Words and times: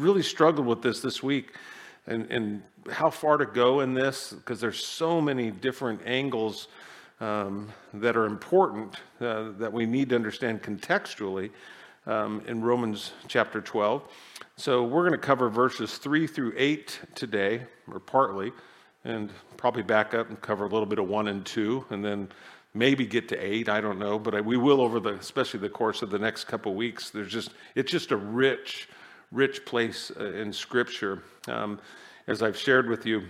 really 0.00 0.22
struggled 0.22 0.66
with 0.66 0.82
this 0.82 1.00
this 1.00 1.22
week 1.22 1.54
and, 2.06 2.30
and 2.30 2.62
how 2.90 3.10
far 3.10 3.36
to 3.36 3.46
go 3.46 3.80
in 3.80 3.94
this 3.94 4.32
because 4.32 4.60
there's 4.60 4.84
so 4.84 5.20
many 5.20 5.50
different 5.50 6.00
angles 6.06 6.68
um, 7.20 7.68
that 7.94 8.16
are 8.16 8.24
important 8.24 8.96
uh, 9.20 9.50
that 9.58 9.72
we 9.72 9.86
need 9.86 10.08
to 10.08 10.14
understand 10.14 10.62
contextually 10.62 11.50
um, 12.06 12.42
in 12.46 12.62
Romans 12.62 13.12
chapter 13.28 13.60
12. 13.60 14.02
So 14.56 14.84
we're 14.84 15.06
going 15.06 15.18
to 15.18 15.26
cover 15.26 15.48
verses 15.48 15.98
3 15.98 16.26
through 16.26 16.54
8 16.56 17.00
today, 17.14 17.62
or 17.90 18.00
partly, 18.00 18.52
and 19.04 19.30
probably 19.56 19.82
back 19.82 20.14
up 20.14 20.28
and 20.28 20.40
cover 20.40 20.64
a 20.64 20.68
little 20.68 20.86
bit 20.86 20.98
of 20.98 21.08
1 21.08 21.28
and 21.28 21.44
2, 21.44 21.86
and 21.90 22.04
then 22.04 22.28
maybe 22.74 23.04
get 23.04 23.28
to 23.28 23.36
8, 23.36 23.68
I 23.68 23.80
don't 23.80 23.98
know, 23.98 24.18
but 24.18 24.44
we 24.44 24.56
will 24.56 24.80
over 24.80 25.00
the, 25.00 25.14
especially 25.14 25.60
the 25.60 25.68
course 25.68 26.02
of 26.02 26.10
the 26.10 26.18
next 26.18 26.44
couple 26.44 26.74
weeks. 26.74 27.10
There's 27.10 27.32
just, 27.32 27.50
it's 27.74 27.90
just 27.90 28.12
a 28.12 28.16
rich, 28.16 28.88
rich 29.32 29.64
place 29.64 30.10
uh, 30.18 30.32
in 30.32 30.52
Scripture. 30.52 31.22
Um, 31.48 31.80
as 32.26 32.42
I've 32.42 32.56
shared 32.56 32.88
with 32.88 33.06
you, 33.06 33.22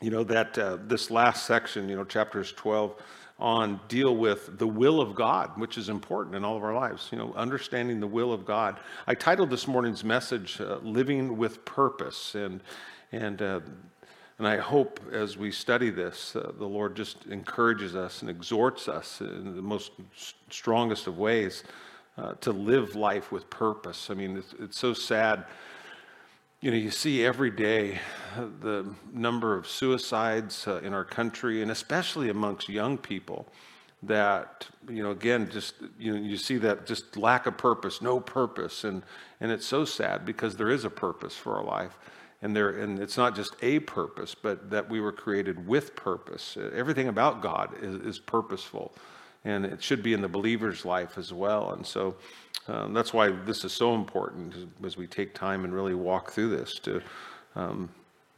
you 0.00 0.10
know, 0.10 0.24
that 0.24 0.58
uh, 0.58 0.78
this 0.86 1.10
last 1.10 1.46
section, 1.46 1.88
you 1.88 1.96
know, 1.96 2.04
chapters 2.04 2.52
12 2.52 2.94
on 3.38 3.78
deal 3.88 4.16
with 4.16 4.58
the 4.58 4.66
will 4.66 5.00
of 5.00 5.14
God, 5.14 5.58
which 5.58 5.76
is 5.76 5.88
important 5.90 6.34
in 6.34 6.44
all 6.44 6.56
of 6.56 6.64
our 6.64 6.74
lives, 6.74 7.08
you 7.12 7.18
know, 7.18 7.34
understanding 7.34 8.00
the 8.00 8.06
will 8.06 8.32
of 8.32 8.46
God. 8.46 8.80
I 9.06 9.14
titled 9.14 9.50
this 9.50 9.68
morning's 9.68 10.04
message, 10.04 10.60
uh, 10.60 10.78
Living 10.82 11.36
with 11.36 11.64
Purpose. 11.66 12.34
And, 12.34 12.62
and, 13.12 13.42
uh, 13.42 13.60
and 14.38 14.48
I 14.48 14.56
hope 14.56 15.00
as 15.12 15.36
we 15.36 15.50
study 15.50 15.90
this, 15.90 16.34
uh, 16.34 16.52
the 16.58 16.66
Lord 16.66 16.96
just 16.96 17.26
encourages 17.26 17.94
us 17.94 18.22
and 18.22 18.30
exhorts 18.30 18.88
us 18.88 19.20
in 19.20 19.54
the 19.54 19.62
most 19.62 19.92
strongest 20.48 21.06
of 21.06 21.18
ways 21.18 21.62
uh, 22.18 22.32
to 22.34 22.52
live 22.52 22.94
life 22.94 23.30
with 23.30 23.48
purpose. 23.50 24.10
I 24.10 24.14
mean, 24.14 24.36
it's, 24.38 24.54
it's 24.58 24.78
so 24.78 24.94
sad 24.94 25.44
you 26.60 26.70
know, 26.70 26.76
you 26.76 26.90
see 26.90 27.24
every 27.24 27.50
day 27.50 28.00
the 28.60 28.92
number 29.12 29.56
of 29.56 29.68
suicides 29.68 30.66
uh, 30.66 30.80
in 30.82 30.94
our 30.94 31.04
country, 31.04 31.62
and 31.62 31.70
especially 31.70 32.30
amongst 32.30 32.68
young 32.68 32.96
people. 32.98 33.46
That 34.02 34.66
you 34.88 35.02
know, 35.02 35.10
again, 35.10 35.48
just 35.50 35.74
you 35.98 36.12
know, 36.12 36.20
you 36.20 36.36
see 36.36 36.56
that 36.58 36.86
just 36.86 37.16
lack 37.16 37.46
of 37.46 37.56
purpose, 37.56 38.02
no 38.02 38.20
purpose, 38.20 38.84
and 38.84 39.02
and 39.40 39.50
it's 39.50 39.66
so 39.66 39.84
sad 39.84 40.24
because 40.24 40.56
there 40.56 40.70
is 40.70 40.84
a 40.84 40.90
purpose 40.90 41.36
for 41.36 41.56
our 41.56 41.64
life, 41.64 41.98
and 42.42 42.54
there, 42.54 42.70
and 42.70 42.98
it's 42.98 43.16
not 43.16 43.34
just 43.34 43.54
a 43.62 43.80
purpose, 43.80 44.34
but 44.34 44.70
that 44.70 44.88
we 44.88 45.00
were 45.00 45.12
created 45.12 45.66
with 45.66 45.96
purpose. 45.96 46.58
Everything 46.74 47.08
about 47.08 47.42
God 47.42 47.74
is, 47.80 47.94
is 47.96 48.18
purposeful, 48.18 48.94
and 49.46 49.64
it 49.64 49.82
should 49.82 50.02
be 50.02 50.12
in 50.12 50.20
the 50.20 50.28
believer's 50.28 50.84
life 50.84 51.16
as 51.16 51.32
well. 51.32 51.72
And 51.72 51.86
so, 51.86 52.16
um, 52.68 52.92
that's 52.92 53.14
why 53.14 53.28
this 53.30 53.64
is 53.64 53.72
so 53.72 53.94
important 53.94 54.54
as 54.84 54.96
we 54.96 55.06
take 55.06 55.34
time 55.34 55.64
and 55.64 55.72
really 55.72 55.94
walk 55.94 56.32
through 56.32 56.50
this 56.50 56.78
to 56.80 57.00
um, 57.54 57.88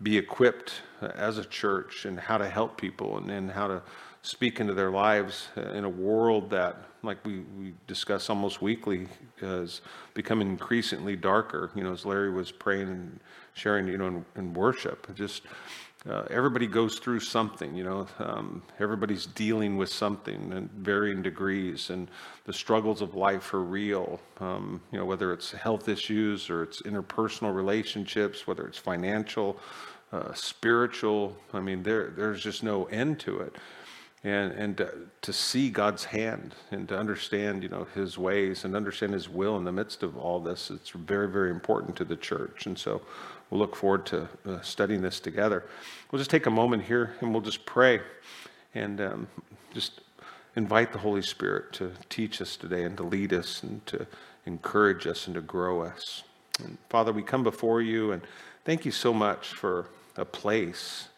be 0.02 0.18
equipped 0.18 0.82
as 1.00 1.38
a 1.38 1.44
church 1.44 2.04
and 2.04 2.20
how 2.20 2.36
to 2.36 2.48
help 2.48 2.78
people 2.78 3.16
and, 3.16 3.30
and 3.30 3.50
how 3.50 3.66
to 3.66 3.82
speak 4.22 4.60
into 4.60 4.74
their 4.74 4.90
lives 4.90 5.48
in 5.72 5.84
a 5.84 5.88
world 5.88 6.50
that, 6.50 6.76
like 7.02 7.24
we, 7.24 7.40
we 7.58 7.72
discuss 7.86 8.28
almost 8.28 8.60
weekly, 8.60 9.08
is 9.40 9.80
becoming 10.12 10.48
increasingly 10.48 11.16
darker. 11.16 11.70
You 11.74 11.84
know, 11.84 11.92
as 11.92 12.04
Larry 12.04 12.30
was 12.30 12.52
praying 12.52 12.88
and 12.88 13.20
sharing, 13.54 13.88
you 13.88 13.96
know, 13.96 14.08
in, 14.08 14.24
in 14.36 14.52
worship, 14.52 15.14
just 15.14 15.44
uh, 16.06 16.24
everybody 16.30 16.66
goes 16.66 16.98
through 16.98 17.20
something, 17.20 17.74
you 17.74 17.82
know. 17.82 18.06
Um, 18.20 18.62
everybody's 18.78 19.26
dealing 19.26 19.76
with 19.76 19.88
something 19.88 20.52
in 20.52 20.70
varying 20.76 21.22
degrees, 21.22 21.90
and 21.90 22.08
the 22.44 22.52
struggles 22.52 23.02
of 23.02 23.14
life 23.14 23.52
are 23.52 23.62
real. 23.62 24.20
Um, 24.38 24.80
you 24.92 24.98
know, 24.98 25.04
whether 25.04 25.32
it's 25.32 25.50
health 25.50 25.88
issues 25.88 26.50
or 26.50 26.62
it's 26.62 26.82
interpersonal 26.82 27.54
relationships, 27.54 28.46
whether 28.46 28.66
it's 28.66 28.78
financial, 28.78 29.58
uh, 30.12 30.32
spiritual. 30.34 31.36
I 31.52 31.60
mean, 31.60 31.82
there 31.82 32.12
there's 32.16 32.42
just 32.42 32.62
no 32.62 32.84
end 32.86 33.18
to 33.20 33.40
it. 33.40 33.56
And 34.24 34.52
and 34.52 34.76
to, 34.78 34.94
to 35.22 35.32
see 35.32 35.68
God's 35.68 36.04
hand 36.04 36.54
and 36.70 36.88
to 36.88 36.98
understand, 36.98 37.64
you 37.64 37.68
know, 37.68 37.86
His 37.94 38.16
ways 38.16 38.64
and 38.64 38.76
understand 38.76 39.14
His 39.14 39.28
will 39.28 39.56
in 39.56 39.64
the 39.64 39.72
midst 39.72 40.02
of 40.04 40.16
all 40.16 40.38
this, 40.38 40.70
it's 40.70 40.90
very 40.90 41.28
very 41.28 41.50
important 41.50 41.96
to 41.96 42.04
the 42.04 42.16
church. 42.16 42.66
And 42.66 42.78
so 42.78 43.02
we'll 43.50 43.60
look 43.60 43.76
forward 43.76 44.06
to 44.06 44.28
uh, 44.46 44.60
studying 44.60 45.02
this 45.02 45.20
together. 45.20 45.64
We'll 46.10 46.18
just 46.18 46.30
take 46.30 46.46
a 46.46 46.50
moment 46.50 46.84
here 46.84 47.14
and 47.20 47.32
we'll 47.32 47.42
just 47.42 47.64
pray 47.64 48.00
and 48.74 49.00
um, 49.00 49.28
just 49.74 50.00
invite 50.56 50.92
the 50.92 50.98
Holy 50.98 51.22
Spirit 51.22 51.72
to 51.74 51.92
teach 52.08 52.40
us 52.40 52.56
today 52.56 52.84
and 52.84 52.96
to 52.96 53.02
lead 53.02 53.32
us 53.32 53.62
and 53.62 53.84
to 53.86 54.06
encourage 54.46 55.06
us 55.06 55.26
and 55.26 55.34
to 55.34 55.40
grow 55.40 55.82
us. 55.82 56.22
And 56.62 56.78
Father, 56.88 57.12
we 57.12 57.22
come 57.22 57.42
before 57.42 57.80
you 57.80 58.12
and 58.12 58.22
thank 58.64 58.84
you 58.84 58.90
so 58.90 59.12
much 59.12 59.48
for 59.48 59.88
a 60.16 60.24
place, 60.24 61.08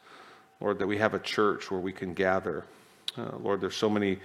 Lord, 0.60 0.78
that 0.78 0.86
we 0.86 0.98
have 0.98 1.14
a 1.14 1.18
church 1.18 1.70
where 1.70 1.80
we 1.80 1.92
can 1.92 2.12
gather. 2.12 2.64
Uh, 3.16 3.36
Lord, 3.40 3.60
there's 3.60 3.76
so 3.76 3.88
many 3.88 4.18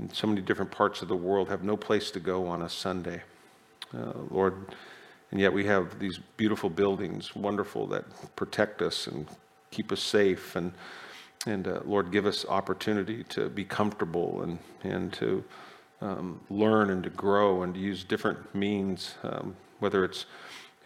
in 0.00 0.10
so 0.12 0.26
many 0.26 0.40
different 0.40 0.70
parts 0.70 1.02
of 1.02 1.08
the 1.08 1.16
world 1.16 1.48
have 1.50 1.62
no 1.62 1.76
place 1.76 2.10
to 2.12 2.20
go 2.20 2.46
on 2.46 2.62
a 2.62 2.68
Sunday. 2.70 3.22
Uh, 3.94 4.12
Lord, 4.30 4.74
and 5.30 5.40
yet 5.40 5.52
we 5.52 5.64
have 5.66 5.98
these 5.98 6.18
beautiful 6.36 6.68
buildings, 6.68 7.36
wonderful, 7.36 7.86
that 7.88 8.04
protect 8.36 8.82
us 8.82 9.06
and 9.06 9.26
keep 9.70 9.92
us 9.92 10.00
safe. 10.00 10.56
And, 10.56 10.72
and 11.46 11.68
uh, 11.68 11.80
Lord, 11.84 12.10
give 12.10 12.26
us 12.26 12.44
opportunity 12.48 13.24
to 13.24 13.48
be 13.48 13.64
comfortable 13.64 14.42
and, 14.42 14.58
and 14.82 15.12
to 15.14 15.44
um, 16.00 16.40
learn 16.50 16.90
and 16.90 17.02
to 17.04 17.10
grow 17.10 17.62
and 17.62 17.74
to 17.74 17.80
use 17.80 18.02
different 18.02 18.54
means, 18.54 19.14
um, 19.22 19.54
whether 19.78 20.04
it's 20.04 20.26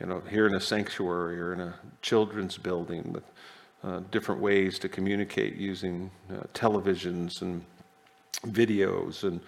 you 0.00 0.06
know, 0.06 0.21
here 0.28 0.47
in 0.47 0.55
a 0.55 0.61
sanctuary 0.61 1.41
or 1.41 1.53
in 1.53 1.61
a 1.61 1.75
children's 2.03 2.59
building 2.59 3.12
with 3.12 3.25
uh, 3.84 4.00
different 4.11 4.41
ways 4.41 4.78
to 4.81 4.88
communicate 4.88 5.56
using 5.56 6.11
uh, 6.31 6.43
televisions 6.53 7.43
and 7.43 7.65
videos 8.47 9.22
and 9.22 9.41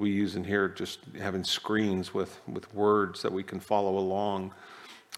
we 0.00 0.10
use 0.10 0.36
in 0.36 0.44
here 0.44 0.68
just 0.68 1.00
having 1.20 1.44
screens 1.44 2.14
with, 2.14 2.40
with 2.48 2.72
words 2.74 3.20
that 3.22 3.32
we 3.32 3.42
can 3.42 3.60
follow 3.60 3.98
along 3.98 4.52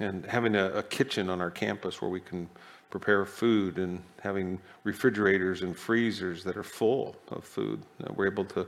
and 0.01 0.27
having 0.27 0.57
a, 0.57 0.71
a 0.71 0.83
kitchen 0.83 1.31
on 1.31 1.41
our 1.41 1.51
campus 1.51 2.03
where 2.03 2.11
we 2.11 2.21
can 2.21 2.49
prepare 2.91 3.25
food 3.25 3.79
and 3.79 4.03
having 4.21 4.61
refrigerators 4.83 5.63
and 5.63 5.77
freezers 5.77 6.43
that 6.45 6.57
are 6.57 6.65
full 6.65 7.17
of 7.29 7.45
food. 7.45 7.83
Uh, 8.03 8.13
we're 8.15 8.27
able 8.27 8.45
to 8.45 8.67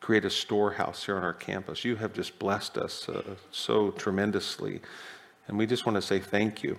create 0.00 0.24
a 0.24 0.30
storehouse 0.30 1.04
here 1.04 1.16
on 1.16 1.22
our 1.22 1.32
campus. 1.32 1.84
You 1.84 1.96
have 1.96 2.12
just 2.12 2.38
blessed 2.38 2.76
us 2.76 3.08
uh, 3.08 3.22
so 3.50 3.90
tremendously, 3.92 4.80
and 5.48 5.56
we 5.56 5.66
just 5.66 5.86
want 5.86 5.96
to 5.96 6.02
say 6.02 6.18
thank 6.18 6.62
you. 6.62 6.78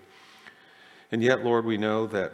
And 1.12 1.24
yet, 1.24 1.44
Lord, 1.44 1.66
we 1.66 1.78
know 1.78 2.06
that 2.08 2.34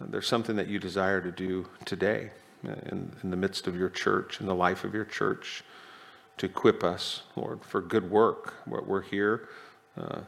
there's 0.00 0.28
something 0.28 0.56
that 0.56 0.68
you 0.68 0.78
desire 0.78 1.20
to 1.20 1.32
do 1.32 1.68
today 1.84 2.30
in, 2.66 3.12
in 3.22 3.30
the 3.30 3.36
midst 3.36 3.66
of 3.66 3.76
your 3.76 3.88
church, 3.88 4.40
in 4.40 4.46
the 4.46 4.54
life 4.54 4.84
of 4.84 4.94
your 4.94 5.04
church, 5.04 5.64
to 6.38 6.46
equip 6.46 6.82
us, 6.82 7.22
Lord, 7.36 7.64
for 7.64 7.80
good 7.80 8.10
work. 8.10 8.54
What 8.64 8.86
we're 8.86 9.02
here, 9.02 9.48
uh, 9.96 10.20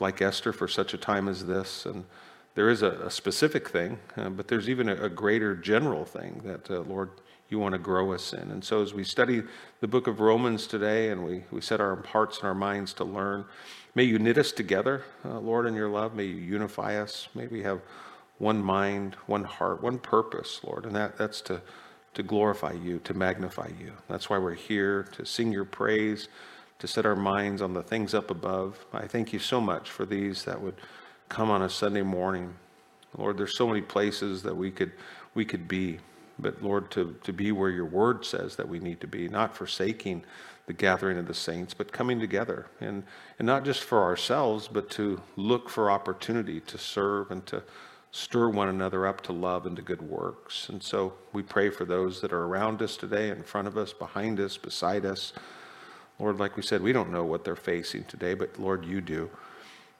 like 0.00 0.22
Esther, 0.22 0.52
for 0.52 0.68
such 0.68 0.94
a 0.94 0.98
time 0.98 1.28
as 1.28 1.46
this. 1.46 1.86
And 1.86 2.04
there 2.54 2.70
is 2.70 2.82
a, 2.82 2.90
a 2.90 3.10
specific 3.10 3.68
thing, 3.68 3.98
uh, 4.16 4.28
but 4.28 4.48
there's 4.48 4.68
even 4.68 4.88
a, 4.88 4.94
a, 5.04 5.08
greater 5.08 5.56
general 5.56 6.04
thing 6.04 6.40
that, 6.44 6.70
uh, 6.70 6.80
Lord, 6.82 7.10
you 7.48 7.58
want 7.58 7.72
to 7.72 7.78
grow 7.78 8.12
us 8.12 8.32
in. 8.32 8.50
And 8.50 8.64
so 8.64 8.82
as 8.82 8.94
we 8.94 9.04
study 9.04 9.42
the 9.80 9.88
book 9.88 10.06
of 10.06 10.20
Romans 10.20 10.66
today 10.66 11.10
and 11.10 11.24
we, 11.24 11.44
we 11.50 11.60
set 11.60 11.80
our 11.80 11.96
hearts 12.06 12.38
and 12.38 12.46
our 12.46 12.54
minds 12.54 12.92
to 12.94 13.04
learn, 13.04 13.44
may 13.94 14.04
you 14.04 14.18
knit 14.18 14.38
us 14.38 14.52
together, 14.52 15.02
uh, 15.24 15.38
Lord, 15.40 15.66
in 15.66 15.74
your 15.74 15.88
love. 15.88 16.14
May 16.14 16.24
you 16.24 16.36
unify 16.36 17.00
us. 17.00 17.28
May 17.34 17.48
we 17.48 17.62
have 17.62 17.80
one 18.38 18.62
mind, 18.62 19.16
one 19.26 19.44
heart, 19.44 19.82
one 19.82 19.98
purpose, 19.98 20.60
Lord. 20.64 20.86
And 20.86 20.94
that, 20.96 21.16
that's 21.16 21.40
to, 21.42 21.62
to 22.14 22.22
glorify 22.22 22.72
you, 22.72 22.98
to 23.00 23.14
magnify 23.14 23.68
you. 23.80 23.92
That's 24.08 24.28
why 24.28 24.38
we're 24.38 24.54
here, 24.54 25.04
to 25.12 25.24
sing 25.24 25.52
your 25.52 25.64
praise, 25.64 26.28
to 26.78 26.86
set 26.86 27.06
our 27.06 27.16
minds 27.16 27.62
on 27.62 27.74
the 27.74 27.82
things 27.82 28.14
up 28.14 28.30
above. 28.30 28.84
I 28.92 29.06
thank 29.06 29.32
you 29.32 29.38
so 29.38 29.60
much 29.60 29.90
for 29.90 30.04
these 30.04 30.44
that 30.44 30.60
would 30.60 30.74
come 31.28 31.50
on 31.50 31.62
a 31.62 31.70
Sunday 31.70 32.02
morning. 32.02 32.54
Lord, 33.16 33.38
there's 33.38 33.56
so 33.56 33.68
many 33.68 33.80
places 33.80 34.42
that 34.42 34.56
we 34.56 34.70
could 34.70 34.92
we 35.34 35.44
could 35.44 35.68
be. 35.68 35.98
But 36.38 36.62
Lord, 36.62 36.90
to, 36.92 37.16
to 37.22 37.32
be 37.32 37.52
where 37.52 37.70
your 37.70 37.84
word 37.84 38.24
says 38.24 38.56
that 38.56 38.68
we 38.68 38.80
need 38.80 39.00
to 39.00 39.06
be, 39.06 39.28
not 39.28 39.56
forsaking 39.56 40.24
the 40.66 40.72
gathering 40.72 41.18
of 41.18 41.26
the 41.26 41.34
saints, 41.34 41.74
but 41.74 41.92
coming 41.92 42.18
together. 42.18 42.66
And, 42.80 43.04
and 43.38 43.46
not 43.46 43.64
just 43.64 43.84
for 43.84 44.02
ourselves, 44.02 44.68
but 44.68 44.90
to 44.90 45.20
look 45.36 45.68
for 45.68 45.90
opportunity 45.90 46.60
to 46.60 46.78
serve 46.78 47.30
and 47.30 47.44
to 47.46 47.62
stir 48.14 48.48
one 48.48 48.68
another 48.68 49.08
up 49.08 49.20
to 49.22 49.32
love 49.32 49.66
and 49.66 49.74
to 49.74 49.82
good 49.82 50.00
works. 50.00 50.68
And 50.68 50.80
so 50.80 51.14
we 51.32 51.42
pray 51.42 51.68
for 51.68 51.84
those 51.84 52.20
that 52.20 52.32
are 52.32 52.44
around 52.44 52.80
us 52.80 52.96
today, 52.96 53.30
in 53.30 53.42
front 53.42 53.66
of 53.66 53.76
us, 53.76 53.92
behind 53.92 54.38
us, 54.38 54.56
beside 54.56 55.04
us. 55.04 55.32
Lord, 56.20 56.38
like 56.38 56.56
we 56.56 56.62
said, 56.62 56.80
we 56.80 56.92
don't 56.92 57.10
know 57.10 57.24
what 57.24 57.44
they're 57.44 57.56
facing 57.56 58.04
today, 58.04 58.34
but 58.34 58.56
Lord, 58.56 58.84
you 58.84 59.00
do. 59.00 59.28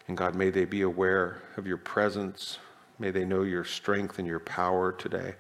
And 0.07 0.17
God, 0.17 0.37
may 0.37 0.51
they 0.51 0.65
be 0.65 0.83
aware 0.83 1.43
of 1.57 1.67
your 1.67 1.77
presence. 1.77 2.61
May 3.01 3.11
they 3.11 3.25
know 3.25 3.43
your 3.43 3.65
strength 3.65 4.21
and 4.21 4.29
your 4.29 4.39
power 4.39 4.93
today. 4.93 5.35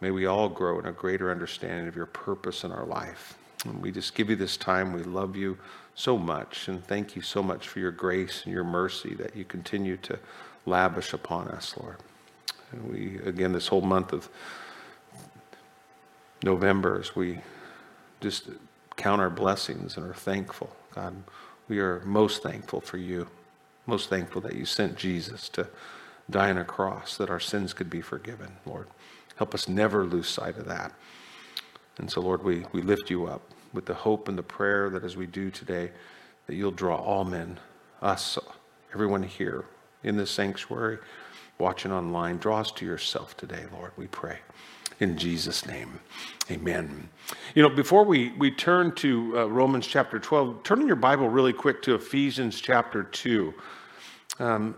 May 0.00 0.10
we 0.10 0.24
all 0.24 0.48
grow 0.48 0.78
in 0.78 0.86
a 0.86 0.92
greater 0.92 1.30
understanding 1.30 1.86
of 1.86 1.96
your 1.96 2.06
purpose 2.06 2.64
in 2.64 2.72
our 2.72 2.86
life. 2.86 3.36
And 3.66 3.82
we 3.82 3.92
just 3.92 4.14
give 4.14 4.30
you 4.30 4.36
this 4.36 4.56
time. 4.56 4.94
We 4.94 5.02
love 5.02 5.36
you 5.36 5.58
so 5.94 6.16
much. 6.16 6.68
And 6.68 6.82
thank 6.82 7.14
you 7.14 7.20
so 7.20 7.42
much 7.42 7.68
for 7.68 7.78
your 7.78 7.90
grace 7.90 8.44
and 8.46 8.54
your 8.54 8.64
mercy 8.64 9.12
that 9.16 9.36
you 9.36 9.44
continue 9.44 9.98
to 9.98 10.18
lavish 10.66 11.12
upon 11.12 11.48
us, 11.48 11.74
Lord. 11.80 11.96
And 12.72 12.92
we, 12.92 13.18
again, 13.24 13.52
this 13.52 13.68
whole 13.68 13.80
month 13.80 14.12
of 14.12 14.28
November, 16.42 16.98
as 16.98 17.14
we 17.16 17.38
just 18.20 18.48
count 18.96 19.20
our 19.20 19.30
blessings 19.30 19.96
and 19.96 20.06
are 20.06 20.14
thankful, 20.14 20.74
God, 20.94 21.14
we 21.68 21.78
are 21.78 22.00
most 22.00 22.42
thankful 22.42 22.80
for 22.80 22.96
you, 22.96 23.28
most 23.86 24.08
thankful 24.08 24.40
that 24.42 24.54
you 24.54 24.64
sent 24.64 24.96
Jesus 24.96 25.48
to 25.50 25.68
die 26.28 26.50
on 26.50 26.58
a 26.58 26.64
cross 26.64 27.16
that 27.16 27.30
our 27.30 27.40
sins 27.40 27.72
could 27.72 27.90
be 27.90 28.00
forgiven, 28.00 28.52
Lord. 28.64 28.86
Help 29.36 29.54
us 29.54 29.68
never 29.68 30.04
lose 30.04 30.28
sight 30.28 30.56
of 30.56 30.66
that. 30.66 30.92
And 31.98 32.10
so, 32.10 32.20
Lord, 32.20 32.42
we, 32.44 32.64
we 32.72 32.82
lift 32.82 33.10
you 33.10 33.26
up 33.26 33.42
with 33.72 33.86
the 33.86 33.94
hope 33.94 34.28
and 34.28 34.38
the 34.38 34.42
prayer 34.42 34.90
that 34.90 35.04
as 35.04 35.16
we 35.16 35.26
do 35.26 35.50
today, 35.50 35.90
that 36.46 36.54
you'll 36.54 36.70
draw 36.70 36.96
all 36.96 37.24
men, 37.24 37.58
us, 38.02 38.38
everyone 38.92 39.22
here 39.22 39.64
in 40.02 40.16
this 40.16 40.30
sanctuary, 40.30 40.98
watching 41.58 41.92
online, 41.92 42.38
draw 42.38 42.60
us 42.60 42.72
to 42.72 42.86
yourself 42.86 43.36
today, 43.36 43.64
Lord, 43.72 43.92
we 43.96 44.06
pray. 44.06 44.38
In 45.00 45.16
Jesus' 45.16 45.64
name, 45.66 46.00
amen. 46.50 47.08
You 47.54 47.62
know, 47.62 47.70
before 47.70 48.04
we, 48.04 48.32
we 48.32 48.50
turn 48.50 48.94
to 48.96 49.38
uh, 49.38 49.46
Romans 49.46 49.86
chapter 49.86 50.18
12, 50.18 50.62
turn 50.62 50.82
in 50.82 50.86
your 50.86 50.96
Bible 50.96 51.28
really 51.28 51.54
quick 51.54 51.80
to 51.82 51.94
Ephesians 51.94 52.60
chapter 52.60 53.04
2. 53.04 53.54
Um, 54.38 54.74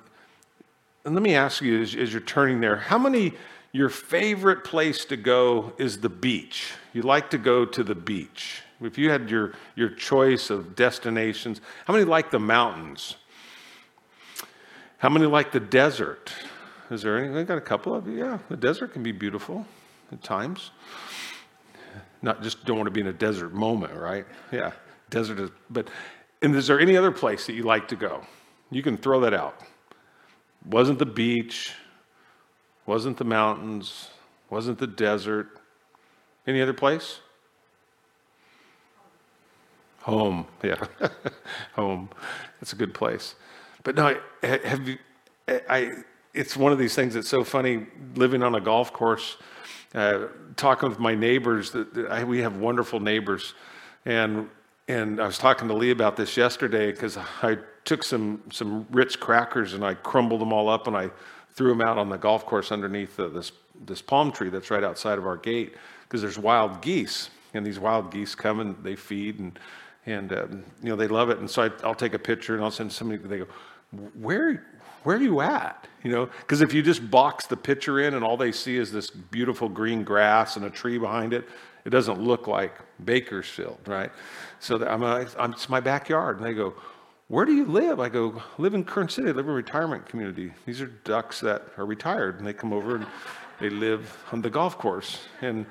and 1.05 1.15
let 1.15 1.23
me 1.23 1.35
ask 1.35 1.61
you 1.61 1.83
as, 1.83 1.95
as 1.97 2.13
you're 2.13 2.21
turning 2.21 2.61
there, 2.61 2.77
how 2.77 2.99
many 2.99 3.35
your 3.73 3.89
favorite 3.89 4.65
place 4.65 5.05
to 5.07 5.17
go 5.17 5.73
is 5.79 6.01
the 6.01 6.09
beach? 6.09 6.75
You 6.93 7.03
like 7.03 7.31
to 7.31 7.39
go 7.39 7.65
to 7.65 7.83
the 7.83 7.95
beach. 7.95 8.63
If 8.81 8.99
you 8.99 9.11
had 9.11 9.31
your, 9.31 9.55
your 9.75 9.89
choice 9.89 10.51
of 10.51 10.77
destinations, 10.77 11.61
how 11.87 11.95
many 11.95 12.05
like 12.05 12.31
the 12.31 12.39
mountains? 12.39 13.17
How 15.02 15.08
many 15.08 15.26
like 15.26 15.50
the 15.50 15.58
desert? 15.58 16.32
Is 16.88 17.02
there 17.02 17.19
any? 17.19 17.37
I 17.37 17.43
got 17.43 17.58
a 17.58 17.60
couple 17.60 17.93
of 17.93 18.06
you. 18.06 18.19
Yeah, 18.19 18.38
the 18.49 18.56
desert 18.56 18.93
can 18.93 19.02
be 19.02 19.10
beautiful 19.10 19.66
at 20.12 20.22
times. 20.22 20.70
Not 22.22 22.40
just 22.40 22.64
don't 22.64 22.76
want 22.76 22.87
to 22.87 22.93
be 22.93 23.00
in 23.00 23.08
a 23.08 23.12
desert 23.12 23.52
moment, 23.52 23.94
right? 23.94 24.25
Yeah, 24.52 24.70
desert 25.10 25.40
is. 25.40 25.50
But 25.69 25.88
and 26.40 26.54
is 26.54 26.69
there 26.69 26.78
any 26.78 26.96
other 26.96 27.10
place 27.10 27.46
that 27.46 27.54
you 27.54 27.64
like 27.64 27.88
to 27.88 27.96
go? 27.96 28.25
You 28.70 28.81
can 28.81 28.96
throw 28.96 29.19
that 29.22 29.34
out. 29.34 29.60
Wasn't 30.64 31.00
the 31.00 31.06
beach? 31.06 31.72
Wasn't 32.87 33.16
the 33.16 33.25
mountains? 33.25 34.10
Wasn't 34.50 34.78
the 34.78 34.87
desert? 34.87 35.58
Any 36.46 36.62
other 36.62 36.75
place? 36.75 37.19
Home, 40.02 40.46
yeah, 40.62 40.84
home. 41.75 42.08
It's 42.60 42.72
a 42.72 42.76
good 42.76 42.94
place. 42.94 43.34
But 43.82 43.96
no, 43.96 44.19
have 44.43 44.88
you? 44.88 44.99
I. 45.49 45.93
It's 46.34 46.56
one 46.56 46.73
of 46.73 46.79
these 46.79 46.94
things 46.94 47.12
that's 47.14 47.29
so 47.29 47.44
funny. 47.44 47.87
Living 48.14 48.43
on 48.43 48.55
a 48.55 48.61
golf 48.61 48.93
course, 48.93 49.37
uh, 49.94 50.26
talking 50.56 50.88
with 50.88 50.99
my 50.99 51.14
neighbors. 51.14 51.73
That, 51.73 52.08
I, 52.11 52.25
we 52.25 52.40
have 52.40 52.56
wonderful 52.56 53.00
neighbors, 53.00 53.55
and 54.06 54.49
and 54.88 55.20
I 55.20 55.26
was 55.26 55.38
talking 55.38 55.69
to 55.69 55.75
Lee 55.75 55.90
about 55.90 56.17
this 56.17 56.37
yesterday 56.37 56.90
because 56.93 57.19
I 57.43 57.58
took 57.84 58.02
some 58.02 58.43
some 58.50 58.87
Ritz 58.90 59.17
crackers 59.17 59.75
and 59.75 59.85
I 59.85 59.94
crumbled 59.94 60.40
them 60.40 60.52
all 60.52 60.69
up 60.69 60.87
and 60.87 60.96
I 60.96 61.11
threw 61.55 61.69
them 61.69 61.82
out 61.82 61.99
on 61.99 62.08
the 62.08 62.17
golf 62.17 62.46
course 62.46 62.73
underneath 62.73 63.17
the, 63.17 63.28
this 63.28 63.52
this 63.85 64.00
palm 64.00 64.32
tree 64.32 64.49
that's 64.49 64.70
right 64.70 64.85
outside 64.85 65.19
of 65.19 65.26
our 65.26 65.37
gate 65.37 65.75
because 66.05 66.23
there's 66.23 66.38
wild 66.38 66.81
geese 66.81 67.31
and 67.52 67.67
these 67.67 67.78
wild 67.78 68.11
geese 68.11 68.35
come 68.35 68.61
and 68.61 68.76
they 68.82 68.96
feed 68.96 69.38
and 69.38 69.58
and 70.06 70.32
um, 70.32 70.64
you 70.82 70.88
know 70.88 70.96
they 70.96 71.08
love 71.08 71.31
it. 71.31 71.38
And 71.38 71.50
so 71.50 71.62
I, 71.62 71.87
will 71.87 71.94
take 71.94 72.14
a 72.14 72.19
picture 72.19 72.55
and 72.55 72.64
I'll 72.64 72.70
send 72.70 72.93
somebody. 72.93 73.23
They 73.23 73.38
go, 73.38 73.46
where 74.15 74.65
where 75.03 75.17
are 75.17 75.21
you 75.23 75.41
at? 75.41 75.89
You 76.05 76.12
know, 76.12 76.27
because 76.27 76.61
if 76.61 76.73
you 76.73 76.83
just 76.83 77.11
box 77.11 77.47
the 77.47 77.56
picture 77.56 78.00
in 78.00 78.15
and 78.15 78.25
all 78.25 78.37
they 78.37 78.53
see 78.53 78.77
is 78.77 78.93
this 78.93 79.11
beautiful 79.11 79.69
green 79.69 80.05
grass 80.05 80.56
and 80.56 80.65
a 80.65 80.71
tree 80.71 80.99
behind 80.99 81.33
it, 81.33 81.49
it 81.85 81.91
doesn't 81.91 82.21
look 82.21 82.47
like 82.47 82.75
Bakersfield, 83.05 83.79
right? 83.87 84.12
So 84.61 84.87
I'm, 84.87 85.03
a, 85.03 85.27
I'm 85.39 85.53
it's 85.53 85.69
my 85.69 85.81
backyard, 85.81 86.37
and 86.37 86.47
they 86.47 86.55
go, 86.55 86.75
where 87.29 87.44
do 87.44 87.53
you 87.53 87.65
live? 87.65 87.99
I 87.99 88.09
go, 88.09 88.41
live 88.59 88.75
in 88.75 88.85
Kern 88.85 89.09
City. 89.09 89.29
I 89.29 89.33
live 89.33 89.47
in 89.47 89.53
a 89.53 89.55
retirement 89.55 90.06
community. 90.06 90.53
These 90.67 90.81
are 90.81 90.87
ducks 90.87 91.41
that 91.41 91.62
are 91.77 91.87
retired, 91.87 92.38
and 92.38 92.47
they 92.47 92.53
come 92.53 92.73
over 92.73 92.97
and 92.97 93.06
they 93.59 93.71
live 93.71 94.17
on 94.33 94.43
the 94.43 94.50
golf 94.50 94.79
course. 94.79 95.21
And 95.41 95.67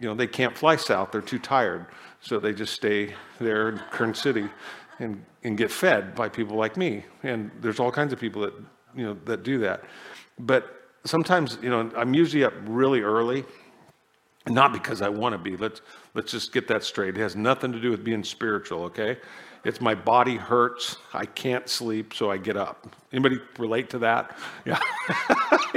you 0.00 0.08
know, 0.08 0.14
they 0.14 0.26
can't 0.26 0.56
fly 0.56 0.76
south; 0.76 1.12
they're 1.12 1.20
too 1.20 1.38
tired. 1.38 1.86
So 2.20 2.38
they 2.38 2.54
just 2.54 2.72
stay 2.72 3.14
there 3.38 3.68
in 3.68 3.78
Kern 3.90 4.14
City 4.14 4.48
and, 4.98 5.24
and 5.42 5.56
get 5.56 5.70
fed 5.70 6.14
by 6.14 6.28
people 6.28 6.56
like 6.56 6.76
me. 6.76 7.04
And 7.22 7.50
there's 7.60 7.80
all 7.80 7.90
kinds 7.90 8.12
of 8.12 8.20
people 8.20 8.42
that, 8.42 8.54
you 8.94 9.04
know, 9.04 9.16
that 9.24 9.42
do 9.42 9.58
that. 9.58 9.84
But 10.38 10.88
sometimes, 11.04 11.58
you 11.62 11.70
know, 11.70 11.90
I'm 11.96 12.14
usually 12.14 12.44
up 12.44 12.54
really 12.66 13.00
early, 13.00 13.44
not 14.46 14.72
because 14.72 15.02
I 15.02 15.08
want 15.08 15.32
to 15.32 15.38
be. 15.38 15.56
Let's, 15.56 15.80
let's 16.14 16.30
just 16.30 16.52
get 16.52 16.68
that 16.68 16.82
straight. 16.84 17.16
It 17.16 17.20
has 17.20 17.36
nothing 17.36 17.72
to 17.72 17.80
do 17.80 17.90
with 17.90 18.04
being 18.04 18.24
spiritual, 18.24 18.84
okay? 18.84 19.18
It's 19.64 19.80
my 19.80 19.94
body 19.94 20.36
hurts. 20.36 20.98
I 21.14 21.24
can't 21.24 21.68
sleep, 21.68 22.12
so 22.12 22.30
I 22.30 22.36
get 22.36 22.56
up. 22.56 22.86
Anybody 23.12 23.38
relate 23.58 23.90
to 23.90 23.98
that? 24.00 24.36
Yeah. 24.66 24.78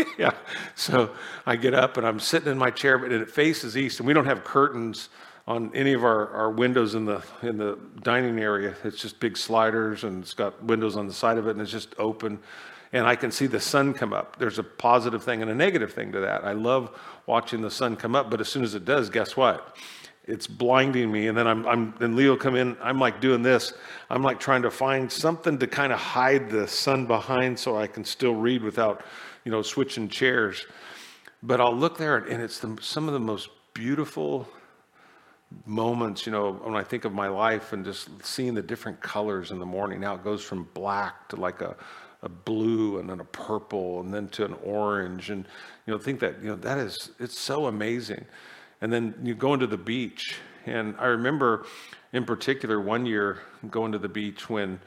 yeah. 0.18 0.32
So 0.76 1.12
I 1.46 1.56
get 1.56 1.74
up 1.74 1.98
and 1.98 2.06
I'm 2.06 2.20
sitting 2.20 2.52
in 2.52 2.58
my 2.58 2.70
chair, 2.70 3.04
and 3.04 3.12
it 3.12 3.30
faces 3.30 3.76
east, 3.76 4.00
and 4.00 4.08
we 4.08 4.14
don't 4.14 4.26
have 4.26 4.44
curtains 4.44 5.10
on 5.48 5.72
any 5.74 5.94
of 5.94 6.04
our, 6.04 6.30
our 6.30 6.52
windows 6.52 6.94
in 6.94 7.06
the 7.06 7.24
in 7.42 7.58
the 7.58 7.80
dining 8.04 8.40
area. 8.40 8.76
It's 8.84 9.02
just 9.02 9.20
big 9.20 9.38
sliders 9.38 10.04
and 10.04 10.22
it's 10.22 10.34
got 10.34 10.62
windows 10.64 10.98
on 10.98 11.08
the 11.08 11.14
side 11.14 11.38
of 11.38 11.48
it 11.48 11.52
and 11.52 11.62
it's 11.62 11.72
just 11.72 11.96
open. 11.98 12.40
And 12.94 13.06
I 13.06 13.16
can 13.16 13.32
see 13.32 13.48
the 13.48 13.60
sun 13.60 13.94
come 13.94 14.14
up. 14.14 14.38
There's 14.38 14.60
a 14.60 14.64
positive 14.64 15.24
thing 15.24 15.42
and 15.42 15.52
a 15.52 15.56
negative 15.56 15.94
thing 15.94 16.12
to 16.14 16.20
that. 16.22 16.44
I 16.46 16.54
love 16.54 16.98
watching 17.26 17.62
the 17.62 17.72
sun 17.72 17.96
come 17.96 18.16
up, 18.16 18.30
but 18.30 18.40
as 18.42 18.48
soon 18.48 18.64
as 18.64 18.76
it 18.76 18.86
does, 18.86 19.10
guess 19.10 19.36
what? 19.36 19.76
It's 20.26 20.48
blinding 20.48 21.12
me. 21.12 21.28
And 21.28 21.38
then 21.38 21.48
I'm, 21.48 21.66
I'm 21.66 21.94
then 22.00 22.16
Leo 22.16 22.36
come 22.36 22.56
in. 22.56 22.78
I'm 22.82 23.00
like 23.00 23.22
doing 23.22 23.42
this. 23.42 23.74
I'm 24.10 24.24
like 24.24 24.40
trying 24.40 24.62
to 24.64 24.72
find 24.72 25.10
something 25.10 25.58
to 25.60 25.68
kind 25.68 25.94
of 25.94 26.00
hide 26.00 26.50
the 26.50 26.68
sun 26.68 27.06
behind 27.06 27.60
so 27.60 27.78
I 27.78 27.88
can 27.88 28.04
still 28.04 28.36
read 28.36 28.62
without, 28.62 29.04
you 29.46 29.52
know, 29.52 29.62
switching 29.62 30.10
chairs. 30.10 30.66
But 31.44 31.62
I'll 31.62 31.76
look 31.76 31.98
there 31.98 32.18
and 32.18 32.42
it's 32.42 32.60
the, 32.60 32.78
some 32.82 33.08
of 33.08 33.14
the 33.14 33.20
most 33.20 33.50
beautiful 33.74 34.48
moments, 35.66 36.26
you 36.26 36.32
know, 36.32 36.54
when 36.54 36.76
I 36.76 36.84
think 36.84 37.06
of 37.06 37.14
my 37.14 37.28
life 37.28 37.74
and 37.74 37.86
just 37.86 38.10
seeing 38.26 38.54
the 38.54 38.62
different 38.62 39.02
colors 39.02 39.52
in 39.52 39.60
the 39.60 39.66
morning. 39.66 40.00
Now 40.00 40.16
it 40.16 40.24
goes 40.24 40.44
from 40.44 40.68
black 40.74 41.30
to 41.30 41.36
like 41.38 41.62
a, 41.62 41.76
a 42.22 42.30
blue 42.30 43.00
and 43.00 43.10
then 43.10 43.20
a 43.20 43.26
purple 43.26 44.02
and 44.02 44.14
then 44.14 44.28
to 44.30 44.46
an 44.46 44.56
orange. 44.64 45.30
And, 45.30 45.46
you 45.86 45.94
know, 45.94 46.00
think 46.00 46.20
that, 46.20 46.42
you 46.42 46.50
know, 46.50 46.56
that 46.58 46.78
is, 46.78 47.12
it's 47.20 47.40
so 47.40 47.68
amazing. 47.68 48.26
And 48.82 48.92
then 48.92 49.16
you 49.24 49.36
go 49.36 49.54
into 49.54 49.68
the 49.68 49.78
beach. 49.78 50.38
And 50.66 50.96
I 51.00 51.06
remember 51.06 51.66
in 52.12 52.26
particular 52.26 52.82
one 52.82 53.06
year 53.06 53.40
going 53.70 53.92
to 53.94 54.00
the 54.00 54.10
beach 54.10 54.50
when 54.50 54.80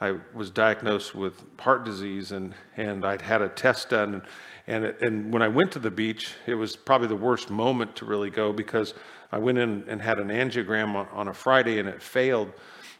I 0.00 0.16
was 0.34 0.50
diagnosed 0.50 1.14
with 1.14 1.42
heart 1.58 1.84
disease 1.84 2.32
and, 2.32 2.54
and 2.76 3.04
I'd 3.04 3.22
had 3.22 3.40
a 3.40 3.48
test 3.48 3.90
done. 3.90 4.14
And, 4.14 4.84
and, 4.84 4.84
and 5.00 5.32
when 5.32 5.42
I 5.42 5.48
went 5.48 5.72
to 5.72 5.78
the 5.78 5.90
beach, 5.90 6.34
it 6.46 6.54
was 6.54 6.76
probably 6.76 7.08
the 7.08 7.16
worst 7.16 7.50
moment 7.50 7.96
to 7.96 8.04
really 8.04 8.30
go 8.30 8.52
because 8.52 8.94
I 9.32 9.38
went 9.38 9.58
in 9.58 9.84
and 9.88 10.00
had 10.00 10.18
an 10.18 10.28
angiogram 10.28 10.94
on, 10.94 11.08
on 11.12 11.28
a 11.28 11.34
Friday 11.34 11.78
and 11.78 11.88
it 11.88 12.02
failed. 12.02 12.52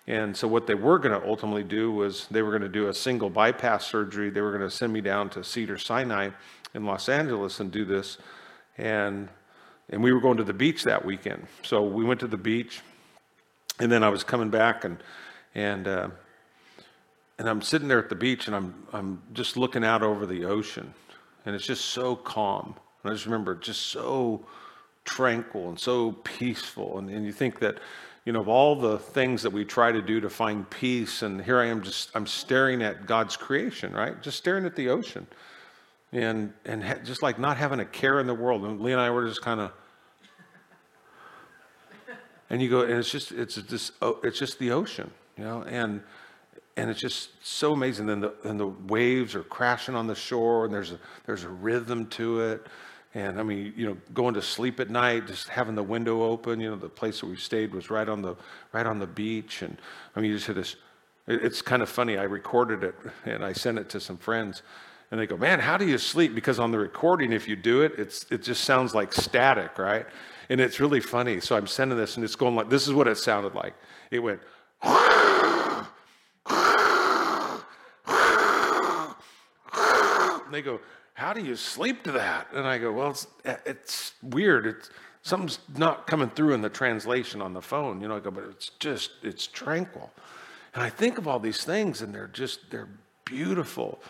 And 0.07 0.37
so 0.37 0.49
what 0.49 0.67
they 0.67 0.75
were 0.75 0.99
going 0.99 1.19
to 1.19 1.29
ultimately 1.29 1.63
do 1.63 1.93
was 1.93 2.27
they 2.31 2.43
were 2.43 2.51
going 2.51 2.63
to 2.63 2.69
do 2.69 2.89
a 2.89 2.95
single 2.95 3.31
bypass 3.31 3.87
surgery. 3.87 4.31
They 4.31 4.41
were 4.41 4.51
going 4.51 4.69
to 4.69 4.75
send 4.75 4.93
me 4.93 5.01
down 5.01 5.31
to 5.31 5.45
Cedar 5.45 5.79
Sinai 5.79 6.31
in 6.75 6.85
Los 6.85 7.09
Angeles 7.09 7.61
and 7.61 7.71
do 7.71 7.85
this. 7.85 8.19
And 8.79 9.29
and 9.91 10.03
we 10.03 10.13
were 10.13 10.21
going 10.21 10.39
to 10.39 10.45
the 10.45 10.55
beach 10.55 10.85
that 10.85 11.05
weekend. 11.05 11.47
So 11.63 11.83
we 11.83 12.05
went 12.05 12.21
to 12.21 12.27
the 12.27 12.39
beach, 12.39 12.81
and 13.79 13.93
then 13.93 14.03
I 14.03 14.09
was 14.09 14.25
coming 14.25 14.49
back 14.49 14.85
and 14.85 15.03
and 15.55 15.87
uh, 15.87 16.09
and 17.39 17.49
I'm 17.49 17.61
sitting 17.61 17.89
there 17.89 17.99
at 17.99 18.09
the 18.09 18.15
beach 18.15 18.47
and 18.47 18.57
I'm 18.57 18.87
I'm 18.93 19.23
just 19.35 19.57
looking 19.57 19.85
out 19.85 20.03
over 20.03 20.27
the 20.27 20.47
ocean, 20.47 20.95
and 21.45 21.55
it's 21.55 21.67
just 21.67 21.87
so 21.87 22.17
calm. 22.17 22.75
And 23.03 23.11
I 23.11 23.15
just 23.15 23.27
remember 23.27 23.55
just 23.55 23.83
so 23.89 24.47
tranquil 25.05 25.69
and 25.69 25.79
so 25.79 26.13
peaceful. 26.13 26.99
And, 26.99 27.11
and 27.11 27.25
you 27.25 27.33
think 27.33 27.59
that, 27.61 27.79
you 28.25 28.33
know, 28.33 28.41
of 28.41 28.49
all 28.49 28.77
the 28.77 28.99
things 28.99 29.43
that 29.43 29.53
we 29.53 29.65
try 29.65 29.91
to 29.91 30.01
do 30.01 30.21
to 30.21 30.31
find 30.31 30.69
peace, 30.71 31.23
and 31.23 31.43
here 31.43 31.59
I 31.59 31.67
am 31.67 31.83
just, 31.83 32.11
I'm 32.15 32.27
staring 32.27 32.83
at 32.83 33.07
God's 33.07 33.37
creation, 33.37 33.93
right? 33.93 34.23
Just 34.23 34.39
staring 34.39 34.65
at 34.65 34.77
the 34.77 34.89
ocean. 34.89 35.27
And, 36.13 36.53
and 36.67 36.85
ha- 36.85 36.99
just 37.03 37.23
like 37.23 37.39
not 37.39 37.57
having 37.57 37.81
a 37.81 37.87
care 37.87 38.21
in 38.21 38.27
the 38.27 38.35
world. 38.35 38.65
And 38.65 38.81
Lee 38.81 38.93
and 38.93 39.01
I 39.01 39.11
were 39.11 39.27
just 39.27 39.41
kind 39.43 39.61
of, 39.61 39.73
and 42.51 42.61
you 42.61 42.69
go, 42.69 42.83
and 42.83 42.93
it's 42.93 43.11
just, 43.11 43.33
it's 43.33 43.55
just, 43.55 43.93
oh, 44.03 44.19
it's 44.23 44.39
just 44.39 44.59
the 44.59 44.73
ocean, 44.73 45.11
you 45.39 45.45
know, 45.45 45.63
and, 45.63 46.03
and 46.77 46.91
it's 46.91 47.01
just 47.01 47.31
so 47.43 47.73
amazing. 47.73 48.07
Then 48.07 48.21
the, 48.21 48.35
and 48.45 48.61
the 48.61 48.67
waves 48.67 49.35
are 49.35 49.43
crashing 49.43 49.95
on 49.95 50.07
the 50.07 50.15
shore, 50.15 50.67
and 50.67 50.75
there's 50.75 50.93
a, 50.93 50.99
there's 51.25 51.45
a 51.45 51.49
rhythm 51.49 52.07
to 52.09 52.41
it 52.41 52.67
And 53.15 53.39
I 53.39 53.43
mean, 53.43 53.75
you 53.77 53.87
know, 53.87 53.97
going 54.15 54.35
to 54.35 54.43
sleep 54.43 54.81
at 54.81 54.89
night, 54.89 55.27
just 55.27 55.49
having 55.49 55.75
the 55.75 55.83
window 55.83 56.23
open. 56.23 56.61
You 56.61 56.71
know, 56.71 56.77
the 56.77 56.89
place 56.89 57.21
that 57.21 57.27
we 57.27 57.37
stayed 57.37 57.75
was 57.75 57.91
right 57.91 58.09
on 58.09 58.23
the 58.23 58.37
right 58.73 58.87
on 58.87 58.99
the 58.99 59.07
beach, 59.07 59.63
and 59.63 59.77
I 60.17 60.21
mean, 60.21 60.31
you 60.31 60.37
just 60.37 60.47
had 60.47 60.57
this. 60.57 60.77
It's 61.27 61.63
kind 61.63 61.83
of 61.83 61.89
funny. 61.89 62.17
I 62.17 62.25
recorded 62.25 62.83
it 62.83 62.97
and 63.25 63.45
I 63.45 63.53
sent 63.53 63.79
it 63.79 63.89
to 63.91 64.01
some 64.01 64.17
friends, 64.17 64.63
and 65.11 65.21
they 65.21 65.27
go, 65.27 65.37
"Man, 65.37 65.61
how 65.61 65.77
do 65.77 65.87
you 65.87 65.99
sleep?" 65.99 66.35
Because 66.35 66.59
on 66.59 66.71
the 66.71 66.79
recording, 66.79 67.33
if 67.33 67.47
you 67.47 67.55
do 67.55 67.83
it, 67.83 67.93
it's 67.99 68.25
it 68.31 68.43
just 68.43 68.65
sounds 68.65 68.95
like 68.95 69.13
static, 69.13 69.79
right? 69.79 70.07
And 70.49 70.61
it's 70.61 70.81
really 70.81 71.01
funny. 71.01 71.41
So 71.41 71.55
I'm 71.55 71.67
sending 71.67 71.99
this, 71.99 72.17
and 72.17 72.25
it's 72.25 72.35
going 72.35 72.57
like 72.57 72.71
this 72.71 72.89
is 72.89 72.95
what 72.95 73.09
it 73.09 73.19
sounded 73.19 73.55
like. 73.55 73.75
It 74.11 74.21
went. 74.21 74.41
And 80.53 80.59
they 80.59 80.63
go, 80.63 80.81
How 81.15 81.33
do 81.33 81.43
you 81.43 81.57
sleep 81.57 82.05
to 82.05 82.13
that? 82.13 82.49
And 82.53 82.67
I 82.67 82.79
go, 82.79 82.93
Well, 82.93 83.11
it's, 83.11 83.27
it's 83.45 84.13
weird. 84.23 84.67
It's, 84.67 84.91
something's 85.23 85.59
not 85.77 86.07
coming 86.07 86.31
through 86.31 86.55
in 86.55 86.63
the 86.63 86.71
translation 86.71 87.43
on 87.43 87.53
the 87.53 87.63
phone. 87.63 88.01
You 88.01 88.09
know, 88.09 88.17
I 88.17 88.21
go, 88.21 88.31
But 88.31 88.45
it's 88.45 88.71
just, 88.79 89.11
it's 89.23 89.47
tranquil. 89.47 90.11
And 90.75 90.83
I 90.83 90.89
think 90.89 91.19
of 91.19 91.29
all 91.29 91.39
these 91.39 91.65
things, 91.65 92.01
and 92.01 92.15
they're 92.15 92.29
just, 92.29 92.71
they're 92.71 92.89
beautiful. 93.25 94.01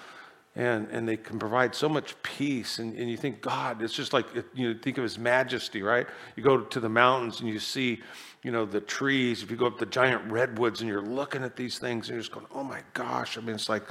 And, 0.55 0.89
and 0.91 1.09
they 1.09 1.17
can 1.17 1.39
provide 1.39 1.75
so 1.75 1.89
much 1.89 2.15
peace. 2.23 2.79
And, 2.79 2.95
and 2.99 3.11
you 3.11 3.17
think, 3.17 3.41
God, 3.41 3.81
it's 3.81 3.95
just 3.95 4.13
like, 4.13 4.27
you 4.55 4.69
know, 4.69 4.79
think 4.81 4.99
of 4.99 5.03
His 5.03 5.19
majesty, 5.19 5.83
right? 5.83 6.07
You 6.37 6.43
go 6.43 6.59
to 6.59 6.79
the 6.79 6.91
mountains 6.91 7.41
and 7.41 7.49
you 7.49 7.59
see, 7.59 8.03
you 8.43 8.51
know, 8.53 8.67
the 8.67 8.83
trees. 8.83 9.43
If 9.43 9.51
you 9.51 9.57
go 9.57 9.67
up 9.67 9.79
the 9.79 9.87
giant 9.87 10.31
redwoods 10.31 10.83
and 10.83 10.91
you're 10.91 11.01
looking 11.01 11.43
at 11.43 11.57
these 11.57 11.79
things 11.79 12.09
and 12.09 12.17
you're 12.17 12.21
just 12.21 12.33
going, 12.33 12.47
oh 12.55 12.63
my 12.63 12.83
gosh. 12.93 13.39
I 13.39 13.41
mean, 13.41 13.55
it's 13.55 13.71
like, 13.71 13.85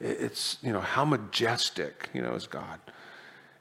it's, 0.00 0.58
you 0.62 0.72
know, 0.72 0.80
how 0.80 1.04
majestic, 1.04 2.08
you 2.12 2.22
know, 2.22 2.34
is 2.34 2.46
God. 2.46 2.80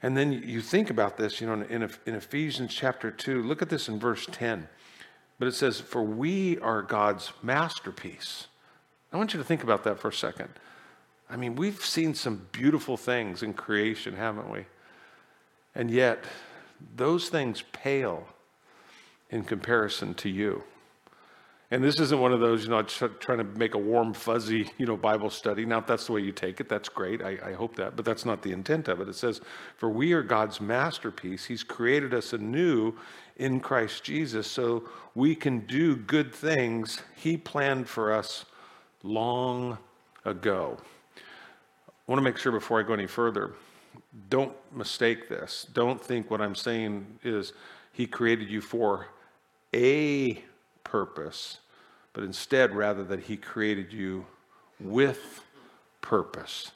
And 0.01 0.15
then 0.15 0.31
you 0.31 0.61
think 0.61 0.89
about 0.89 1.17
this, 1.17 1.41
you 1.41 1.47
know, 1.47 1.53
in, 1.53 1.89
in 2.05 2.15
Ephesians 2.15 2.73
chapter 2.73 3.11
2, 3.11 3.43
look 3.43 3.61
at 3.61 3.69
this 3.69 3.89
in 3.89 3.99
verse 3.99 4.25
10. 4.31 4.69
But 5.37 5.47
it 5.47 5.53
says, 5.53 5.79
For 5.79 6.01
we 6.01 6.57
are 6.59 6.81
God's 6.81 7.33
masterpiece. 7.43 8.47
I 9.11 9.17
want 9.17 9.33
you 9.33 9.39
to 9.39 9.43
think 9.43 9.63
about 9.63 9.83
that 9.83 9.99
for 9.99 10.09
a 10.09 10.13
second. 10.13 10.49
I 11.29 11.35
mean, 11.35 11.55
we've 11.55 11.83
seen 11.83 12.13
some 12.13 12.47
beautiful 12.51 12.97
things 12.97 13.43
in 13.43 13.53
creation, 13.53 14.15
haven't 14.15 14.49
we? 14.49 14.65
And 15.75 15.91
yet, 15.91 16.23
those 16.95 17.29
things 17.29 17.63
pale 17.71 18.27
in 19.29 19.43
comparison 19.43 20.13
to 20.15 20.29
you. 20.29 20.63
And 21.71 21.83
this 21.83 21.99
isn't 21.99 22.19
one 22.19 22.33
of 22.33 22.39
those, 22.39 22.63
you 22.63 22.69
know, 22.69 22.81
trying 22.81 23.37
to 23.37 23.43
make 23.43 23.75
a 23.75 23.77
warm, 23.77 24.13
fuzzy, 24.13 24.71
you 24.79 24.87
know, 24.87 24.97
Bible 24.97 25.29
study. 25.29 25.65
Now, 25.65 25.77
if 25.77 25.85
that's 25.85 26.07
the 26.07 26.13
way 26.13 26.21
you 26.21 26.31
take 26.31 26.59
it, 26.59 26.67
that's 26.67 26.89
great. 26.89 27.21
I, 27.21 27.37
I, 27.45 27.53
hope 27.53 27.75
that. 27.75 27.95
But 27.95 28.05
that's 28.05 28.25
not 28.25 28.41
the 28.41 28.51
intent 28.51 28.87
of 28.87 28.99
it. 29.01 29.07
It 29.07 29.13
says, 29.13 29.41
For 29.77 29.87
we 29.87 30.13
are 30.13 30.23
God's 30.23 30.59
masterpiece. 30.59 31.45
He's 31.45 31.61
created 31.61 32.11
us 32.15 32.33
anew 32.33 32.95
in 33.37 33.59
Christ 33.59 34.03
Jesus 34.03 34.47
so 34.49 34.89
we 35.13 35.35
can 35.35 35.59
do 35.59 35.95
good 35.95 36.33
things 36.33 37.01
He 37.15 37.37
planned 37.37 37.87
for 37.87 38.13
us 38.13 38.45
long 39.03 39.77
ago. 40.25 40.75
I 41.15 42.11
want 42.11 42.17
to 42.17 42.23
make 42.23 42.37
sure 42.37 42.51
before 42.51 42.79
I 42.79 42.83
go 42.83 42.93
any 42.93 43.05
further, 43.05 43.53
don't 44.29 44.55
mistake 44.75 45.29
this. 45.29 45.67
Don't 45.73 46.01
think 46.01 46.31
what 46.31 46.41
I'm 46.41 46.55
saying 46.55 47.05
is 47.23 47.53
He 47.93 48.07
created 48.07 48.49
you 48.49 48.59
for 48.59 49.05
a 49.71 50.43
purpose, 50.89 51.59
but 52.13 52.23
instead, 52.23 52.75
rather, 52.75 53.03
that 53.03 53.21
He 53.21 53.37
created 53.37 53.93
you 53.93 54.25
with 54.79 55.43
purpose. 56.01 56.71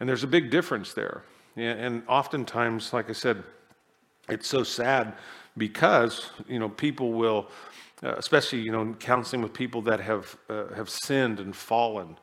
And 0.00 0.08
there's 0.08 0.24
a 0.24 0.28
big 0.28 0.50
difference 0.50 0.92
there. 0.94 1.22
And 1.56 2.02
oftentimes, 2.08 2.92
like 2.92 3.08
I 3.08 3.12
said, 3.12 3.44
it's 4.28 4.48
so 4.48 4.64
sad 4.64 5.14
because, 5.56 6.30
you 6.48 6.58
know, 6.58 6.68
people 6.68 7.12
will, 7.12 7.48
uh, 8.02 8.14
especially, 8.16 8.60
you 8.60 8.72
know, 8.72 8.94
counseling 8.98 9.42
with 9.42 9.52
people 9.52 9.82
that 9.82 10.00
have, 10.00 10.36
uh, 10.48 10.74
have 10.74 10.90
sinned 10.90 11.38
and 11.38 11.54
fallen 11.54 12.16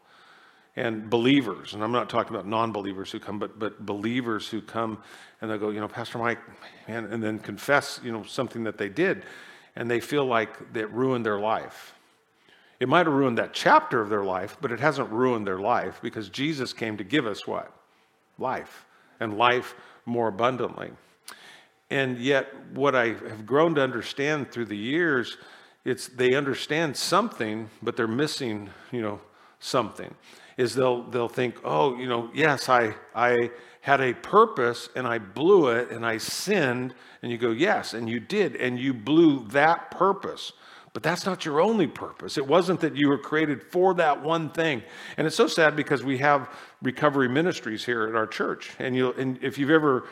and 0.76 1.10
believers, 1.10 1.74
and 1.74 1.84
I'm 1.84 1.92
not 1.92 2.10
talking 2.10 2.34
about 2.34 2.48
non-believers 2.48 3.12
who 3.12 3.20
come, 3.20 3.40
but 3.40 3.60
but 3.60 3.86
believers 3.86 4.48
who 4.48 4.62
come 4.62 5.04
and 5.42 5.52
they 5.52 5.58
go, 5.58 5.70
you 5.70 5.82
know, 5.82 5.88
Pastor 5.88 6.18
Mike, 6.18 6.40
man, 6.88 7.06
and 7.06 7.22
then 7.22 7.40
confess, 7.40 8.00
you 8.04 8.12
know, 8.12 8.24
something 8.24 8.64
that 8.64 8.78
they 8.78 8.88
did, 8.88 9.24
and 9.76 9.90
they 9.90 10.00
feel 10.00 10.26
like 10.26 10.74
that 10.74 10.92
ruined 10.94 11.26
their 11.26 11.40
life. 11.40 11.94
It 12.80 12.90
might 12.90 13.06
have 13.06 13.14
ruined 13.14 13.38
that 13.38 13.54
chapter 13.54 14.02
of 14.02 14.10
their 14.10 14.24
life, 14.24 14.58
but 14.60 14.72
it 14.72 14.80
hasn't 14.80 15.10
ruined 15.12 15.46
their 15.46 15.60
life 15.60 16.00
because 16.02 16.30
Jesus 16.30 16.74
came 16.74 16.98
to 16.98 17.04
give 17.04 17.28
us 17.28 17.46
what? 17.46 17.72
Life, 18.40 18.86
and 19.20 19.38
life 19.38 19.76
more 20.06 20.28
abundantly. 20.28 20.92
And 21.92 22.18
yet, 22.18 22.48
what 22.74 22.96
I 22.96 23.10
have 23.10 23.46
grown 23.46 23.76
to 23.76 23.82
understand 23.82 24.52
through 24.52 24.66
the 24.66 24.78
years, 24.78 25.38
it's 25.86 26.08
they 26.08 26.34
understand 26.34 26.98
something, 26.98 27.70
but 27.84 27.96
they're 27.96 28.08
missing, 28.08 28.70
you 28.92 29.02
know, 29.02 29.20
something. 29.60 30.16
Is 30.58 30.74
they'll 30.74 31.04
they'll 31.04 31.30
think, 31.30 31.60
oh, 31.64 31.98
you 31.98 32.08
know, 32.08 32.32
yes, 32.34 32.70
I 32.70 32.96
I 33.14 33.52
had 33.82 34.00
a 34.00 34.14
purpose 34.14 34.90
and 34.96 35.06
I 35.06 35.18
blew 35.18 35.68
it 35.70 35.92
and 35.92 36.06
I 36.06 36.18
sinned. 36.18 36.94
And 37.22 37.32
you 37.32 37.38
go, 37.38 37.52
yes, 37.52 37.94
and 37.94 38.10
you 38.10 38.20
did, 38.20 38.56
and 38.56 38.80
you 38.80 38.94
blew 38.94 39.48
that 39.50 39.92
purpose. 39.92 40.54
But 40.94 41.04
that's 41.04 41.26
not 41.26 41.46
your 41.46 41.62
only 41.62 41.88
purpose. 41.88 42.38
It 42.38 42.46
wasn't 42.46 42.82
that 42.82 42.98
you 42.98 43.08
were 43.08 43.18
created 43.18 43.64
for 43.64 43.94
that 43.94 44.22
one 44.22 44.50
thing. 44.50 44.84
And 45.16 45.26
it's 45.26 45.38
so 45.38 45.48
sad 45.48 45.76
because 45.76 46.04
we 46.04 46.18
have 46.18 46.50
recovery 46.82 47.30
ministries 47.30 47.86
here 47.86 48.08
at 48.08 48.16
our 48.16 48.28
church. 48.28 48.72
And, 48.78 48.94
you, 48.94 49.14
and 49.14 49.42
if 49.42 49.58
you've 49.58 49.70
ever 49.70 50.04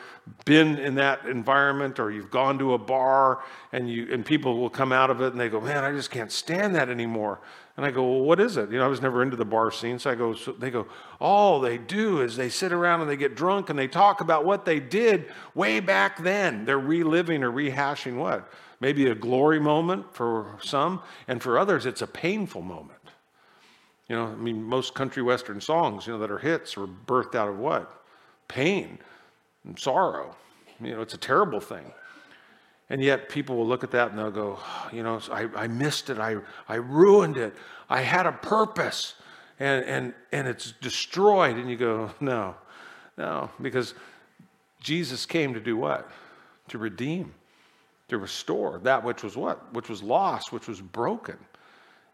been 0.46 0.78
in 0.78 0.94
that 0.94 1.26
environment 1.26 1.98
or 2.00 2.10
you've 2.10 2.30
gone 2.30 2.58
to 2.60 2.72
a 2.72 2.78
bar 2.78 3.42
and, 3.72 3.90
you, 3.90 4.08
and 4.10 4.24
people 4.24 4.58
will 4.58 4.70
come 4.70 4.90
out 4.90 5.10
of 5.10 5.20
it 5.20 5.32
and 5.32 5.40
they 5.40 5.50
go, 5.50 5.60
man, 5.60 5.84
I 5.84 5.92
just 5.92 6.10
can't 6.10 6.32
stand 6.32 6.74
that 6.76 6.88
anymore. 6.88 7.40
And 7.80 7.86
I 7.86 7.92
go, 7.92 8.04
well, 8.04 8.20
what 8.20 8.40
is 8.40 8.58
it? 8.58 8.70
You 8.70 8.78
know, 8.78 8.84
I 8.84 8.88
was 8.88 9.00
never 9.00 9.22
into 9.22 9.36
the 9.36 9.46
bar 9.46 9.70
scene. 9.70 9.98
So 9.98 10.10
I 10.10 10.14
go, 10.14 10.34
so 10.34 10.52
they 10.52 10.70
go, 10.70 10.86
all 11.18 11.60
they 11.60 11.78
do 11.78 12.20
is 12.20 12.36
they 12.36 12.50
sit 12.50 12.72
around 12.72 13.00
and 13.00 13.08
they 13.08 13.16
get 13.16 13.34
drunk 13.34 13.70
and 13.70 13.78
they 13.78 13.88
talk 13.88 14.20
about 14.20 14.44
what 14.44 14.66
they 14.66 14.80
did 14.80 15.32
way 15.54 15.80
back 15.80 16.22
then. 16.22 16.66
They're 16.66 16.78
reliving 16.78 17.42
or 17.42 17.50
rehashing 17.50 18.16
what? 18.16 18.52
maybe 18.80 19.06
a 19.08 19.14
glory 19.14 19.60
moment 19.60 20.12
for 20.12 20.58
some, 20.62 21.02
and 21.28 21.42
for 21.42 21.58
others, 21.58 21.86
it's 21.86 22.02
a 22.02 22.06
painful 22.06 22.62
moment. 22.62 22.98
You 24.08 24.16
know, 24.16 24.26
I 24.26 24.34
mean, 24.34 24.62
most 24.62 24.94
country 24.94 25.22
western 25.22 25.60
songs, 25.60 26.06
you 26.06 26.14
know, 26.14 26.18
that 26.18 26.30
are 26.30 26.38
hits 26.38 26.76
were 26.76 26.88
birthed 26.88 27.34
out 27.34 27.48
of 27.48 27.58
what? 27.58 28.02
Pain 28.48 28.98
and 29.64 29.78
sorrow. 29.78 30.34
You 30.80 30.96
know, 30.96 31.02
it's 31.02 31.14
a 31.14 31.18
terrible 31.18 31.60
thing. 31.60 31.92
And 32.90 33.02
yet 33.02 33.28
people 33.28 33.56
will 33.56 33.66
look 33.66 33.84
at 33.84 33.92
that 33.92 34.10
and 34.10 34.18
they'll 34.18 34.30
go, 34.30 34.58
you 34.92 35.02
know, 35.02 35.20
I, 35.30 35.48
I 35.54 35.68
missed 35.68 36.10
it. 36.10 36.18
I, 36.18 36.36
I 36.68 36.74
ruined 36.74 37.36
it. 37.36 37.54
I 37.88 38.02
had 38.02 38.26
a 38.26 38.32
purpose 38.32 39.14
and, 39.58 39.84
and, 39.84 40.14
and 40.32 40.48
it's 40.48 40.72
destroyed. 40.72 41.56
And 41.56 41.70
you 41.70 41.76
go, 41.76 42.10
no, 42.20 42.56
no, 43.16 43.50
because 43.62 43.94
Jesus 44.80 45.24
came 45.24 45.54
to 45.54 45.60
do 45.60 45.76
what? 45.76 46.10
To 46.68 46.78
redeem 46.78 47.32
to 48.10 48.18
restore 48.18 48.80
that 48.80 49.02
which 49.02 49.22
was 49.22 49.36
what? 49.36 49.72
Which 49.72 49.88
was 49.88 50.02
lost, 50.02 50.52
which 50.52 50.68
was 50.68 50.80
broken. 50.80 51.36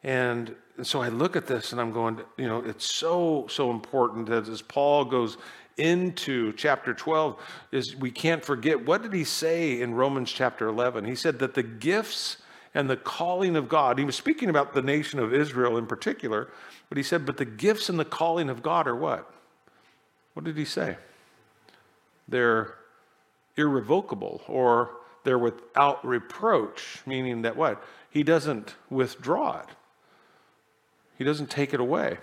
And 0.04 0.54
so 0.82 1.00
I 1.00 1.08
look 1.08 1.34
at 1.34 1.46
this 1.46 1.72
and 1.72 1.80
I'm 1.80 1.90
going, 1.90 2.20
you 2.36 2.46
know, 2.46 2.62
it's 2.62 2.84
so, 2.84 3.46
so 3.50 3.70
important 3.70 4.26
that 4.26 4.46
as 4.46 4.62
Paul 4.62 5.04
goes 5.06 5.38
into 5.76 6.52
chapter 6.54 6.94
12, 6.94 7.40
is 7.72 7.96
we 7.96 8.10
can't 8.10 8.44
forget 8.44 8.86
what 8.86 9.02
did 9.02 9.12
he 9.12 9.24
say 9.24 9.80
in 9.80 9.94
Romans 9.94 10.32
chapter 10.32 10.66
11? 10.68 11.04
He 11.04 11.14
said 11.14 11.38
that 11.40 11.54
the 11.54 11.62
gifts 11.62 12.38
and 12.74 12.90
the 12.90 12.96
calling 12.96 13.56
of 13.56 13.68
God, 13.68 13.98
he 13.98 14.04
was 14.04 14.16
speaking 14.16 14.50
about 14.50 14.74
the 14.74 14.82
nation 14.82 15.18
of 15.18 15.32
Israel 15.32 15.76
in 15.78 15.86
particular, 15.86 16.48
but 16.88 16.98
he 16.98 17.02
said, 17.02 17.24
but 17.24 17.36
the 17.36 17.44
gifts 17.44 17.88
and 17.88 17.98
the 17.98 18.04
calling 18.04 18.50
of 18.50 18.62
God 18.62 18.86
are 18.86 18.96
what? 18.96 19.30
What 20.34 20.44
did 20.44 20.56
he 20.56 20.64
say? 20.64 20.96
They're 22.28 22.74
irrevocable 23.56 24.42
or 24.46 24.90
they're 25.24 25.38
without 25.38 26.06
reproach, 26.06 27.02
meaning 27.06 27.42
that 27.42 27.56
what? 27.56 27.82
He 28.10 28.22
doesn't 28.22 28.76
withdraw 28.90 29.60
it, 29.60 29.68
He 31.18 31.24
doesn't 31.24 31.50
take 31.50 31.74
it 31.74 31.80
away. 31.80 32.18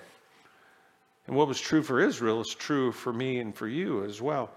And 1.27 1.35
what 1.35 1.47
was 1.47 1.59
true 1.59 1.83
for 1.83 1.99
Israel 1.99 2.41
is 2.41 2.53
true 2.53 2.91
for 2.91 3.13
me 3.13 3.39
and 3.39 3.55
for 3.55 3.67
you 3.67 4.03
as 4.03 4.21
well. 4.21 4.51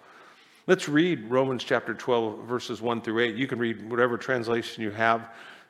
Let's 0.67 0.89
read 0.89 1.31
Romans 1.31 1.63
chapter 1.63 1.95
12, 1.95 2.45
verses 2.45 2.83
1 2.83 3.03
through 3.03 3.21
8. 3.21 3.37
You 3.37 3.47
can 3.47 3.59
read 3.59 3.89
whatever 3.89 4.19
translation 4.19 4.83
you 4.83 4.91
have, 4.91 5.29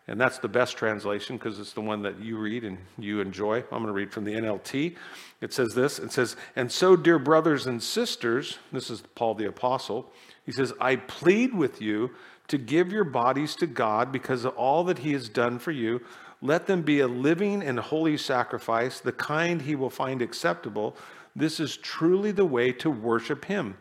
and 0.09 0.19
that's 0.19 0.39
the 0.39 0.49
best 0.49 0.79
translation 0.79 1.37
because 1.37 1.59
it's 1.59 1.75
the 1.75 1.83
one 1.83 2.01
that 2.03 2.19
you 2.19 2.39
read 2.39 2.65
and 2.65 2.79
you 2.99 3.21
enjoy. 3.21 3.59
I'm 3.59 3.83
going 3.83 3.87
to 3.87 3.93
read 3.93 4.11
from 4.11 4.25
the 4.25 4.33
NLT. 4.33 4.97
It 5.43 5.53
says 5.53 5.75
this 5.75 5.99
It 5.99 6.13
says, 6.13 6.37
And 6.55 6.73
so, 6.73 6.97
dear 6.97 7.19
brothers 7.19 7.67
and 7.67 7.83
sisters, 7.83 8.59
this 8.73 8.89
is 8.89 9.03
Paul 9.15 9.35
the 9.35 9.49
Apostle, 9.49 10.11
he 10.47 10.53
says, 10.53 10.73
I 10.81 10.97
plead 10.97 11.53
with 11.53 11.83
you 11.83 12.13
to 12.49 12.59
give 12.59 12.93
your 12.93 13.05
bodies 13.05 13.57
to 13.57 13.67
God 13.67 14.13
because 14.13 14.45
of 14.45 14.57
all 14.57 14.85
that 14.85 14.99
He 14.99 15.13
has 15.13 15.29
done 15.29 15.59
for 15.59 15.73
you. 15.73 16.01
Let 16.43 16.67
them 16.67 16.83
be 16.83 17.01
a 17.01 17.09
living 17.09 17.63
and 17.63 17.79
holy 17.79 18.17
sacrifice, 18.17 19.01
the 19.01 19.13
kind 19.13 19.63
He 19.63 19.75
will 19.75 19.91
find 19.91 20.21
acceptable. 20.21 20.97
This 21.35 21.61
is 21.61 21.77
truly 21.77 22.33
the 22.33 22.45
way 22.45 22.73
to 22.73 22.91
worship 22.91 23.47
Him. 23.47 23.77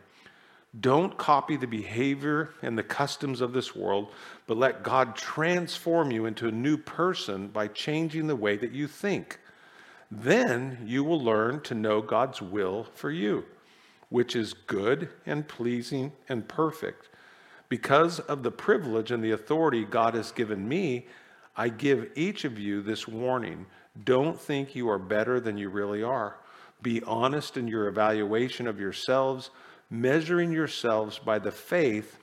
Don't 0.78 1.16
copy 1.16 1.56
the 1.56 1.66
behavior 1.66 2.50
and 2.60 2.76
the 2.76 2.82
customs 2.82 3.40
of 3.40 3.52
this 3.52 3.74
world, 3.74 4.08
but 4.46 4.58
let 4.58 4.82
God 4.82 5.16
transform 5.16 6.10
you 6.10 6.26
into 6.26 6.48
a 6.48 6.52
new 6.52 6.76
person 6.76 7.48
by 7.48 7.68
changing 7.68 8.26
the 8.26 8.36
way 8.36 8.56
that 8.56 8.72
you 8.72 8.86
think. 8.86 9.38
Then 10.10 10.78
you 10.84 11.02
will 11.02 11.20
learn 11.20 11.60
to 11.62 11.74
know 11.74 12.02
God's 12.02 12.42
will 12.42 12.84
for 12.94 13.10
you, 13.10 13.44
which 14.10 14.36
is 14.36 14.52
good 14.52 15.08
and 15.24 15.48
pleasing 15.48 16.12
and 16.28 16.46
perfect. 16.46 17.08
Because 17.68 18.20
of 18.20 18.42
the 18.42 18.52
privilege 18.52 19.10
and 19.10 19.24
the 19.24 19.32
authority 19.32 19.84
God 19.84 20.14
has 20.14 20.30
given 20.30 20.68
me, 20.68 21.06
I 21.56 21.68
give 21.68 22.10
each 22.14 22.44
of 22.44 22.58
you 22.58 22.82
this 22.82 23.08
warning. 23.08 23.66
Don't 24.04 24.38
think 24.38 24.74
you 24.74 24.90
are 24.90 24.98
better 24.98 25.40
than 25.40 25.56
you 25.56 25.70
really 25.70 26.02
are. 26.02 26.36
Be 26.82 27.02
honest 27.04 27.56
in 27.56 27.66
your 27.66 27.88
evaluation 27.88 28.66
of 28.66 28.78
yourselves, 28.78 29.50
measuring 29.88 30.52
yourselves 30.52 31.18
by 31.18 31.38
the 31.38 31.50
faith 31.50 32.18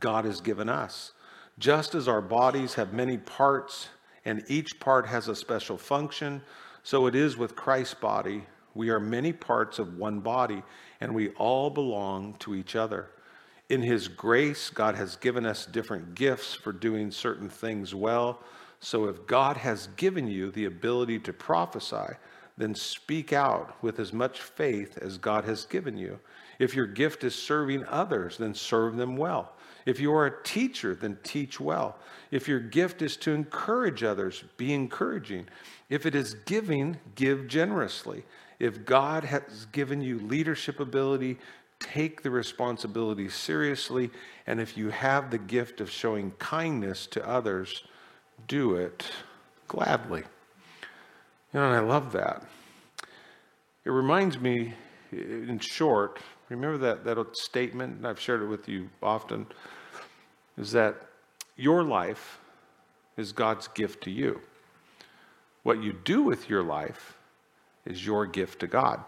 God 0.00 0.24
has 0.24 0.40
given 0.40 0.68
us. 0.68 1.12
Just 1.58 1.94
as 1.94 2.08
our 2.08 2.20
bodies 2.20 2.74
have 2.74 2.92
many 2.92 3.18
parts 3.18 3.88
and 4.24 4.42
each 4.48 4.80
part 4.80 5.06
has 5.06 5.28
a 5.28 5.36
special 5.36 5.78
function, 5.78 6.42
so 6.82 7.06
it 7.06 7.14
is 7.14 7.36
with 7.36 7.54
Christ's 7.54 7.94
body. 7.94 8.44
We 8.74 8.90
are 8.90 9.00
many 9.00 9.32
parts 9.32 9.78
of 9.78 9.96
one 9.96 10.20
body, 10.20 10.62
and 11.00 11.14
we 11.14 11.30
all 11.30 11.70
belong 11.70 12.34
to 12.40 12.54
each 12.54 12.76
other. 12.76 13.10
In 13.70 13.82
His 13.82 14.08
grace, 14.08 14.68
God 14.68 14.96
has 14.96 15.14
given 15.14 15.46
us 15.46 15.64
different 15.64 16.16
gifts 16.16 16.54
for 16.54 16.72
doing 16.72 17.12
certain 17.12 17.48
things 17.48 17.94
well. 17.94 18.42
So 18.80 19.04
if 19.04 19.26
God 19.28 19.56
has 19.56 19.86
given 19.96 20.26
you 20.26 20.50
the 20.50 20.64
ability 20.64 21.20
to 21.20 21.32
prophesy, 21.32 22.16
then 22.58 22.74
speak 22.74 23.32
out 23.32 23.80
with 23.80 24.00
as 24.00 24.12
much 24.12 24.40
faith 24.40 24.98
as 24.98 25.18
God 25.18 25.44
has 25.44 25.66
given 25.66 25.96
you. 25.96 26.18
If 26.58 26.74
your 26.74 26.88
gift 26.88 27.22
is 27.22 27.34
serving 27.34 27.84
others, 27.86 28.36
then 28.36 28.54
serve 28.54 28.96
them 28.96 29.16
well. 29.16 29.52
If 29.86 30.00
you 30.00 30.12
are 30.14 30.26
a 30.26 30.42
teacher, 30.42 30.96
then 30.96 31.18
teach 31.22 31.60
well. 31.60 31.96
If 32.32 32.48
your 32.48 32.60
gift 32.60 33.02
is 33.02 33.16
to 33.18 33.30
encourage 33.30 34.02
others, 34.02 34.42
be 34.56 34.74
encouraging. 34.74 35.46
If 35.88 36.06
it 36.06 36.16
is 36.16 36.34
giving, 36.34 36.98
give 37.14 37.46
generously. 37.46 38.24
If 38.58 38.84
God 38.84 39.24
has 39.24 39.66
given 39.72 40.02
you 40.02 40.18
leadership 40.18 40.80
ability, 40.80 41.38
take 41.80 42.22
the 42.22 42.30
responsibility 42.30 43.28
seriously. 43.28 44.10
And 44.46 44.60
if 44.60 44.76
you 44.76 44.90
have 44.90 45.30
the 45.30 45.38
gift 45.38 45.80
of 45.80 45.90
showing 45.90 46.32
kindness 46.38 47.06
to 47.08 47.28
others, 47.28 47.84
do 48.46 48.76
it 48.76 49.04
gladly. 49.66 50.22
You 51.52 51.60
know, 51.60 51.66
and 51.66 51.76
I 51.76 51.80
love 51.80 52.12
that. 52.12 52.44
It 53.84 53.90
reminds 53.90 54.38
me, 54.38 54.74
in 55.10 55.58
short, 55.58 56.20
remember 56.48 56.78
that, 56.78 57.04
that 57.04 57.36
statement, 57.36 57.96
and 57.96 58.06
I've 58.06 58.20
shared 58.20 58.42
it 58.42 58.46
with 58.46 58.68
you 58.68 58.90
often, 59.02 59.46
is 60.58 60.72
that 60.72 60.96
your 61.56 61.82
life 61.82 62.38
is 63.16 63.32
God's 63.32 63.68
gift 63.68 64.04
to 64.04 64.10
you. 64.10 64.40
What 65.62 65.82
you 65.82 65.92
do 65.92 66.22
with 66.22 66.48
your 66.48 66.62
life 66.62 67.16
is 67.84 68.04
your 68.04 68.26
gift 68.26 68.60
to 68.60 68.66
God. 68.66 69.02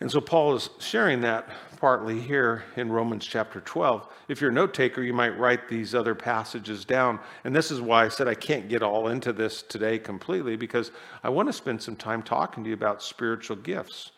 And 0.00 0.10
so 0.10 0.20
Paul 0.20 0.54
is 0.54 0.70
sharing 0.78 1.20
that 1.22 1.48
partly 1.78 2.20
here 2.20 2.64
in 2.76 2.90
Romans 2.90 3.26
chapter 3.26 3.60
12. 3.60 4.06
If 4.28 4.40
you're 4.40 4.50
a 4.50 4.54
note 4.54 4.72
taker, 4.72 5.02
you 5.02 5.12
might 5.12 5.36
write 5.38 5.68
these 5.68 5.92
other 5.94 6.14
passages 6.14 6.84
down. 6.84 7.18
And 7.42 7.54
this 7.54 7.72
is 7.72 7.80
why 7.80 8.04
I 8.04 8.08
said 8.08 8.28
I 8.28 8.34
can't 8.34 8.68
get 8.68 8.82
all 8.82 9.08
into 9.08 9.32
this 9.32 9.62
today 9.62 9.98
completely, 9.98 10.54
because 10.54 10.92
I 11.24 11.30
want 11.30 11.48
to 11.48 11.52
spend 11.52 11.82
some 11.82 11.96
time 11.96 12.22
talking 12.22 12.62
to 12.62 12.68
you 12.70 12.74
about 12.74 13.02
spiritual 13.02 13.56
gifts. 13.56 14.12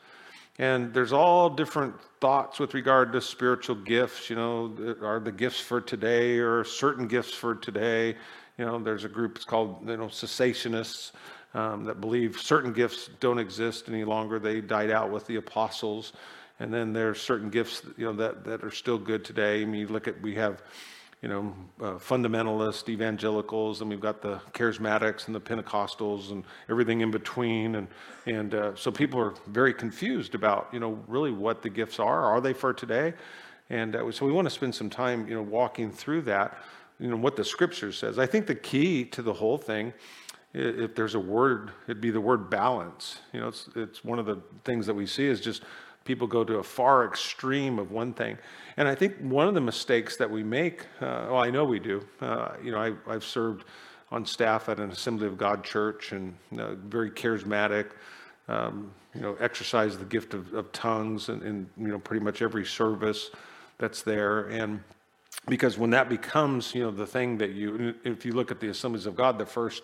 And 0.58 0.92
there's 0.92 1.14
all 1.14 1.48
different 1.48 1.94
thoughts 2.20 2.58
with 2.58 2.74
regard 2.74 3.12
to 3.12 3.20
spiritual 3.22 3.76
gifts. 3.76 4.28
You 4.28 4.36
know, 4.36 4.96
are 5.02 5.18
the 5.18 5.32
gifts 5.32 5.60
for 5.60 5.80
today 5.80 6.38
or 6.38 6.62
certain 6.64 7.06
gifts 7.08 7.32
for 7.32 7.54
today? 7.54 8.16
You 8.58 8.66
know, 8.66 8.78
there's 8.78 9.04
a 9.04 9.08
group 9.08 9.36
it's 9.36 9.46
called 9.46 9.88
you 9.88 9.96
know 9.96 10.08
cessationists 10.08 11.12
um, 11.54 11.84
that 11.84 12.00
believe 12.00 12.38
certain 12.38 12.72
gifts 12.72 13.10
don't 13.20 13.38
exist 13.38 13.88
any 13.88 14.04
longer. 14.04 14.38
They 14.38 14.60
died 14.60 14.90
out 14.90 15.10
with 15.10 15.26
the 15.26 15.36
apostles, 15.36 16.12
and 16.58 16.72
then 16.72 16.92
there's 16.92 17.20
certain 17.20 17.50
gifts 17.50 17.82
you 17.96 18.06
know 18.06 18.12
that 18.14 18.44
that 18.44 18.62
are 18.64 18.70
still 18.70 18.98
good 18.98 19.24
today. 19.24 19.62
I 19.62 19.64
mean, 19.64 19.80
you 19.80 19.88
look 19.88 20.08
at 20.08 20.20
we 20.22 20.34
have 20.36 20.62
you 21.22 21.28
know, 21.28 21.54
uh, 21.82 21.98
fundamentalist 21.98 22.88
evangelicals, 22.88 23.82
and 23.82 23.90
we've 23.90 24.00
got 24.00 24.22
the 24.22 24.40
charismatics 24.54 25.26
and 25.26 25.34
the 25.34 25.40
Pentecostals 25.40 26.30
and 26.30 26.44
everything 26.70 27.02
in 27.02 27.10
between. 27.10 27.74
And, 27.74 27.88
and 28.24 28.54
uh, 28.54 28.74
so 28.74 28.90
people 28.90 29.20
are 29.20 29.34
very 29.48 29.74
confused 29.74 30.34
about, 30.34 30.70
you 30.72 30.80
know, 30.80 30.98
really 31.06 31.30
what 31.30 31.60
the 31.60 31.68
gifts 31.68 31.98
are. 31.98 32.24
Are 32.24 32.40
they 32.40 32.54
for 32.54 32.72
today? 32.72 33.12
And 33.68 33.96
uh, 33.96 34.10
so 34.10 34.24
we 34.24 34.32
want 34.32 34.46
to 34.46 34.50
spend 34.50 34.74
some 34.74 34.88
time, 34.88 35.28
you 35.28 35.34
know, 35.34 35.42
walking 35.42 35.92
through 35.92 36.22
that 36.22 36.56
you 37.00 37.08
know, 37.08 37.16
what 37.16 37.34
the 37.34 37.44
scripture 37.44 37.90
says. 37.92 38.18
I 38.18 38.26
think 38.26 38.46
the 38.46 38.54
key 38.54 39.04
to 39.06 39.22
the 39.22 39.32
whole 39.32 39.56
thing, 39.56 39.92
if 40.52 40.94
there's 40.94 41.14
a 41.14 41.20
word, 41.20 41.70
it'd 41.86 42.00
be 42.00 42.10
the 42.10 42.20
word 42.20 42.50
balance. 42.50 43.20
You 43.32 43.40
know, 43.40 43.48
it's, 43.48 43.68
it's 43.76 44.04
one 44.04 44.18
of 44.18 44.26
the 44.26 44.42
things 44.64 44.86
that 44.86 44.94
we 44.94 45.06
see 45.06 45.26
is 45.26 45.40
just 45.40 45.62
people 46.04 46.26
go 46.26 46.42
to 46.42 46.56
a 46.56 46.62
far 46.62 47.06
extreme 47.06 47.78
of 47.78 47.92
one 47.92 48.12
thing. 48.12 48.36
And 48.76 48.88
I 48.88 48.94
think 48.94 49.16
one 49.18 49.46
of 49.46 49.54
the 49.54 49.60
mistakes 49.60 50.16
that 50.16 50.30
we 50.30 50.42
make, 50.42 50.82
uh, 51.00 51.28
well, 51.30 51.38
I 51.38 51.50
know 51.50 51.64
we 51.64 51.78
do, 51.78 52.04
uh, 52.20 52.52
you 52.62 52.72
know, 52.72 52.98
I, 53.06 53.12
have 53.12 53.24
served 53.24 53.64
on 54.10 54.26
staff 54.26 54.68
at 54.68 54.80
an 54.80 54.90
Assembly 54.90 55.26
of 55.28 55.38
God 55.38 55.62
church 55.62 56.12
and 56.12 56.34
uh, 56.58 56.74
very 56.74 57.10
charismatic, 57.10 57.90
um, 58.48 58.90
you 59.14 59.20
know, 59.20 59.36
exercise 59.38 59.98
the 59.98 60.04
gift 60.04 60.34
of, 60.34 60.52
of 60.52 60.72
tongues 60.72 61.28
in, 61.28 61.42
in, 61.42 61.70
you 61.76 61.88
know, 61.88 61.98
pretty 61.98 62.24
much 62.24 62.42
every 62.42 62.64
service 62.64 63.30
that's 63.78 64.02
there. 64.02 64.48
And 64.48 64.82
because 65.46 65.78
when 65.78 65.90
that 65.90 66.08
becomes, 66.08 66.74
you 66.74 66.82
know, 66.82 66.90
the 66.90 67.06
thing 67.06 67.38
that 67.38 67.50
you, 67.50 67.94
if 68.04 68.24
you 68.24 68.32
look 68.32 68.50
at 68.50 68.58
the 68.58 68.68
assemblies 68.68 69.06
of 69.06 69.14
God, 69.14 69.38
the 69.38 69.46
first, 69.46 69.82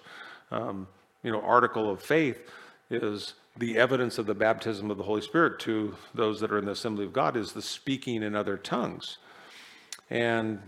um, 0.50 0.86
you 1.22 1.32
know, 1.32 1.40
article 1.40 1.90
of 1.90 2.00
faith 2.00 2.38
is 2.90 3.34
the 3.58 3.78
evidence 3.78 4.18
of 4.18 4.26
the 4.26 4.34
baptism 4.34 4.90
of 4.90 4.98
the 4.98 5.02
Holy 5.02 5.22
Spirit 5.22 5.58
to 5.60 5.94
those 6.14 6.40
that 6.40 6.52
are 6.52 6.58
in 6.58 6.66
the 6.66 6.72
assembly 6.72 7.04
of 7.04 7.12
God 7.12 7.36
is 7.36 7.52
the 7.52 7.62
speaking 7.62 8.22
in 8.22 8.34
other 8.34 8.56
tongues. 8.56 9.18
And 10.10 10.60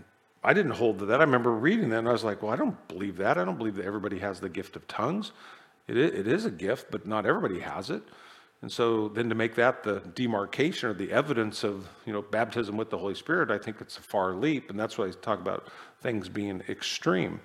I 0.43 0.53
didn't 0.53 0.71
hold 0.71 0.99
to 0.99 1.05
that. 1.07 1.19
I 1.19 1.23
remember 1.23 1.51
reading 1.51 1.89
that 1.89 1.99
and 1.99 2.09
I 2.09 2.11
was 2.11 2.23
like, 2.23 2.41
well, 2.41 2.51
I 2.51 2.55
don't 2.55 2.87
believe 2.87 3.17
that. 3.17 3.37
I 3.37 3.45
don't 3.45 3.57
believe 3.57 3.75
that 3.75 3.85
everybody 3.85 4.19
has 4.19 4.39
the 4.39 4.49
gift 4.49 4.75
of 4.75 4.87
tongues. 4.87 5.31
It 5.87 5.97
is 5.97 6.45
a 6.45 6.51
gift, 6.51 6.91
but 6.91 7.07
not 7.07 7.25
everybody 7.25 7.59
has 7.61 7.89
it. 7.89 8.03
And 8.61 8.71
so 8.71 9.07
then 9.07 9.29
to 9.29 9.35
make 9.35 9.55
that 9.55 9.83
the 9.83 10.01
demarcation 10.13 10.89
or 10.89 10.93
the 10.93 11.11
evidence 11.11 11.63
of, 11.63 11.87
you 12.05 12.13
know, 12.13 12.21
baptism 12.21 12.77
with 12.77 12.89
the 12.89 12.97
Holy 12.97 13.15
Spirit, 13.15 13.49
I 13.49 13.57
think 13.57 13.77
it's 13.79 13.97
a 13.97 14.01
far 14.01 14.33
leap. 14.33 14.69
And 14.69 14.79
that's 14.79 14.97
why 14.97 15.07
I 15.07 15.11
talk 15.11 15.39
about 15.39 15.67
things 16.01 16.27
being 16.27 16.61
extreme. 16.67 17.39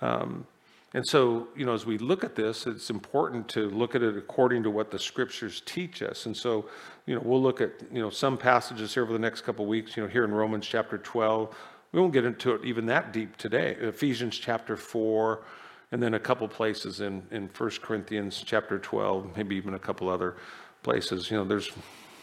Um, 0.00 0.46
and 0.94 1.06
so, 1.06 1.48
you 1.54 1.66
know, 1.66 1.74
as 1.74 1.84
we 1.84 1.98
look 1.98 2.24
at 2.24 2.34
this, 2.34 2.66
it's 2.66 2.88
important 2.88 3.46
to 3.50 3.68
look 3.70 3.94
at 3.94 4.02
it 4.02 4.16
according 4.16 4.62
to 4.62 4.70
what 4.70 4.90
the 4.90 4.98
scriptures 4.98 5.62
teach 5.66 6.02
us. 6.02 6.24
And 6.24 6.34
so, 6.34 6.66
you 7.04 7.14
know, 7.14 7.20
we'll 7.22 7.42
look 7.42 7.60
at, 7.60 7.72
you 7.92 8.00
know, 8.00 8.08
some 8.08 8.38
passages 8.38 8.94
here 8.94 9.02
over 9.02 9.12
the 9.12 9.18
next 9.18 9.42
couple 9.42 9.66
weeks, 9.66 9.96
you 9.96 10.02
know, 10.02 10.08
here 10.08 10.24
in 10.24 10.32
Romans 10.32 10.66
chapter 10.66 10.96
12. 10.96 11.54
We 11.92 12.00
won't 12.00 12.14
get 12.14 12.24
into 12.24 12.54
it 12.54 12.64
even 12.64 12.86
that 12.86 13.12
deep 13.12 13.36
today. 13.36 13.76
Ephesians 13.80 14.38
chapter 14.38 14.76
4, 14.76 15.44
and 15.92 16.02
then 16.02 16.14
a 16.14 16.18
couple 16.18 16.48
places 16.48 17.00
in, 17.00 17.22
in 17.30 17.48
1 17.48 17.70
Corinthians 17.82 18.42
chapter 18.44 18.78
12, 18.78 19.36
maybe 19.36 19.56
even 19.56 19.74
a 19.74 19.78
couple 19.78 20.08
other 20.08 20.36
places. 20.82 21.30
You 21.30 21.36
know, 21.36 21.44
there's, 21.44 21.70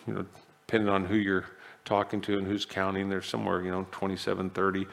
you 0.08 0.13
know, 0.13 0.25
depending 0.65 0.89
on 0.89 1.06
who 1.06 1.15
you're 1.15 1.45
talking 1.84 2.19
to 2.21 2.38
and 2.39 2.47
who's 2.47 2.65
counting, 2.65 3.10
there's 3.10 3.28
somewhere, 3.28 3.62
you 3.62 3.69
know, 3.69 3.86
27, 3.91 4.49
30, 4.49 4.88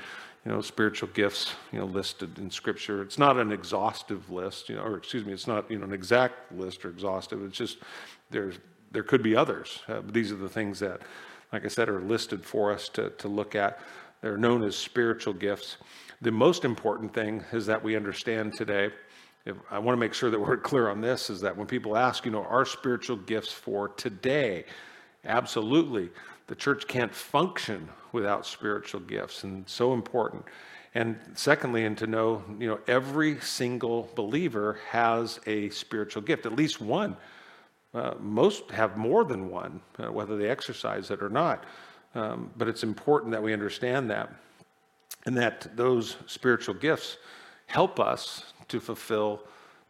you 0.44 0.50
know, 0.50 0.60
spiritual 0.60 1.08
gifts, 1.14 1.52
you 1.72 1.78
know, 1.78 1.86
listed 1.86 2.38
in 2.38 2.50
Scripture. 2.50 3.02
It's 3.02 3.18
not 3.18 3.38
an 3.38 3.52
exhaustive 3.52 4.28
list, 4.30 4.68
you 4.68 4.76
know, 4.76 4.82
or 4.82 4.96
excuse 4.96 5.24
me, 5.24 5.32
it's 5.32 5.46
not, 5.46 5.70
you 5.70 5.78
know, 5.78 5.84
an 5.84 5.92
exact 5.92 6.52
list 6.52 6.84
or 6.84 6.90
exhaustive. 6.90 7.42
It's 7.44 7.56
just 7.56 7.78
there's 8.30 8.58
there 8.92 9.02
could 9.02 9.22
be 9.22 9.34
others. 9.34 9.80
Uh, 9.88 10.00
but 10.00 10.14
these 10.14 10.30
are 10.30 10.36
the 10.36 10.48
things 10.48 10.78
that, 10.80 11.00
like 11.52 11.64
I 11.64 11.68
said, 11.68 11.88
are 11.88 12.00
listed 12.00 12.44
for 12.44 12.70
us 12.70 12.88
to, 12.90 13.10
to 13.10 13.28
look 13.28 13.54
at. 13.54 13.80
They're 14.20 14.36
known 14.36 14.62
as 14.64 14.76
spiritual 14.76 15.32
gifts. 15.32 15.78
The 16.20 16.30
most 16.30 16.64
important 16.64 17.12
thing 17.12 17.42
is 17.52 17.66
that 17.66 17.82
we 17.82 17.96
understand 17.96 18.54
today. 18.54 18.90
If, 19.44 19.56
I 19.70 19.78
want 19.78 19.96
to 19.96 20.00
make 20.00 20.14
sure 20.14 20.30
that 20.30 20.38
we're 20.38 20.56
clear 20.58 20.88
on 20.88 21.00
this 21.00 21.30
is 21.30 21.40
that 21.40 21.56
when 21.56 21.66
people 21.66 21.96
ask, 21.96 22.24
you 22.24 22.30
know, 22.30 22.44
are 22.44 22.64
spiritual 22.64 23.16
gifts 23.16 23.50
for 23.50 23.88
today? 23.88 24.64
Absolutely. 25.24 26.10
The 26.46 26.54
church 26.54 26.86
can't 26.86 27.14
function 27.14 27.88
without 28.12 28.46
spiritual 28.46 29.00
gifts, 29.00 29.44
and 29.44 29.68
so 29.68 29.92
important. 29.92 30.44
And 30.94 31.18
secondly, 31.34 31.84
and 31.84 31.96
to 31.98 32.06
know, 32.06 32.44
you 32.58 32.68
know, 32.68 32.78
every 32.86 33.40
single 33.40 34.10
believer 34.14 34.78
has 34.90 35.40
a 35.46 35.70
spiritual 35.70 36.22
gift, 36.22 36.44
at 36.44 36.54
least 36.54 36.80
one. 36.80 37.16
Uh, 37.94 38.14
most 38.20 38.70
have 38.70 38.96
more 38.96 39.24
than 39.24 39.50
one, 39.50 39.80
uh, 39.98 40.10
whether 40.10 40.36
they 40.36 40.48
exercise 40.48 41.10
it 41.10 41.22
or 41.22 41.28
not. 41.28 41.64
Um, 42.14 42.50
but 42.56 42.68
it's 42.68 42.82
important 42.82 43.32
that 43.32 43.42
we 43.42 43.52
understand 43.52 44.10
that 44.10 44.30
and 45.24 45.36
that 45.36 45.76
those 45.76 46.16
spiritual 46.26 46.74
gifts 46.74 47.16
help 47.66 48.00
us 48.00 48.52
to 48.68 48.80
fulfill 48.80 49.42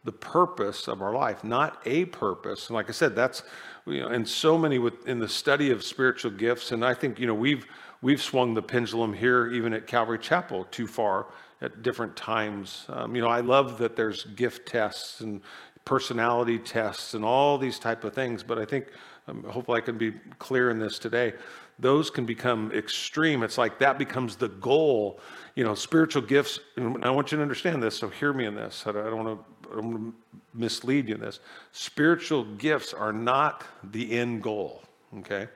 the 0.03 0.11
purpose 0.11 0.87
of 0.87 1.01
our 1.01 1.13
life, 1.13 1.43
not 1.43 1.81
a 1.85 2.05
purpose. 2.05 2.67
And 2.67 2.75
like 2.75 2.89
I 2.89 2.91
said, 2.91 3.15
that's 3.15 3.43
you 3.85 4.01
know, 4.01 4.07
and 4.07 4.27
so 4.27 4.57
many 4.57 4.79
with 4.79 5.07
in 5.07 5.19
the 5.19 5.29
study 5.29 5.71
of 5.71 5.83
spiritual 5.83 6.31
gifts. 6.31 6.71
And 6.71 6.85
I 6.85 6.93
think 6.93 7.19
you 7.19 7.27
know 7.27 7.33
we've 7.33 7.65
we've 8.03 8.21
swung 8.21 8.53
the 8.53 8.61
pendulum 8.61 9.13
here, 9.13 9.47
even 9.47 9.73
at 9.73 9.87
Calvary 9.87 10.19
Chapel, 10.19 10.65
too 10.65 10.85
far 10.85 11.27
at 11.61 11.81
different 11.81 12.15
times. 12.15 12.85
Um, 12.89 13.15
you 13.15 13.21
know, 13.21 13.29
I 13.29 13.39
love 13.39 13.77
that 13.79 13.95
there's 13.95 14.25
gift 14.25 14.67
tests 14.67 15.21
and 15.21 15.41
personality 15.85 16.59
tests 16.59 17.13
and 17.13 17.25
all 17.25 17.57
these 17.57 17.79
type 17.79 18.03
of 18.03 18.13
things. 18.13 18.43
But 18.43 18.59
I 18.59 18.65
think 18.65 18.87
um, 19.27 19.43
hopefully 19.43 19.77
I 19.77 19.81
can 19.81 19.97
be 19.97 20.11
clear 20.37 20.69
in 20.69 20.77
this 20.77 20.99
today. 20.99 21.33
Those 21.79 22.09
can 22.09 22.25
become 22.25 22.71
extreme. 22.73 23.41
It's 23.41 23.57
like 23.57 23.79
that 23.79 23.97
becomes 23.97 24.35
the 24.35 24.49
goal. 24.49 25.19
You 25.55 25.63
know, 25.63 25.73
spiritual 25.73 26.21
gifts. 26.21 26.59
And 26.75 27.03
I 27.03 27.09
want 27.09 27.31
you 27.31 27.37
to 27.37 27.41
understand 27.41 27.81
this. 27.81 27.97
So 27.97 28.09
hear 28.09 28.33
me 28.33 28.45
in 28.45 28.53
this. 28.53 28.83
I 28.85 28.91
don't 28.91 29.25
want 29.25 29.39
to 29.39 29.69
I 29.71 29.75
don't 29.77 29.91
want 29.91 30.13
to 30.13 30.13
mislead 30.53 31.07
you 31.07 31.15
in 31.15 31.21
this. 31.21 31.39
Spiritual 31.71 32.43
gifts 32.43 32.93
are 32.93 33.13
not 33.13 33.63
the 33.91 34.11
end 34.11 34.43
goal, 34.43 34.83
okay? 35.17 35.47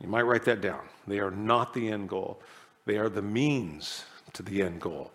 You 0.00 0.08
might 0.08 0.22
write 0.22 0.44
that 0.44 0.60
down. 0.60 0.82
They 1.06 1.18
are 1.18 1.30
not 1.30 1.74
the 1.74 1.88
end 1.88 2.08
goal, 2.08 2.40
they 2.86 2.98
are 2.98 3.08
the 3.08 3.22
means 3.22 4.04
to 4.34 4.42
the 4.42 4.62
end 4.62 4.80
goal, 4.80 5.10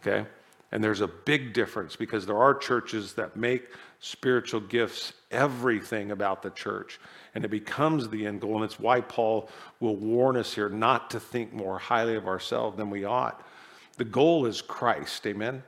okay? 0.00 0.26
And 0.72 0.82
there's 0.82 1.00
a 1.00 1.06
big 1.06 1.52
difference 1.52 1.94
because 1.94 2.26
there 2.26 2.38
are 2.38 2.52
churches 2.52 3.14
that 3.14 3.36
make 3.36 3.68
spiritual 4.00 4.60
gifts 4.60 5.12
everything 5.30 6.10
about 6.10 6.42
the 6.42 6.50
church 6.50 6.98
and 7.34 7.44
it 7.44 7.48
becomes 7.48 8.08
the 8.08 8.26
end 8.26 8.40
goal. 8.40 8.56
And 8.56 8.64
it's 8.64 8.80
why 8.80 9.00
Paul 9.00 9.48
will 9.78 9.96
warn 9.96 10.36
us 10.36 10.52
here 10.52 10.68
not 10.68 11.10
to 11.10 11.20
think 11.20 11.52
more 11.52 11.78
highly 11.78 12.16
of 12.16 12.26
ourselves 12.26 12.76
than 12.76 12.90
we 12.90 13.04
ought. 13.04 13.40
The 13.98 14.04
goal 14.04 14.46
is 14.46 14.60
Christ, 14.60 15.24
amen? 15.26 15.62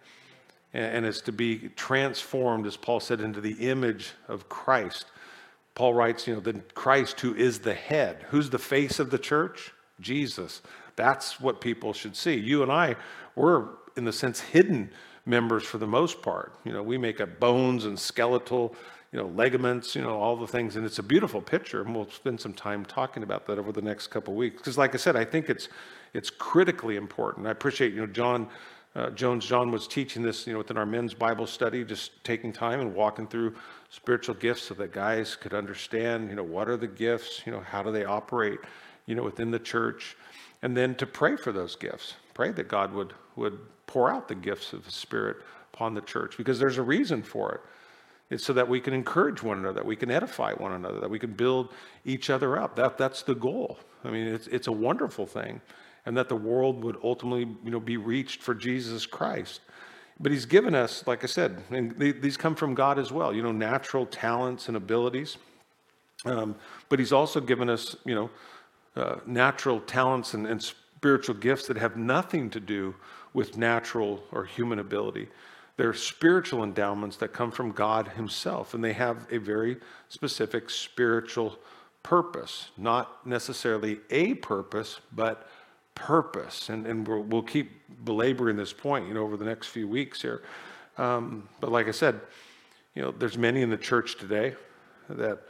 and 0.77 1.07
it's 1.07 1.23
to 1.23 1.33
be 1.33 1.71
transformed, 1.75 2.67
as 2.67 2.77
Paul 2.77 3.01
said, 3.01 3.23
into 3.23 3.41
the 3.41 3.71
image 3.71 4.13
of 4.29 4.49
Christ. 4.51 5.07
Paul 5.77 5.95
writes, 5.95 6.27
you 6.27 6.35
know, 6.35 6.41
the 6.41 6.55
Christ 6.75 7.21
who 7.21 7.35
is 7.35 7.61
the 7.61 7.75
head. 7.75 8.25
Who's 8.31 8.51
the 8.51 8.59
face 8.59 8.99
of 8.99 9.11
the 9.11 9.19
church? 9.19 9.73
Jesus. 10.01 10.63
That's 10.97 11.39
what 11.39 11.61
people 11.61 11.93
should 11.93 12.17
see. 12.17 12.35
You 12.35 12.63
and 12.63 12.73
I, 12.73 12.97
we're, 13.35 13.67
in 13.95 14.07
the 14.07 14.13
sense, 14.13 14.41
hidden 14.41 14.91
members 15.27 15.65
for 15.65 15.77
the 15.77 15.87
most 15.87 16.23
part. 16.23 16.55
You 16.65 16.73
know, 16.73 16.83
we 16.83 16.97
make 16.97 17.21
up 17.21 17.39
bones 17.39 17.85
and 17.85 17.99
skeletal, 17.99 18.75
you 19.13 19.19
know, 19.19 19.27
ligaments, 19.27 19.95
you 19.95 20.01
know, 20.01 20.19
all 20.19 20.35
the 20.35 20.47
things. 20.47 20.77
And 20.77 20.87
it's 20.87 20.99
a 20.99 21.03
beautiful 21.03 21.43
picture. 21.43 21.83
And 21.83 21.95
we'll 21.95 22.09
spend 22.11 22.41
some 22.41 22.55
time 22.55 22.87
talking 22.87 23.23
about 23.23 23.47
that 23.47 23.59
over 23.59 23.71
the 23.71 23.83
next 23.83 24.07
couple 24.07 24.35
weeks. 24.35 24.57
Because, 24.57 24.79
like 24.79 24.95
I 24.95 24.99
said, 24.99 25.15
I 25.15 25.27
think 25.27 25.51
it's, 25.51 25.69
it's 26.15 26.31
critically 26.31 26.97
important. 26.97 27.47
I 27.47 27.51
appreciate, 27.51 27.93
you 27.93 28.01
know, 28.01 28.07
John 28.07 28.49
uh, 28.97 29.11
Jones 29.11 29.45
John 29.45 29.71
was 29.71 29.87
teaching 29.87 30.23
this, 30.23 30.47
you 30.47 30.55
know, 30.55 30.59
within 30.59 30.79
our 30.79 30.87
men's 30.87 31.13
Bible 31.13 31.47
study, 31.47 31.85
just 31.85 32.25
taking 32.25 32.51
time 32.51 32.81
and 32.81 32.95
walking 32.95 33.27
through 33.27 33.55
spiritual 33.91 34.35
gifts 34.35 34.63
so 34.63 34.75
that 34.75 34.91
guys 34.91 35.37
could 35.37 35.53
understand, 35.53 36.31
you 36.31 36.35
know, 36.35 36.43
what 36.43 36.67
are 36.67 36.79
the 36.79 36.87
gifts, 36.87 37.43
you 37.45 37.53
know, 37.53 37.61
how 37.61 37.83
do 37.83 37.93
they 37.93 38.07
operate, 38.07 38.59
you 39.05 39.15
know, 39.15 39.23
within 39.23 39.51
the 39.51 39.59
church, 39.59 40.17
and 40.63 40.75
then 40.75 40.95
to 40.95 41.07
pray 41.07 41.37
for 41.37 41.53
those 41.53 41.77
gifts, 41.77 42.15
pray 42.33 42.51
that 42.53 42.69
God 42.69 42.93
would 42.95 43.13
would 43.37 43.59
pour 43.87 44.11
out 44.11 44.29
the 44.29 44.35
gifts 44.35 44.73
of 44.73 44.85
the 44.87 44.91
Spirit 44.91 45.37
upon 45.75 45.93
the 45.93 46.01
church 46.01 46.39
because 46.39 46.59
there's 46.59 46.79
a 46.79 46.83
reason 46.83 47.23
for 47.23 47.53
it. 47.53 47.61
It's 48.31 48.45
so 48.45 48.55
that 48.55 48.67
we 48.67 48.81
can 48.81 48.95
encourage 48.95 49.43
one 49.43 49.59
another, 49.59 49.75
that 49.75 49.87
we 49.87 49.95
can 49.95 50.11
edify 50.11 50.55
one 50.55 50.73
another, 50.73 51.01
that 51.01 51.11
we 51.11 51.19
can 51.19 51.35
build 51.35 51.73
each 52.07 52.31
other 52.31 52.59
up. 52.59 52.77
That 52.77 52.97
that's 52.97 53.23
the 53.23 53.35
goal. 53.35 53.79
I 54.05 54.11
mean, 54.11 54.27
it's 54.27 54.47
it's 54.47 54.69
a 54.69 54.73
wonderful 54.73 55.27
thing 55.27 55.61
and 56.07 56.17
that 56.17 56.29
the 56.29 56.37
world 56.37 56.83
would 56.85 56.97
ultimately 57.03 57.47
you 57.65 57.71
know, 57.71 57.81
be 57.81 57.97
reached 57.97 58.43
for 58.43 58.55
Jesus 58.55 59.05
Christ. 59.05 59.61
But 60.19 60.33
he's 60.33 60.47
given 60.47 60.75
us, 60.75 61.07
like 61.07 61.25
I 61.25 61.27
said, 61.27 61.63
and 61.71 61.99
these 61.99 62.39
come 62.39 62.55
from 62.55 62.75
God 62.75 62.99
as 62.99 63.13
well, 63.13 63.35
you 63.35 63.43
know, 63.43 63.53
natural 63.53 64.07
talents 64.07 64.69
and 64.69 64.77
abilities. 64.77 65.37
Um, 66.25 66.57
but 66.89 66.99
he's 66.99 67.13
also 67.13 67.41
given 67.41 67.69
us, 67.69 67.97
you 68.07 68.15
know, 68.15 68.31
uh, 68.97 69.17
natural 69.27 69.81
talents 69.81 70.33
and, 70.33 70.47
and 70.47 70.63
spiritual 70.63 71.35
gifts 71.35 71.67
that 71.67 71.77
have 71.77 71.97
nothing 71.97 72.49
to 72.51 72.61
do 72.61 72.95
with 73.35 73.59
natural 73.59 74.23
or 74.33 74.47
human 74.47 74.79
ability. 74.79 75.29
They're 75.77 75.93
spiritual 75.93 76.65
endowments 76.65 77.19
that 77.19 77.35
come 77.35 77.51
from 77.51 77.73
God 77.73 78.09
Himself, 78.09 78.73
and 78.73 78.83
they 78.83 78.95
have 78.95 79.27
a 79.31 79.37
very 79.37 79.77
specific 80.09 80.71
spiritual 80.71 81.59
purpose, 82.03 82.71
not 82.79 83.27
necessarily 83.27 83.99
a 84.11 84.35
purpose, 84.35 85.01
but 85.13 85.49
purpose. 85.97 86.69
And, 86.69 86.87
and 86.87 87.07
we'll, 87.07 87.23
we'll 87.23 87.43
keep 87.43 87.73
belaboring 88.05 88.57
this 88.57 88.73
point, 88.73 89.09
you 89.09 89.15
know, 89.15 89.25
over 89.25 89.37
the 89.37 89.45
next 89.45 89.67
few 89.67 89.89
weeks 89.89 90.23
here. 90.23 90.43
Um, 90.97 91.49
but 91.61 91.73
like 91.73 91.89
I 91.89 91.91
said, 91.91 92.21
you 92.95 93.03
know, 93.03 93.11
there's 93.11 93.37
many 93.37 93.63
in 93.63 93.71
the 93.71 93.77
church 93.77 94.17
today 94.17 94.55
that, 95.09 95.41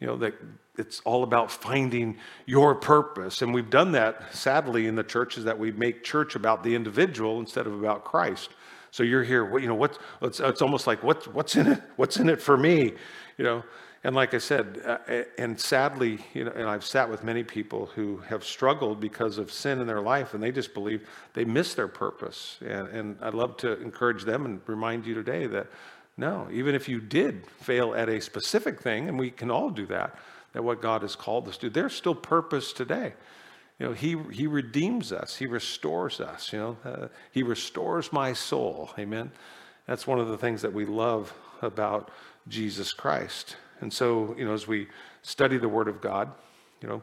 you 0.00 0.06
know, 0.06 0.16
that 0.16 0.34
it's 0.78 1.00
all 1.00 1.22
about 1.22 1.50
finding 1.50 2.16
your 2.46 2.74
purpose. 2.74 3.42
And 3.42 3.52
we've 3.52 3.68
done 3.68 3.92
that, 3.92 4.34
sadly, 4.34 4.86
in 4.86 4.94
the 4.94 5.04
churches 5.04 5.44
that 5.44 5.58
we 5.58 5.72
make 5.72 6.02
church 6.02 6.34
about 6.34 6.64
the 6.64 6.74
individual 6.74 7.38
instead 7.38 7.66
of 7.66 7.74
about 7.74 8.04
Christ. 8.04 8.50
So 8.90 9.02
you're 9.02 9.22
here, 9.22 9.44
what 9.44 9.62
you 9.62 9.68
know, 9.68 9.74
what's, 9.74 9.98
it's, 10.22 10.40
it's 10.40 10.62
almost 10.62 10.86
like, 10.86 11.02
what's, 11.02 11.28
what's 11.28 11.54
in 11.56 11.66
it? 11.66 11.82
What's 11.96 12.16
in 12.16 12.28
it 12.28 12.40
for 12.40 12.56
me? 12.56 12.94
You 13.38 13.44
know, 13.44 13.62
and 14.02 14.16
like 14.16 14.32
I 14.32 14.38
said, 14.38 14.80
uh, 14.86 14.98
and 15.36 15.60
sadly, 15.60 16.20
you 16.32 16.44
know, 16.44 16.52
and 16.52 16.66
I've 16.66 16.84
sat 16.84 17.10
with 17.10 17.22
many 17.22 17.44
people 17.44 17.86
who 17.86 18.18
have 18.28 18.44
struggled 18.44 18.98
because 18.98 19.36
of 19.36 19.52
sin 19.52 19.78
in 19.78 19.86
their 19.86 20.00
life, 20.00 20.32
and 20.32 20.42
they 20.42 20.52
just 20.52 20.72
believe 20.72 21.06
they 21.34 21.44
miss 21.44 21.74
their 21.74 21.88
purpose. 21.88 22.58
And, 22.66 22.88
and 22.88 23.18
I'd 23.20 23.34
love 23.34 23.58
to 23.58 23.78
encourage 23.82 24.24
them 24.24 24.46
and 24.46 24.62
remind 24.66 25.04
you 25.04 25.14
today 25.14 25.46
that 25.48 25.66
no, 26.16 26.48
even 26.50 26.74
if 26.74 26.88
you 26.88 27.00
did 27.00 27.46
fail 27.46 27.94
at 27.94 28.08
a 28.08 28.20
specific 28.20 28.80
thing, 28.80 29.08
and 29.08 29.18
we 29.18 29.30
can 29.30 29.50
all 29.50 29.70
do 29.70 29.86
that, 29.86 30.16
that 30.52 30.62
what 30.62 30.80
God 30.80 31.02
has 31.02 31.14
called 31.14 31.46
us 31.48 31.56
to, 31.58 31.70
there's 31.70 31.94
still 31.94 32.14
purpose 32.14 32.72
today. 32.72 33.12
You 33.78 33.86
know, 33.86 33.92
He 33.92 34.16
He 34.32 34.46
redeems 34.46 35.12
us, 35.12 35.36
He 35.36 35.46
restores 35.46 36.20
us. 36.20 36.54
You 36.54 36.58
know, 36.58 36.76
uh, 36.86 37.08
He 37.32 37.42
restores 37.42 38.14
my 38.14 38.32
soul. 38.32 38.90
Amen. 38.98 39.30
That's 39.86 40.06
one 40.06 40.18
of 40.18 40.28
the 40.28 40.38
things 40.38 40.62
that 40.62 40.72
we 40.72 40.86
love 40.86 41.34
about 41.60 42.10
Jesus 42.48 42.92
Christ. 42.94 43.56
And 43.80 43.92
so, 43.92 44.34
you 44.38 44.44
know, 44.44 44.52
as 44.52 44.66
we 44.66 44.88
study 45.22 45.58
the 45.58 45.68
Word 45.68 45.88
of 45.88 46.00
God, 46.00 46.30
you 46.82 46.88
know, 46.88 47.02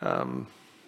um, 0.00 0.46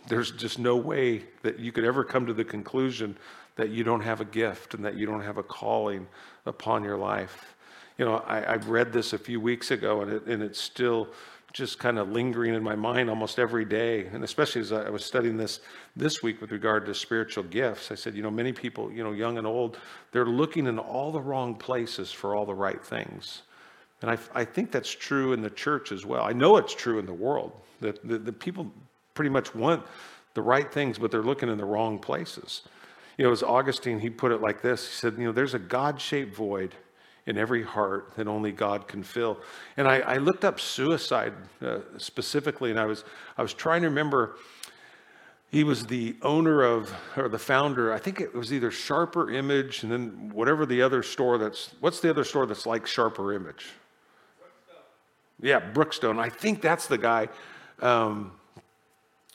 there's 0.09 0.31
just 0.33 0.59
no 0.59 0.77
way 0.77 1.25
that 1.43 1.59
you 1.59 1.73
could 1.73 1.85
ever 1.85 2.05
come 2.05 2.27
to 2.27 2.33
the 2.33 2.45
conclusion 2.45 3.17
that 3.57 3.71
you 3.71 3.85
don't 3.85 4.01
have 4.01 4.21
a 4.21 4.25
gift 4.25 4.75
and 4.75 4.85
that 4.85 4.97
you 4.97 5.07
don't 5.07 5.21
have 5.21 5.37
a 5.37 5.43
calling 5.43 6.07
upon 6.47 6.83
your 6.83 6.97
life. 6.97 7.55
You 7.99 8.07
know, 8.07 8.17
I, 8.27 8.41
I 8.41 8.55
read 8.57 8.93
this 8.93 9.13
a 9.13 9.19
few 9.19 9.41
weeks 9.41 9.71
ago, 9.71 10.01
and, 10.01 10.13
it, 10.13 10.27
and 10.27 10.43
it's 10.43 10.61
still 10.61 11.09
just 11.53 11.79
kind 11.79 11.99
of 11.99 12.09
lingering 12.11 12.55
in 12.55 12.63
my 12.63 12.77
mind 12.77 13.11
almost 13.11 13.39
every 13.39 13.65
day. 13.65 14.07
And 14.07 14.23
especially 14.23 14.61
as 14.61 14.73
I 14.73 14.89
was 14.89 15.05
studying 15.05 15.37
this 15.37 15.61
this 15.97 16.23
week 16.23 16.41
with 16.41 16.53
regard 16.53 16.87
to 16.87 16.95
spiritual 16.95 17.45
gifts, 17.45 17.91
I 17.91 17.97
said, 17.97 18.15
you 18.15 18.23
know, 18.23 18.31
many 18.31 18.53
people, 18.53 18.91
you 18.93 19.03
know, 19.03 19.13
young 19.13 19.37
and 19.37 19.47
old, 19.47 19.77
they're 20.13 20.27
looking 20.27 20.67
in 20.67 20.79
all 20.79 21.11
the 21.11 21.21
wrong 21.21 21.55
places 21.57 22.13
for 22.13 22.35
all 22.35 22.47
the 22.47 22.55
right 22.55 22.83
things. 22.83 23.43
And 24.03 24.11
I, 24.11 24.19
I 24.35 24.45
think 24.45 24.71
that's 24.71 24.91
true 24.91 25.33
in 25.33 25.43
the 25.43 25.51
church 25.51 25.93
as 25.93 26.07
well. 26.07 26.25
I 26.25 26.33
know 26.33 26.57
it's 26.57 26.75
true 26.75 26.99
in 26.99 27.07
the 27.07 27.13
world 27.13 27.53
that 27.81 28.07
the, 28.07 28.19
the 28.19 28.33
people 28.33 28.71
pretty 29.15 29.31
much 29.31 29.55
want 29.55 29.85
the 30.35 30.43
right 30.43 30.73
things, 30.73 30.99
but 30.99 31.11
they're 31.11 31.23
looking 31.23 31.49
in 31.49 31.59
the 31.59 31.65
wrong 31.65 31.99
places. 31.99 32.63
You 33.19 33.27
know, 33.27 33.33
as 33.33 33.43
Augustine, 33.43 33.99
he 33.99 34.09
put 34.09 34.33
it 34.33 34.41
like 34.41 34.63
this 34.63 34.87
He 34.87 34.95
said, 34.95 35.19
You 35.19 35.25
know, 35.25 35.33
there's 35.33 35.55
a 35.55 35.59
God 35.59 36.01
shaped 36.01 36.35
void 36.35 36.75
in 37.27 37.37
every 37.37 37.63
heart 37.63 38.13
that 38.17 38.27
only 38.27 38.53
God 38.53 38.89
can 38.89 39.03
fill. 39.03 39.39
And 39.77 39.87
I, 39.87 40.01
I 40.01 40.17
looked 40.17 40.45
up 40.45 40.59
suicide 40.59 41.35
uh, 41.61 41.81
specifically, 41.99 42.71
and 42.71 42.81
I 42.81 42.87
was, 42.87 43.05
I 43.37 43.43
was 43.43 43.53
trying 43.53 43.83
to 43.83 43.89
remember. 43.89 44.37
He 45.51 45.65
was 45.65 45.85
the 45.85 46.17
owner 46.23 46.63
of, 46.63 46.93
or 47.17 47.29
the 47.29 47.39
founder, 47.39 47.93
I 47.93 47.99
think 47.99 48.21
it 48.21 48.33
was 48.33 48.53
either 48.53 48.71
Sharper 48.71 49.33
Image 49.33 49.83
and 49.83 49.91
then 49.91 50.31
whatever 50.33 50.65
the 50.65 50.81
other 50.81 51.03
store 51.03 51.39
that's, 51.39 51.75
what's 51.81 51.99
the 51.99 52.09
other 52.09 52.23
store 52.23 52.47
that's 52.47 52.67
like 52.67 52.87
Sharper 52.87 53.33
Image? 53.35 53.67
Yeah, 55.43 55.61
Brookstone. 55.61 56.19
I 56.19 56.29
think 56.29 56.61
that's 56.61 56.87
the 56.87 56.99
guy. 56.99 57.29
Um, 57.81 58.33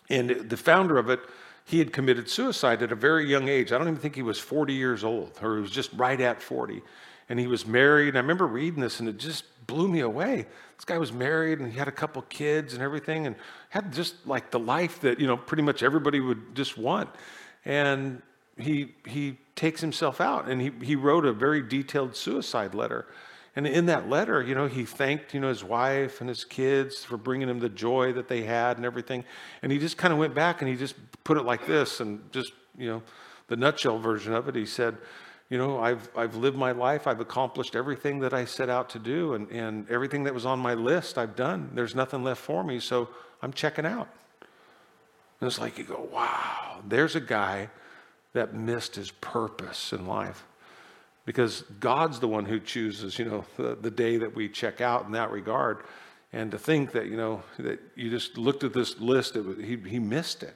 and 0.09 0.29
the 0.29 0.57
founder 0.57 0.97
of 0.97 1.09
it, 1.09 1.19
he 1.65 1.79
had 1.79 1.91
committed 1.91 2.29
suicide 2.29 2.83
at 2.83 2.91
a 2.91 2.95
very 2.95 3.27
young 3.27 3.47
age. 3.47 3.71
I 3.71 3.77
don't 3.77 3.87
even 3.87 3.99
think 3.99 4.15
he 4.15 4.21
was 4.21 4.39
40 4.39 4.73
years 4.73 5.03
old, 5.03 5.39
or 5.41 5.55
he 5.55 5.61
was 5.61 5.71
just 5.71 5.91
right 5.93 6.19
at 6.21 6.41
40. 6.41 6.81
And 7.27 7.39
he 7.39 7.47
was 7.47 7.65
married. 7.65 8.09
And 8.09 8.17
I 8.17 8.21
remember 8.21 8.45
reading 8.45 8.81
this, 8.81 8.99
and 8.99 9.09
it 9.09 9.17
just 9.17 9.45
blew 9.65 9.87
me 9.87 10.01
away. 10.01 10.45
This 10.75 10.85
guy 10.85 10.99
was 10.99 11.11
married, 11.11 11.59
and 11.59 11.71
he 11.71 11.77
had 11.77 11.87
a 11.87 11.91
couple 11.91 12.21
kids 12.23 12.75
and 12.75 12.83
everything, 12.83 13.25
and 13.25 13.35
had 13.69 13.91
just 13.91 14.27
like 14.27 14.51
the 14.51 14.59
life 14.59 14.99
that 15.01 15.19
you 15.19 15.25
know 15.25 15.37
pretty 15.37 15.63
much 15.63 15.81
everybody 15.81 16.19
would 16.19 16.53
just 16.55 16.77
want. 16.77 17.09
And 17.63 18.21
he 18.57 18.93
he 19.07 19.37
takes 19.55 19.81
himself 19.81 20.21
out, 20.21 20.47
and 20.47 20.61
he 20.61 20.71
he 20.83 20.95
wrote 20.95 21.25
a 21.25 21.33
very 21.33 21.63
detailed 21.63 22.15
suicide 22.15 22.75
letter. 22.75 23.07
And 23.55 23.65
in 23.65 23.85
that 23.85 24.09
letter, 24.09 24.43
you 24.43 24.53
know, 24.53 24.67
he 24.67 24.83
thanked, 24.83 25.33
you 25.33 25.39
know, 25.39 25.47
his 25.47 25.63
wife 25.63 26.19
and 26.19 26.27
his 26.27 26.43
kids 26.43 27.03
for 27.03 27.15
bringing 27.15 27.47
him 27.47 27.59
the 27.59 27.69
joy 27.69 28.11
that 28.13 28.27
they 28.27 28.43
had 28.43 28.75
and 28.75 28.85
everything. 28.85 29.23
And 29.61 29.71
he 29.71 29.77
just 29.77 29.97
kind 29.97 30.11
of 30.11 30.19
went 30.19 30.35
back 30.35 30.61
and 30.61 30.69
he 30.69 30.75
just 30.75 30.95
put 31.23 31.37
it 31.37 31.43
like 31.43 31.65
this 31.65 32.01
and 32.01 32.21
just, 32.33 32.51
you 32.77 32.89
know, 32.89 33.01
the 33.47 33.55
nutshell 33.55 33.97
version 33.97 34.33
of 34.33 34.49
it. 34.49 34.55
He 34.55 34.65
said, 34.65 34.97
you 35.49 35.57
know, 35.57 35.79
I've, 35.79 36.09
I've 36.17 36.35
lived 36.35 36.57
my 36.57 36.71
life. 36.71 37.07
I've 37.07 37.19
accomplished 37.19 37.75
everything 37.75 38.19
that 38.19 38.33
I 38.33 38.45
set 38.45 38.69
out 38.69 38.89
to 38.89 38.99
do, 38.99 39.35
and, 39.35 39.49
and 39.51 39.89
everything 39.89 40.23
that 40.23 40.33
was 40.33 40.45
on 40.45 40.59
my 40.59 40.73
list, 40.73 41.17
I've 41.17 41.35
done. 41.35 41.69
There's 41.73 41.93
nothing 41.93 42.23
left 42.23 42.41
for 42.41 42.63
me, 42.63 42.79
so 42.79 43.09
I'm 43.41 43.53
checking 43.53 43.85
out. 43.85 44.09
And 45.39 45.47
it's 45.47 45.59
like 45.59 45.77
you 45.77 45.83
go, 45.83 46.09
wow, 46.11 46.81
there's 46.87 47.15
a 47.15 47.21
guy 47.21 47.69
that 48.33 48.53
missed 48.53 48.95
his 48.95 49.11
purpose 49.11 49.93
in 49.93 50.07
life. 50.07 50.45
Because 51.25 51.63
God's 51.79 52.19
the 52.19 52.27
one 52.27 52.45
who 52.45 52.59
chooses, 52.59 53.17
you 53.17 53.25
know, 53.25 53.45
the, 53.57 53.75
the 53.75 53.89
day 53.89 54.17
that 54.17 54.35
we 54.35 54.47
check 54.47 54.79
out 54.79 55.05
in 55.05 55.11
that 55.13 55.31
regard. 55.31 55.79
And 56.31 56.51
to 56.51 56.59
think 56.59 56.91
that, 56.91 57.07
you 57.07 57.17
know, 57.17 57.41
that 57.57 57.79
you 57.95 58.09
just 58.09 58.37
looked 58.37 58.63
at 58.63 58.73
this 58.73 58.99
list, 58.99 59.35
was, 59.35 59.57
he, 59.57 59.77
he 59.77 59.99
missed 59.99 60.43
it. 60.43 60.55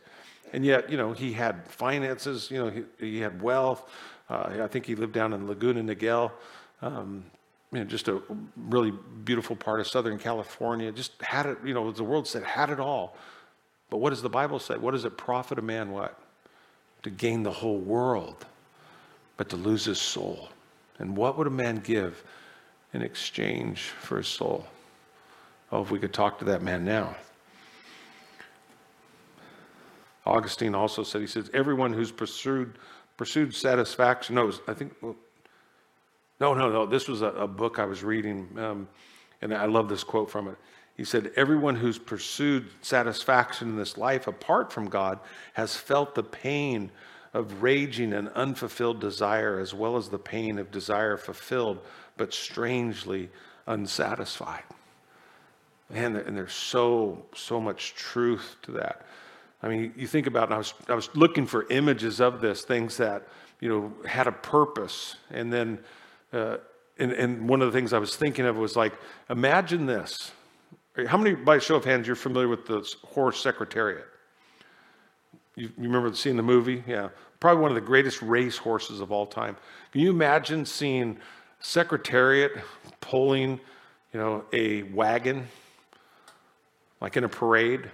And 0.53 0.65
yet, 0.65 0.89
you 0.89 0.97
know, 0.97 1.13
he 1.13 1.33
had 1.33 1.65
finances, 1.67 2.49
you 2.51 2.57
know, 2.57 2.69
he, 2.69 2.83
he 2.99 3.19
had 3.19 3.41
wealth. 3.41 3.89
Uh, 4.29 4.59
I 4.61 4.67
think 4.67 4.85
he 4.85 4.95
lived 4.95 5.13
down 5.13 5.33
in 5.33 5.47
Laguna 5.47 5.81
Niguel, 5.81 6.31
um, 6.81 7.23
you 7.71 7.79
know, 7.79 7.85
just 7.85 8.07
a 8.07 8.21
really 8.57 8.91
beautiful 9.23 9.55
part 9.55 9.79
of 9.79 9.87
Southern 9.87 10.19
California. 10.19 10.91
Just 10.91 11.19
had 11.21 11.45
it, 11.45 11.57
you 11.63 11.73
know, 11.73 11.91
the 11.91 12.03
world 12.03 12.27
said, 12.27 12.43
had 12.43 12.69
it 12.69 12.79
all. 12.79 13.15
But 13.89 13.97
what 13.97 14.11
does 14.11 14.21
the 14.21 14.29
Bible 14.29 14.59
say? 14.59 14.75
What 14.75 14.91
does 14.91 15.05
it 15.05 15.17
profit 15.17 15.57
a 15.57 15.63
man 15.63 15.91
what? 15.91 16.19
To 17.03 17.09
gain 17.09 17.43
the 17.43 17.51
whole 17.51 17.79
world, 17.79 18.45
but 19.37 19.49
to 19.49 19.55
lose 19.55 19.85
his 19.85 19.99
soul. 19.99 20.49
And 20.99 21.17
what 21.17 21.37
would 21.37 21.47
a 21.47 21.51
man 21.51 21.77
give 21.77 22.23
in 22.93 23.01
exchange 23.01 23.83
for 23.83 24.17
his 24.17 24.27
soul? 24.27 24.67
Oh, 25.71 25.81
if 25.81 25.91
we 25.91 25.99
could 25.99 26.13
talk 26.13 26.39
to 26.39 26.45
that 26.45 26.61
man 26.61 26.83
now. 26.83 27.15
Augustine 30.25 30.75
also 30.75 31.03
said, 31.03 31.21
he 31.21 31.27
says, 31.27 31.49
everyone 31.53 31.93
who's 31.93 32.11
pursued 32.11 32.77
pursued 33.19 33.53
satisfaction. 33.53 34.35
No, 34.35 34.49
I 34.65 34.73
think, 34.73 34.93
no, 35.01 36.53
no, 36.53 36.69
no. 36.69 36.85
This 36.85 37.09
was 37.09 37.21
a, 37.21 37.27
a 37.27 37.47
book 37.47 37.77
I 37.77 37.83
was 37.83 38.01
reading, 38.01 38.47
um, 38.57 38.87
and 39.41 39.53
I 39.53 39.65
love 39.65 39.89
this 39.89 40.05
quote 40.05 40.31
from 40.31 40.47
it. 40.47 40.55
He 40.95 41.03
said, 41.03 41.33
Everyone 41.35 41.75
who's 41.75 41.99
pursued 41.99 42.69
satisfaction 42.81 43.71
in 43.71 43.75
this 43.75 43.97
life 43.97 44.27
apart 44.27 44.71
from 44.71 44.87
God 44.89 45.19
has 45.51 45.75
felt 45.75 46.15
the 46.15 46.23
pain 46.23 46.91
of 47.33 47.61
raging 47.61 48.13
and 48.13 48.29
unfulfilled 48.29 48.99
desire, 48.99 49.59
as 49.59 49.73
well 49.73 49.97
as 49.97 50.09
the 50.09 50.17
pain 50.17 50.57
of 50.57 50.71
desire 50.71 51.17
fulfilled, 51.17 51.79
but 52.17 52.33
strangely 52.33 53.29
unsatisfied. 53.67 54.63
Man, 55.89 56.15
and 56.15 56.37
there's 56.37 56.53
so, 56.53 57.25
so 57.35 57.59
much 57.59 57.95
truth 57.95 58.57
to 58.63 58.71
that. 58.73 59.05
I 59.61 59.67
mean, 59.67 59.93
you 59.97 60.07
think 60.07 60.27
about, 60.27 60.51
I 60.51 60.57
was, 60.57 60.73
I 60.87 60.93
was 60.93 61.09
looking 61.15 61.45
for 61.45 61.67
images 61.69 62.21
of 62.21 62.41
this, 62.41 62.61
things 62.63 62.97
that, 62.97 63.27
you 63.59 63.69
know, 63.69 63.93
had 64.07 64.27
a 64.27 64.31
purpose. 64.31 65.15
And 65.31 65.51
then, 65.51 65.79
uh, 66.31 66.57
and, 66.97 67.11
and 67.11 67.49
one 67.49 67.61
of 67.61 67.71
the 67.71 67.77
things 67.77 67.91
I 67.91 67.99
was 67.99 68.15
thinking 68.15 68.45
of 68.45 68.57
was 68.57 68.75
like, 68.75 68.93
imagine 69.29 69.85
this. 69.85 70.31
How 71.07 71.17
many, 71.17 71.35
by 71.35 71.59
show 71.59 71.75
of 71.75 71.85
hands, 71.85 72.07
you're 72.07 72.15
familiar 72.15 72.47
with 72.47 72.65
the 72.65 72.87
horse 73.03 73.41
secretariat? 73.41 74.05
You, 75.55 75.69
you 75.77 75.89
remember 75.89 76.13
seeing 76.15 76.37
the 76.37 76.43
movie? 76.43 76.83
Yeah. 76.87 77.09
Probably 77.39 77.61
one 77.61 77.71
of 77.71 77.75
the 77.75 77.81
greatest 77.81 78.21
race 78.21 78.57
horses 78.57 78.99
of 78.99 79.11
all 79.11 79.25
time. 79.25 79.55
Can 79.91 80.01
you 80.01 80.09
imagine 80.09 80.65
seeing 80.65 81.17
secretariat 81.59 82.51
pulling, 83.01 83.59
you 84.13 84.19
know, 84.19 84.43
a 84.53 84.83
wagon 84.83 85.47
like 87.01 87.17
in 87.17 87.23
a 87.23 87.29
parade? 87.29 87.89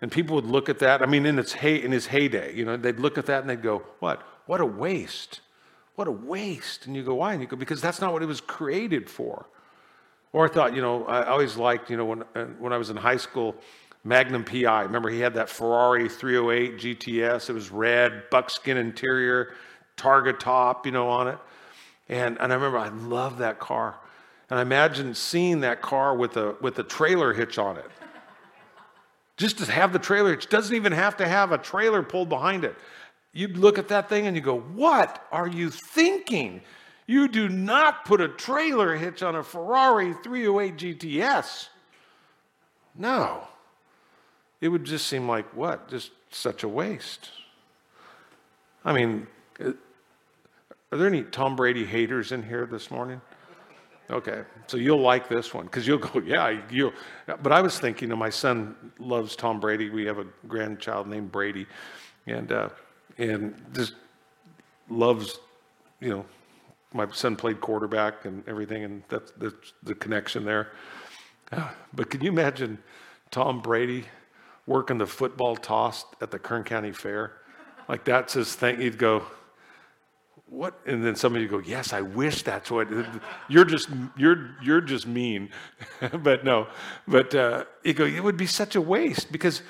And 0.00 0.12
people 0.12 0.36
would 0.36 0.44
look 0.46 0.68
at 0.68 0.80
that. 0.80 1.02
I 1.02 1.06
mean, 1.06 1.24
in 1.24 1.38
its 1.38 1.52
hey, 1.52 1.82
in 1.82 1.92
his 1.92 2.06
heyday, 2.06 2.54
you 2.54 2.64
know, 2.64 2.76
they'd 2.76 3.00
look 3.00 3.16
at 3.16 3.26
that 3.26 3.40
and 3.40 3.48
they'd 3.48 3.62
go, 3.62 3.82
"What? 4.00 4.22
What 4.44 4.60
a 4.60 4.66
waste! 4.66 5.40
What 5.94 6.06
a 6.06 6.12
waste!" 6.12 6.86
And 6.86 6.94
you 6.94 7.02
go, 7.02 7.14
"Why?" 7.14 7.32
And 7.32 7.40
you 7.40 7.48
go, 7.48 7.56
"Because 7.56 7.80
that's 7.80 8.00
not 8.00 8.12
what 8.12 8.22
it 8.22 8.26
was 8.26 8.40
created 8.40 9.08
for." 9.08 9.46
Or 10.32 10.44
I 10.44 10.52
thought, 10.52 10.74
you 10.74 10.82
know, 10.82 11.06
I 11.06 11.24
always 11.24 11.56
liked, 11.56 11.88
you 11.88 11.96
know, 11.96 12.04
when 12.04 12.22
uh, 12.34 12.44
when 12.58 12.74
I 12.74 12.76
was 12.76 12.90
in 12.90 12.96
high 12.96 13.16
school, 13.16 13.56
Magnum 14.06 14.44
PI. 14.44 14.82
Remember, 14.82 15.10
he 15.10 15.20
had 15.20 15.34
that 15.34 15.48
Ferrari 15.48 16.08
308 16.08 16.78
GTS. 16.78 17.50
It 17.50 17.52
was 17.52 17.70
red, 17.70 18.30
buckskin 18.30 18.76
interior, 18.76 19.54
Targa 19.96 20.38
top, 20.38 20.86
you 20.86 20.92
know, 20.92 21.08
on 21.08 21.28
it. 21.28 21.38
And 22.08 22.38
and 22.40 22.52
I 22.52 22.54
remember 22.54 22.78
I 22.78 22.88
loved 22.88 23.38
that 23.38 23.58
car. 23.58 23.96
And 24.48 24.58
I 24.58 24.62
imagine 24.62 25.14
seeing 25.14 25.60
that 25.60 25.82
car 25.82 26.14
with 26.14 26.36
a 26.36 26.56
with 26.60 26.78
a 26.78 26.84
trailer 26.84 27.32
hitch 27.32 27.58
on 27.58 27.76
it 27.76 27.90
just 29.36 29.58
to 29.58 29.70
have 29.70 29.92
the 29.92 29.98
trailer, 29.98 30.32
it 30.32 30.48
doesn't 30.48 30.74
even 30.74 30.92
have 30.92 31.16
to 31.18 31.28
have 31.28 31.52
a 31.52 31.58
trailer 31.58 32.02
pulled 32.02 32.28
behind 32.28 32.64
it. 32.64 32.74
You 33.32 33.48
look 33.48 33.78
at 33.78 33.88
that 33.88 34.08
thing 34.08 34.26
and 34.26 34.34
you 34.34 34.42
go, 34.42 34.58
What 34.58 35.26
are 35.30 35.48
you 35.48 35.70
thinking? 35.70 36.62
You 37.06 37.28
do 37.28 37.48
not 37.48 38.04
put 38.04 38.20
a 38.20 38.28
trailer 38.28 38.96
hitch 38.96 39.22
on 39.22 39.36
a 39.36 39.42
Ferrari 39.42 40.14
308 40.24 40.98
GTS. 40.98 41.68
No. 42.96 43.46
It 44.60 44.68
would 44.68 44.84
just 44.84 45.06
seem 45.06 45.28
like 45.28 45.46
what? 45.54 45.88
Just 45.88 46.12
such 46.30 46.62
a 46.62 46.68
waste. 46.68 47.30
I 48.84 48.92
mean, 48.92 49.26
uh, 49.60 49.72
are 50.92 50.98
there 50.98 51.06
any 51.06 51.22
Tom 51.22 51.56
Brady 51.56 51.84
haters 51.84 52.32
in 52.32 52.42
here 52.42 52.66
this 52.66 52.90
morning? 52.90 53.20
Okay, 54.08 54.42
so 54.68 54.76
you'll 54.76 55.00
like 55.00 55.28
this 55.28 55.52
one 55.52 55.64
because 55.64 55.86
you'll 55.86 55.98
go, 55.98 56.20
yeah, 56.24 56.60
you. 56.70 56.92
But 57.26 57.52
I 57.52 57.60
was 57.60 57.78
thinking, 57.78 58.08
you 58.08 58.10
know, 58.10 58.16
my 58.16 58.30
son 58.30 58.92
loves 58.98 59.34
Tom 59.34 59.58
Brady. 59.58 59.90
We 59.90 60.06
have 60.06 60.18
a 60.18 60.26
grandchild 60.46 61.08
named 61.08 61.32
Brady, 61.32 61.66
and 62.26 62.52
uh, 62.52 62.68
and 63.18 63.60
just 63.72 63.94
loves, 64.88 65.40
you 66.00 66.10
know, 66.10 66.24
my 66.92 67.06
son 67.12 67.36
played 67.36 67.60
quarterback 67.60 68.24
and 68.24 68.46
everything, 68.48 68.84
and 68.84 69.02
that's, 69.08 69.32
that's 69.32 69.72
the 69.82 69.94
connection 69.94 70.44
there. 70.44 70.68
Uh, 71.52 71.68
but 71.92 72.10
can 72.10 72.20
you 72.20 72.30
imagine 72.30 72.78
Tom 73.30 73.60
Brady 73.60 74.04
working 74.66 74.98
the 74.98 75.06
football 75.06 75.56
toss 75.56 76.04
at 76.20 76.30
the 76.30 76.38
Kern 76.38 76.64
County 76.64 76.92
Fair? 76.92 77.32
Like 77.88 78.04
that's 78.04 78.34
his 78.34 78.54
thing. 78.54 78.80
He'd 78.80 78.98
go, 78.98 79.24
what? 80.48 80.78
And 80.86 81.04
then 81.04 81.16
somebody 81.16 81.46
would 81.46 81.50
go 81.50 81.68
yes 81.68 81.92
i 81.92 82.00
wish 82.00 82.42
that's 82.42 82.70
what 82.70 82.88
you're 83.48 83.64
just 83.64 83.88
you're 84.16 84.56
you're 84.62 84.80
just 84.80 85.06
mean. 85.06 85.50
But 86.22 86.44
no. 86.44 86.68
But 87.08 87.34
uh, 87.34 87.64
you 87.82 87.94
go 87.94 88.04
it 88.04 88.22
would 88.22 88.36
be 88.36 88.46
such 88.46 88.76
a 88.76 88.80
waste 88.80 89.32
because 89.32 89.62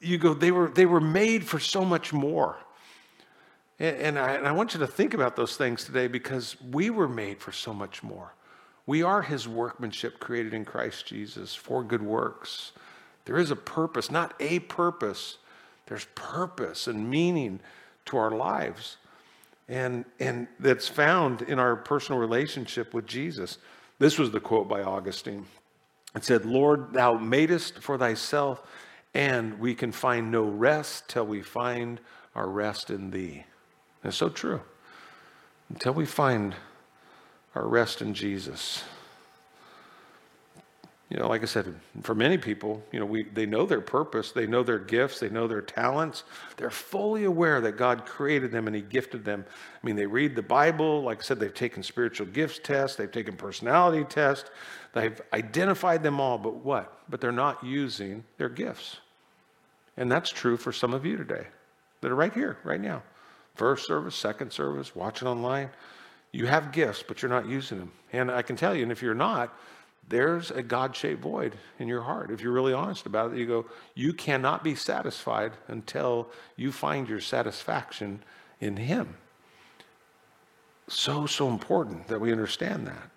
you 0.00 0.18
go 0.18 0.34
they 0.34 0.50
were 0.50 0.68
they 0.68 0.86
were 0.86 1.00
made 1.00 1.44
for 1.44 1.60
so 1.60 1.84
much 1.84 2.12
more. 2.12 2.56
And, 3.78 3.96
and, 3.96 4.18
I, 4.18 4.34
and 4.34 4.46
i 4.46 4.52
want 4.52 4.74
you 4.74 4.80
to 4.80 4.86
think 4.86 5.14
about 5.14 5.34
those 5.34 5.56
things 5.56 5.84
today 5.84 6.06
because 6.06 6.56
we 6.70 6.90
were 6.90 7.08
made 7.08 7.40
for 7.40 7.50
so 7.50 7.74
much 7.74 8.02
more. 8.04 8.34
We 8.86 9.02
are 9.02 9.22
his 9.22 9.48
workmanship 9.48 10.18
created 10.20 10.54
in 10.54 10.64
christ 10.64 11.06
jesus 11.06 11.54
for 11.54 11.82
good 11.84 12.02
works 12.02 12.72
there 13.24 13.38
is 13.38 13.50
a 13.50 13.56
purpose 13.56 14.10
not 14.10 14.34
a 14.40 14.58
purpose 14.60 15.38
there's 15.86 16.06
purpose 16.14 16.86
and 16.86 17.08
meaning 17.08 17.60
to 18.06 18.16
our 18.16 18.30
lives 18.30 18.96
and, 19.68 20.04
and 20.20 20.46
that's 20.60 20.88
found 20.88 21.42
in 21.42 21.58
our 21.58 21.76
personal 21.76 22.20
relationship 22.20 22.92
with 22.92 23.06
Jesus. 23.06 23.58
This 23.98 24.18
was 24.18 24.30
the 24.30 24.40
quote 24.40 24.68
by 24.68 24.82
Augustine. 24.82 25.46
It 26.14 26.24
said, 26.24 26.44
Lord, 26.44 26.92
thou 26.92 27.14
madest 27.14 27.78
for 27.78 27.96
thyself, 27.98 28.62
and 29.14 29.58
we 29.58 29.74
can 29.74 29.90
find 29.90 30.30
no 30.30 30.42
rest 30.42 31.08
till 31.08 31.26
we 31.26 31.42
find 31.42 32.00
our 32.34 32.48
rest 32.48 32.90
in 32.90 33.10
thee. 33.10 33.44
It's 34.04 34.16
so 34.16 34.28
true. 34.28 34.60
Until 35.70 35.94
we 35.94 36.04
find 36.04 36.54
our 37.54 37.66
rest 37.66 38.02
in 38.02 38.12
Jesus. 38.12 38.84
You 41.10 41.18
know, 41.18 41.28
like 41.28 41.42
I 41.42 41.46
said, 41.46 41.72
for 42.02 42.14
many 42.14 42.38
people, 42.38 42.82
you 42.90 42.98
know, 42.98 43.04
we, 43.04 43.24
they 43.24 43.44
know 43.44 43.66
their 43.66 43.82
purpose, 43.82 44.32
they 44.32 44.46
know 44.46 44.62
their 44.62 44.78
gifts, 44.78 45.20
they 45.20 45.28
know 45.28 45.46
their 45.46 45.60
talents. 45.60 46.24
They're 46.56 46.70
fully 46.70 47.24
aware 47.24 47.60
that 47.60 47.76
God 47.76 48.06
created 48.06 48.50
them 48.50 48.66
and 48.66 48.74
He 48.74 48.80
gifted 48.82 49.24
them. 49.24 49.44
I 49.48 49.86
mean, 49.86 49.96
they 49.96 50.06
read 50.06 50.34
the 50.34 50.42
Bible. 50.42 51.02
Like 51.02 51.18
I 51.18 51.22
said, 51.22 51.38
they've 51.38 51.52
taken 51.52 51.82
spiritual 51.82 52.26
gifts 52.28 52.58
tests, 52.62 52.96
they've 52.96 53.12
taken 53.12 53.36
personality 53.36 54.04
tests, 54.04 54.50
they've 54.94 55.20
identified 55.32 56.02
them 56.02 56.20
all. 56.20 56.38
But 56.38 56.56
what? 56.56 56.98
But 57.10 57.20
they're 57.20 57.32
not 57.32 57.62
using 57.62 58.24
their 58.38 58.48
gifts. 58.48 58.96
And 59.96 60.10
that's 60.10 60.30
true 60.30 60.56
for 60.56 60.72
some 60.72 60.94
of 60.94 61.04
you 61.04 61.16
today 61.18 61.46
that 62.00 62.10
are 62.10 62.16
right 62.16 62.32
here, 62.32 62.58
right 62.64 62.80
now. 62.80 63.02
First 63.54 63.86
service, 63.86 64.16
second 64.16 64.52
service, 64.52 64.96
watching 64.96 65.28
online. 65.28 65.70
You 66.32 66.46
have 66.46 66.72
gifts, 66.72 67.04
but 67.06 67.22
you're 67.22 67.30
not 67.30 67.46
using 67.46 67.78
them. 67.78 67.92
And 68.12 68.30
I 68.30 68.42
can 68.42 68.56
tell 68.56 68.74
you, 68.74 68.82
and 68.82 68.90
if 68.90 69.00
you're 69.00 69.14
not, 69.14 69.56
there's 70.08 70.50
a 70.50 70.62
God 70.62 70.94
shaped 70.94 71.22
void 71.22 71.56
in 71.78 71.88
your 71.88 72.02
heart. 72.02 72.30
If 72.30 72.40
you're 72.40 72.52
really 72.52 72.72
honest 72.72 73.06
about 73.06 73.32
it, 73.32 73.38
you 73.38 73.46
go, 73.46 73.66
you 73.94 74.12
cannot 74.12 74.62
be 74.62 74.74
satisfied 74.74 75.52
until 75.68 76.28
you 76.56 76.72
find 76.72 77.08
your 77.08 77.20
satisfaction 77.20 78.22
in 78.60 78.76
Him. 78.76 79.16
So, 80.88 81.26
so 81.26 81.48
important 81.48 82.08
that 82.08 82.20
we 82.20 82.32
understand 82.32 82.86
that. 82.86 83.10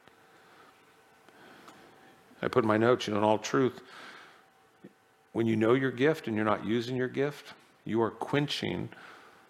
I 2.42 2.48
put 2.48 2.64
in 2.64 2.68
my 2.68 2.78
notes, 2.78 3.08
you 3.08 3.14
know, 3.14 3.20
in 3.20 3.26
all 3.26 3.40
truth, 3.40 3.82
when 5.34 5.46
you 5.46 5.56
know 5.56 5.74
your 5.74 5.92
gift 5.92 6.28
and 6.28 6.36
you're 6.36 6.46
not 6.46 6.66
using 6.66 6.96
your 6.96 7.10
gift, 7.10 7.54
you 7.84 8.02
are 8.02 8.12
quenching 8.12 8.90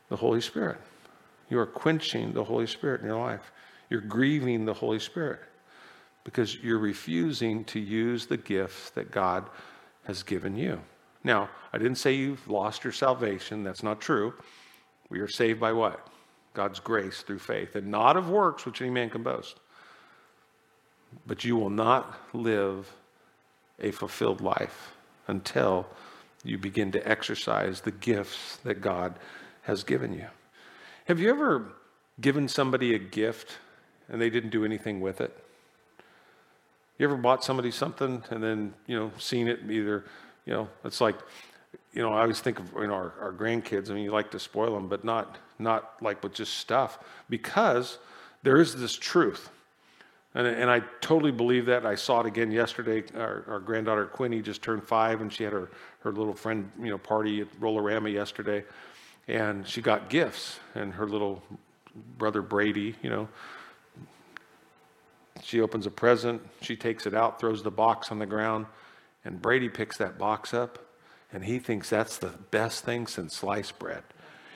the 0.10 0.16
Holy 0.16 0.42
Spirit. 0.42 0.80
You 1.50 1.60
are 1.60 1.66
quenching 1.66 2.34
the 2.34 2.44
Holy 2.44 2.68
Spirit 2.68 3.02
in 3.02 3.08
your 3.08 3.20
life. 3.20 3.52
You're 3.90 4.02
grieving 4.02 4.66
the 4.66 4.74
Holy 4.74 5.00
Spirit 5.00 5.42
because 6.28 6.58
you're 6.58 6.78
refusing 6.78 7.64
to 7.64 7.80
use 7.80 8.26
the 8.26 8.36
gifts 8.36 8.90
that 8.90 9.12
God 9.12 9.50
has 10.04 10.24
given 10.24 10.58
you. 10.58 10.78
Now, 11.24 11.50
I 11.72 11.78
didn't 11.78 11.96
say 11.96 12.16
you've 12.16 12.46
lost 12.50 12.84
your 12.84 12.92
salvation. 12.92 13.64
That's 13.64 13.82
not 13.82 14.02
true. 14.02 14.34
We 15.10 15.22
are 15.22 15.30
saved 15.30 15.62
by 15.62 15.72
what? 15.72 16.06
God's 16.54 16.82
grace 16.82 17.22
through 17.22 17.40
faith, 17.40 17.78
and 17.78 17.88
not 17.88 18.18
of 18.18 18.30
works 18.30 18.66
which 18.66 18.82
any 18.82 18.90
man 18.90 19.10
can 19.10 19.24
boast. 19.24 19.56
But 21.26 21.46
you 21.46 21.56
will 21.56 21.70
not 21.70 22.20
live 22.34 22.92
a 23.80 23.92
fulfilled 23.92 24.42
life 24.42 24.98
until 25.28 25.88
you 26.44 26.58
begin 26.58 26.92
to 26.92 27.08
exercise 27.08 27.80
the 27.80 27.92
gifts 27.92 28.58
that 28.66 28.82
God 28.82 29.16
has 29.62 29.86
given 29.86 30.12
you. 30.12 30.28
Have 31.06 31.22
you 31.22 31.30
ever 31.30 31.72
given 32.20 32.50
somebody 32.50 32.94
a 32.94 33.00
gift 33.00 33.60
and 34.10 34.20
they 34.20 34.30
didn't 34.30 34.50
do 34.50 34.66
anything 34.66 35.00
with 35.00 35.22
it? 35.22 35.46
You 36.98 37.06
ever 37.06 37.18
bought 37.18 37.44
somebody 37.44 37.72
something 37.72 38.24
and 38.30 38.44
then, 38.44 38.74
you 38.88 38.98
know, 38.98 39.12
seen 39.20 39.48
it 39.48 39.60
either, 39.70 40.06
you 40.46 40.54
know, 40.54 40.70
it's 40.84 41.00
like, 41.00 41.18
you 41.94 42.02
know, 42.02 42.14
I 42.14 42.22
always 42.22 42.40
think 42.40 42.60
of 42.60 42.72
you 42.74 42.88
know, 42.88 42.94
our, 42.94 43.14
our 43.22 43.34
grandkids. 43.34 43.92
I 43.92 43.94
mean, 43.94 44.04
you 44.04 44.12
like 44.12 44.32
to 44.32 44.40
spoil 44.40 44.74
them, 44.74 44.88
but 44.88 45.04
not 45.04 45.38
not 45.60 46.02
like 46.02 46.24
with 46.24 46.34
just 46.34 46.56
stuff, 46.56 47.00
because 47.30 47.98
there 48.44 48.58
is 48.58 48.76
this 48.76 48.96
truth. 48.96 49.50
And, 50.36 50.46
and 50.46 50.70
I 50.70 50.82
totally 51.02 51.32
believe 51.32 51.66
that. 51.66 51.86
I 51.86 51.96
saw 51.96 52.20
it 52.20 52.28
again 52.28 52.52
yesterday. 52.52 53.04
Our, 53.16 53.44
our 53.48 53.60
granddaughter 53.60 54.06
Quinny 54.06 54.42
just 54.42 54.62
turned 54.62 54.84
five, 54.84 55.22
and 55.22 55.34
she 55.34 55.44
had 55.44 55.54
her, 55.54 55.72
her 56.02 56.12
little 56.12 56.36
friend, 56.36 56.72
you 56.80 56.90
know, 56.90 56.98
party 57.00 57.42
at 57.42 57.60
Rollerama 57.60 58.14
yesterday, 58.14 58.64
and 59.28 59.68
she 59.68 59.82
got 59.82 60.10
gifts. 60.10 60.60
And 60.76 60.94
her 60.94 61.08
little 61.08 61.42
brother 62.20 62.44
Brady, 62.44 62.96
you 63.02 63.10
know, 63.10 63.28
she 65.48 65.62
opens 65.62 65.86
a 65.86 65.92
present, 65.92 66.42
she 66.60 66.76
takes 66.76 67.06
it 67.06 67.14
out, 67.14 67.40
throws 67.40 67.64
the 67.64 67.72
box 67.72 68.12
on 68.12 68.20
the 68.20 68.26
ground, 68.26 68.66
and 69.24 69.42
Brady 69.42 69.70
picks 69.70 69.96
that 69.98 70.18
box 70.18 70.54
up, 70.54 70.78
and 71.32 71.46
he 71.46 71.58
thinks 71.58 71.90
that's 71.90 72.18
the 72.18 72.34
best 72.52 72.84
thing 72.84 73.08
since 73.08 73.34
sliced 73.34 73.80
bread. 73.80 74.04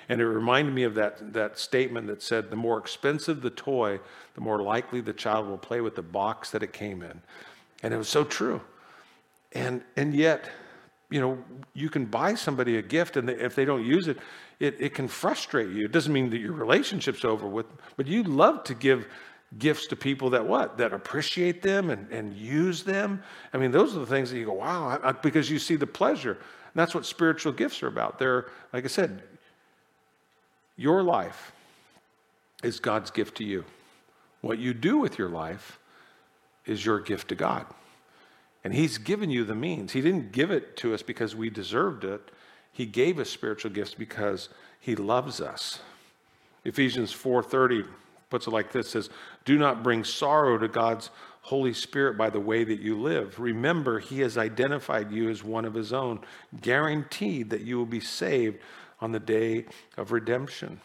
And 0.10 0.20
it 0.20 0.28
reminded 0.28 0.74
me 0.74 0.84
of 0.84 0.96
that, 0.96 1.32
that 1.32 1.58
statement 1.58 2.08
that 2.08 2.22
said, 2.22 2.50
the 2.50 2.58
more 2.58 2.78
expensive 2.78 3.42
the 3.42 3.50
toy, 3.50 4.02
the 4.36 4.42
more 4.42 4.62
likely 4.62 5.00
the 5.00 5.14
child 5.14 5.48
will 5.48 5.58
play 5.58 5.80
with 5.80 5.96
the 5.96 6.02
box 6.02 6.52
that 6.52 6.62
it 6.62 6.74
came 6.74 7.02
in. 7.02 7.22
And 7.84 7.94
it 7.94 7.98
was 7.98 8.10
so 8.10 8.26
true. 8.26 8.60
And, 9.54 9.84
and 9.96 10.14
yet, 10.14 10.50
you 11.10 11.22
know, 11.22 11.38
you 11.74 11.90
can 11.90 12.04
buy 12.04 12.36
somebody 12.36 12.76
a 12.76 12.82
gift, 12.82 13.16
and 13.16 13.30
if 13.30 13.56
they 13.56 13.64
don't 13.64 13.86
use 13.86 14.10
it, 14.10 14.18
it, 14.60 14.76
it 14.78 14.94
can 14.94 15.08
frustrate 15.08 15.70
you. 15.70 15.86
It 15.86 15.94
doesn't 15.94 16.12
mean 16.12 16.30
that 16.32 16.40
your 16.40 16.52
relationship's 16.52 17.24
over 17.24 17.48
with, 17.48 17.68
but 17.96 18.08
you 18.08 18.24
love 18.24 18.66
to 18.66 18.74
give 18.74 19.08
gifts 19.58 19.88
to 19.88 19.96
people 19.96 20.30
that 20.32 20.46
what? 20.46 20.78
That 20.78 20.94
appreciate 20.94 21.62
them 21.62 21.90
and, 21.90 22.10
and 22.12 22.34
use 22.34 22.84
them? 22.84 23.24
I 23.54 23.58
mean 23.58 23.72
those 23.72 23.96
are 23.96 24.00
the 24.00 24.06
things 24.06 24.32
that 24.32 24.38
you 24.38 24.46
go 24.46 24.54
wow 24.54 24.88
I, 24.88 25.10
I, 25.10 25.12
because 25.12 25.50
you 25.50 25.60
see 25.60 25.76
the 25.76 25.88
pleasure. 25.88 26.34
And 26.34 26.76
that's 26.76 26.96
what 26.96 27.06
spiritual 27.06 27.52
gifts 27.52 27.84
are 27.84 27.88
about. 27.88 28.18
They're 28.18 28.48
like 28.74 28.86
i 28.86 28.88
said 28.88 29.24
your 30.78 31.04
life 31.04 31.52
is 32.64 32.80
god's 32.80 33.12
gift 33.12 33.38
to 33.38 33.44
you. 33.44 33.66
What 34.42 34.58
you 34.58 34.74
do 34.74 34.98
with 34.98 35.18
your 35.18 35.30
life 35.30 35.80
is 36.66 36.86
your 36.86 37.00
gift 37.00 37.28
to 37.30 37.36
god. 37.36 37.66
And 38.64 38.74
he's 38.74 38.98
given 38.98 39.30
you 39.30 39.44
the 39.44 39.56
means. 39.56 39.92
He 39.92 40.02
didn't 40.02 40.32
give 40.32 40.52
it 40.52 40.78
to 40.78 40.94
us 40.94 41.02
because 41.02 41.36
we 41.36 41.50
deserved 41.50 42.04
it. 42.04 42.22
He 42.72 42.86
gave 42.86 43.20
us 43.20 43.30
spiritual 43.30 43.72
gifts 43.72 43.96
because 43.96 44.50
he 44.80 44.96
loves 44.96 45.42
us. 45.42 45.80
Ephesians 46.64 47.12
4.30 47.12 47.86
puts 48.32 48.48
it 48.48 48.52
like 48.52 48.72
this 48.72 48.90
says, 48.90 49.10
Do 49.46 49.58
not 49.58 49.84
bring 49.84 50.04
sorrow 50.04 50.58
to 50.58 50.68
God's 50.68 51.12
Holy 51.42 51.74
Spirit 51.74 52.18
by 52.18 52.30
the 52.30 52.40
way 52.40 52.64
that 52.64 52.80
you 52.80 53.00
live. 53.00 53.40
Remember, 53.40 54.00
He 54.00 54.22
has 54.22 54.38
identified 54.38 55.12
you 55.12 55.30
as 55.30 55.44
one 55.44 55.66
of 55.66 55.76
His 55.76 55.94
own, 55.94 56.22
guaranteed 56.62 57.52
that 57.52 57.62
you 57.62 57.78
will 57.78 57.86
be 57.86 58.00
saved 58.00 58.58
on 59.00 59.12
the 59.12 59.20
day 59.20 59.66
of 59.98 60.12
redemption. 60.12 60.80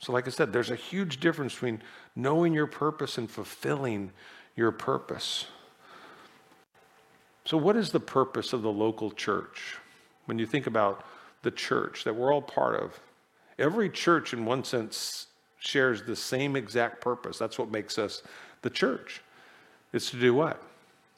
So, 0.00 0.12
like 0.12 0.26
I 0.26 0.30
said, 0.30 0.52
there's 0.52 0.70
a 0.70 0.76
huge 0.76 1.20
difference 1.20 1.54
between 1.54 1.80
knowing 2.14 2.52
your 2.52 2.66
purpose 2.66 3.18
and 3.18 3.30
fulfilling 3.30 4.12
your 4.56 4.72
purpose. 4.72 5.46
So, 7.44 7.56
what 7.56 7.76
is 7.76 7.90
the 7.90 8.00
purpose 8.00 8.52
of 8.52 8.62
the 8.62 8.72
local 8.72 9.10
church? 9.10 9.76
When 10.26 10.38
you 10.38 10.46
think 10.46 10.66
about 10.66 11.04
the 11.42 11.50
church 11.50 12.04
that 12.04 12.14
we're 12.14 12.32
all 12.32 12.42
part 12.42 12.80
of, 12.80 13.00
every 13.58 13.90
church, 13.90 14.32
in 14.32 14.44
one 14.44 14.64
sense, 14.64 15.26
shares 15.62 16.02
the 16.02 16.16
same 16.16 16.56
exact 16.56 17.00
purpose. 17.00 17.38
That's 17.38 17.58
what 17.58 17.70
makes 17.70 17.98
us 17.98 18.22
the 18.62 18.70
church. 18.70 19.22
It's 19.92 20.10
to 20.10 20.20
do 20.20 20.34
what? 20.34 20.62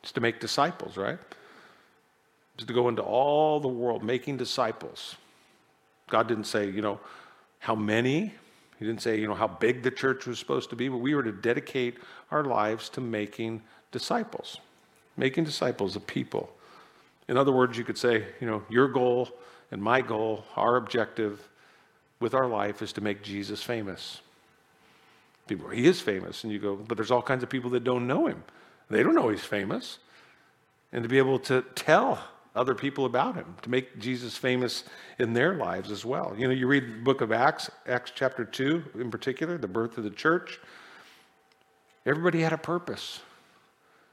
It's 0.02 0.12
to 0.12 0.20
make 0.20 0.38
disciples, 0.38 0.96
right? 0.96 1.18
It's 2.56 2.66
to 2.66 2.72
go 2.72 2.88
into 2.88 3.02
all 3.02 3.58
the 3.58 3.68
world 3.68 4.04
making 4.04 4.36
disciples. 4.36 5.16
God 6.08 6.28
didn't 6.28 6.44
say, 6.44 6.68
you 6.68 6.82
know, 6.82 7.00
how 7.58 7.74
many. 7.74 8.34
He 8.78 8.84
didn't 8.84 9.00
say, 9.00 9.18
you 9.18 9.26
know, 9.26 9.34
how 9.34 9.48
big 9.48 9.82
the 9.82 9.90
church 9.90 10.26
was 10.26 10.38
supposed 10.38 10.68
to 10.70 10.76
be, 10.76 10.88
but 10.88 10.98
we 10.98 11.14
were 11.14 11.22
to 11.22 11.32
dedicate 11.32 11.98
our 12.30 12.44
lives 12.44 12.88
to 12.90 13.00
making 13.00 13.62
disciples, 13.92 14.58
making 15.16 15.44
disciples 15.44 15.96
of 15.96 16.06
people. 16.06 16.50
In 17.28 17.38
other 17.38 17.52
words, 17.52 17.78
you 17.78 17.84
could 17.84 17.96
say, 17.96 18.26
you 18.40 18.46
know, 18.46 18.62
your 18.68 18.88
goal 18.88 19.30
and 19.70 19.82
my 19.82 20.02
goal, 20.02 20.44
our 20.56 20.76
objective 20.76 21.48
with 22.20 22.34
our 22.34 22.46
life 22.46 22.82
is 22.82 22.92
to 22.92 23.00
make 23.00 23.22
Jesus 23.22 23.62
famous. 23.62 24.20
People, 25.46 25.68
he 25.68 25.86
is 25.86 26.00
famous. 26.00 26.44
And 26.44 26.52
you 26.52 26.58
go, 26.58 26.76
but 26.76 26.96
there's 26.96 27.10
all 27.10 27.22
kinds 27.22 27.42
of 27.42 27.50
people 27.50 27.70
that 27.70 27.84
don't 27.84 28.06
know 28.06 28.26
him. 28.26 28.42
They 28.90 29.02
don't 29.02 29.14
know 29.14 29.28
he's 29.28 29.44
famous. 29.44 29.98
And 30.92 31.02
to 31.02 31.08
be 31.08 31.18
able 31.18 31.38
to 31.40 31.64
tell 31.74 32.22
other 32.54 32.74
people 32.74 33.04
about 33.04 33.34
him, 33.34 33.56
to 33.62 33.70
make 33.70 33.98
Jesus 33.98 34.36
famous 34.36 34.84
in 35.18 35.32
their 35.32 35.54
lives 35.54 35.90
as 35.90 36.04
well. 36.04 36.34
You 36.38 36.46
know, 36.46 36.54
you 36.54 36.66
read 36.66 36.84
the 36.84 37.02
book 37.02 37.20
of 37.20 37.32
Acts, 37.32 37.70
Acts 37.86 38.12
chapter 38.14 38.44
2 38.44 38.84
in 39.00 39.10
particular, 39.10 39.58
the 39.58 39.66
birth 39.66 39.98
of 39.98 40.04
the 40.04 40.10
church. 40.10 40.60
Everybody 42.06 42.40
had 42.42 42.52
a 42.52 42.58
purpose. 42.58 43.20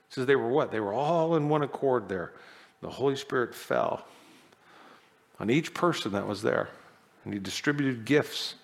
It 0.10 0.16
says 0.16 0.26
they 0.26 0.36
were 0.36 0.50
what? 0.50 0.72
They 0.72 0.80
were 0.80 0.94
all 0.94 1.36
in 1.36 1.50
one 1.50 1.62
accord 1.62 2.10
there. 2.10 2.34
The 2.82 2.90
Holy 2.90 3.16
Spirit 3.16 3.54
fell 3.54 4.06
on 5.40 5.50
each 5.52 5.74
person 5.74 6.14
that 6.14 6.28
was 6.28 6.42
there, 6.42 6.70
and 7.24 7.34
he 7.34 7.40
distributed 7.40 8.06
gifts 8.06 8.56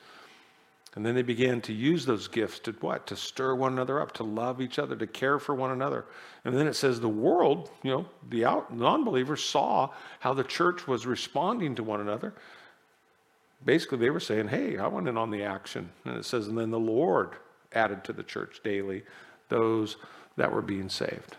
and 0.98 1.06
then 1.06 1.14
they 1.14 1.22
began 1.22 1.62
to 1.62 1.74
use 1.74 2.08
those 2.08 2.28
gifts 2.28 2.58
to 2.58 2.72
what? 2.72 3.06
To 3.06 3.16
stir 3.16 3.54
one 3.54 3.74
another 3.74 4.02
up, 4.02 4.14
to 4.14 4.24
love 4.24 4.60
each 4.60 4.80
other, 4.80 4.96
to 4.96 5.06
care 5.06 5.38
for 5.38 5.54
one 5.54 5.70
another. 5.70 6.06
And 6.44 6.58
then 6.58 6.66
it 6.66 6.74
says 6.74 7.00
the 7.00 7.08
world, 7.08 7.70
you 7.84 7.92
know, 7.92 8.08
the 8.32 8.46
out, 8.46 8.76
non-believers 8.76 9.44
saw 9.44 9.92
how 10.22 10.34
the 10.34 10.44
church 10.44 10.88
was 10.88 11.06
responding 11.06 11.76
to 11.76 11.84
one 11.84 12.02
another. 12.02 12.34
Basically, 13.64 14.00
they 14.00 14.10
were 14.10 14.20
saying, 14.20 14.48
hey, 14.48 14.80
I 14.80 14.88
want 14.88 15.08
in 15.08 15.20
on 15.20 15.30
the 15.30 15.44
action. 15.44 15.92
And 16.04 16.18
it 16.18 16.26
says, 16.26 16.48
and 16.48 16.58
then 16.58 16.72
the 16.72 16.80
Lord 16.80 17.36
added 17.74 18.04
to 18.06 18.12
the 18.12 18.24
church 18.24 18.62
daily 18.64 19.04
those 19.50 19.98
that 20.36 20.52
were 20.52 20.64
being 20.64 20.90
saved. 20.90 21.38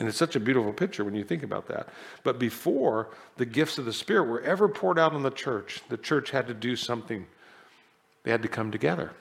And 0.00 0.08
it's 0.08 0.18
such 0.18 0.34
a 0.34 0.40
beautiful 0.40 0.72
picture 0.72 1.04
when 1.04 1.14
you 1.14 1.22
think 1.22 1.44
about 1.44 1.68
that. 1.68 1.88
But 2.24 2.40
before 2.40 3.10
the 3.36 3.46
gifts 3.46 3.78
of 3.78 3.84
the 3.84 3.92
Spirit 3.92 4.24
were 4.24 4.42
ever 4.42 4.68
poured 4.68 4.98
out 4.98 5.12
on 5.12 5.22
the 5.22 5.30
church, 5.30 5.82
the 5.88 5.96
church 5.96 6.32
had 6.32 6.48
to 6.48 6.54
do 6.54 6.74
something 6.74 7.24
they 8.24 8.30
had 8.30 8.42
to 8.42 8.48
come 8.48 8.70
together. 8.70 9.12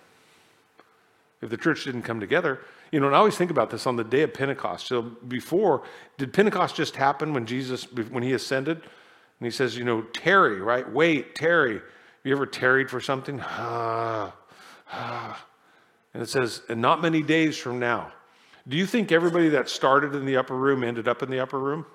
If 1.42 1.50
the 1.50 1.58
church 1.58 1.84
didn't 1.84 2.02
come 2.02 2.20
together, 2.20 2.62
you 2.92 3.00
know, 3.00 3.08
and 3.08 3.16
I 3.16 3.20
always 3.20 3.38
think 3.38 3.52
about 3.52 3.70
this 3.70 3.86
on 3.86 3.96
the 3.96 4.04
day 4.04 4.24
of 4.24 4.34
Pentecost. 4.34 4.88
So 4.88 5.02
before, 5.02 5.84
did 6.18 6.34
Pentecost 6.34 6.76
just 6.76 6.96
happen 6.96 7.34
when 7.34 7.46
Jesus, 7.46 7.84
when 7.92 8.24
he 8.24 8.34
ascended? 8.34 8.78
And 8.78 9.46
he 9.46 9.52
says, 9.52 9.78
you 9.78 9.84
know, 9.84 10.02
tarry, 10.02 10.60
right? 10.62 10.90
Wait, 10.92 11.36
tarry. 11.36 11.76
Have 11.76 11.82
you 12.24 12.32
ever 12.34 12.48
tarried 12.48 12.90
for 12.90 13.00
something? 13.00 13.40
Ah, 13.44 14.34
ah. 14.92 15.46
And 16.14 16.24
it 16.24 16.30
says, 16.30 16.64
and 16.70 16.82
not 16.82 17.02
many 17.02 17.22
days 17.22 17.58
from 17.58 17.78
now. 17.78 18.12
Do 18.68 18.76
you 18.76 18.86
think 18.86 19.12
everybody 19.12 19.50
that 19.50 19.70
started 19.70 20.16
in 20.16 20.26
the 20.26 20.38
upper 20.38 20.56
room 20.56 20.84
ended 20.84 21.08
up 21.08 21.22
in 21.22 21.30
the 21.30 21.40
upper 21.40 21.60
room? 21.60 21.86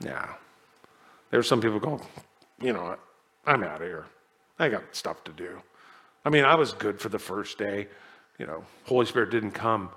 Yeah. 0.00 0.34
There's 1.30 1.48
some 1.48 1.60
people 1.60 1.80
going, 1.80 2.00
you 2.60 2.72
know, 2.72 2.96
I'm 3.44 3.64
out 3.64 3.82
of 3.82 3.88
here. 3.88 4.06
I 4.58 4.68
got 4.68 4.94
stuff 4.94 5.24
to 5.24 5.32
do. 5.32 5.60
I 6.24 6.30
mean, 6.30 6.44
I 6.44 6.54
was 6.54 6.72
good 6.72 7.00
for 7.00 7.08
the 7.08 7.18
first 7.18 7.58
day. 7.58 7.88
You 8.38 8.46
know, 8.46 8.64
Holy 8.84 9.06
Spirit 9.06 9.30
didn't 9.30 9.52
come. 9.52 9.90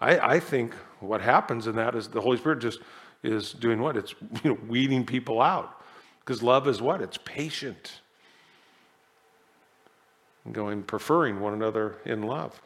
I, 0.00 0.18
I 0.18 0.40
think 0.40 0.74
what 1.00 1.20
happens 1.20 1.66
in 1.66 1.76
that 1.76 1.94
is 1.94 2.08
the 2.08 2.20
Holy 2.20 2.36
Spirit 2.36 2.60
just 2.60 2.80
is 3.22 3.52
doing 3.52 3.80
what? 3.80 3.96
It's 3.96 4.14
you 4.44 4.50
know 4.50 4.58
weeding 4.68 5.04
people 5.04 5.40
out. 5.40 5.82
Because 6.20 6.42
love 6.42 6.68
is 6.68 6.82
what? 6.82 7.00
It's 7.00 7.18
patient. 7.24 8.00
And 10.44 10.54
going 10.54 10.82
preferring 10.82 11.40
one 11.40 11.54
another 11.54 11.96
in 12.04 12.22
love. 12.22 12.60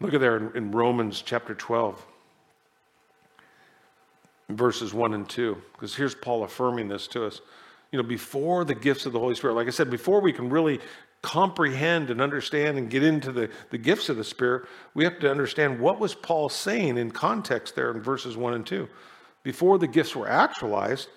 Look 0.00 0.14
at 0.14 0.20
there 0.20 0.36
in, 0.36 0.56
in 0.56 0.70
Romans 0.72 1.22
chapter 1.24 1.54
12, 1.54 2.04
verses 4.50 4.92
1 4.92 5.14
and 5.14 5.28
2. 5.28 5.56
Because 5.72 5.94
here's 5.94 6.14
Paul 6.14 6.44
affirming 6.44 6.88
this 6.88 7.06
to 7.08 7.26
us. 7.26 7.40
You 7.92 8.02
know, 8.02 8.08
before 8.08 8.64
the 8.64 8.74
gifts 8.74 9.06
of 9.06 9.12
the 9.12 9.20
Holy 9.20 9.34
Spirit, 9.34 9.54
like 9.54 9.68
I 9.68 9.70
said, 9.70 9.90
before 9.90 10.20
we 10.20 10.32
can 10.32 10.50
really 10.50 10.80
comprehend 11.22 12.10
and 12.10 12.20
understand 12.20 12.76
and 12.76 12.90
get 12.90 13.02
into 13.02 13.32
the, 13.32 13.48
the 13.70 13.78
gifts 13.78 14.08
of 14.10 14.16
the 14.16 14.24
Spirit, 14.24 14.66
we 14.92 15.04
have 15.04 15.18
to 15.20 15.30
understand 15.30 15.80
what 15.80 15.98
was 15.98 16.14
Paul 16.14 16.48
saying 16.48 16.98
in 16.98 17.10
context 17.10 17.74
there 17.74 17.90
in 17.90 18.02
verses 18.02 18.36
1 18.36 18.54
and 18.54 18.66
2. 18.66 18.88
Before 19.42 19.78
the 19.78 19.86
gifts 19.86 20.14
were 20.14 20.28
actualized, 20.28 21.08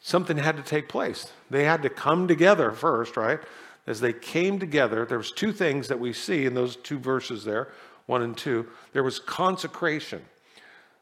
something 0.00 0.36
had 0.36 0.56
to 0.56 0.62
take 0.62 0.88
place. 0.88 1.32
They 1.50 1.64
had 1.64 1.82
to 1.82 1.90
come 1.90 2.28
together 2.28 2.70
first, 2.70 3.16
right? 3.16 3.40
As 3.86 4.00
they 4.00 4.12
came 4.12 4.58
together, 4.58 5.04
there 5.04 5.18
was 5.18 5.32
two 5.32 5.52
things 5.52 5.88
that 5.88 5.98
we 5.98 6.12
see 6.12 6.44
in 6.44 6.54
those 6.54 6.76
two 6.76 6.98
verses 6.98 7.44
there, 7.44 7.68
1 8.06 8.22
and 8.22 8.36
2. 8.36 8.66
There 8.92 9.02
was 9.02 9.18
consecration. 9.18 10.22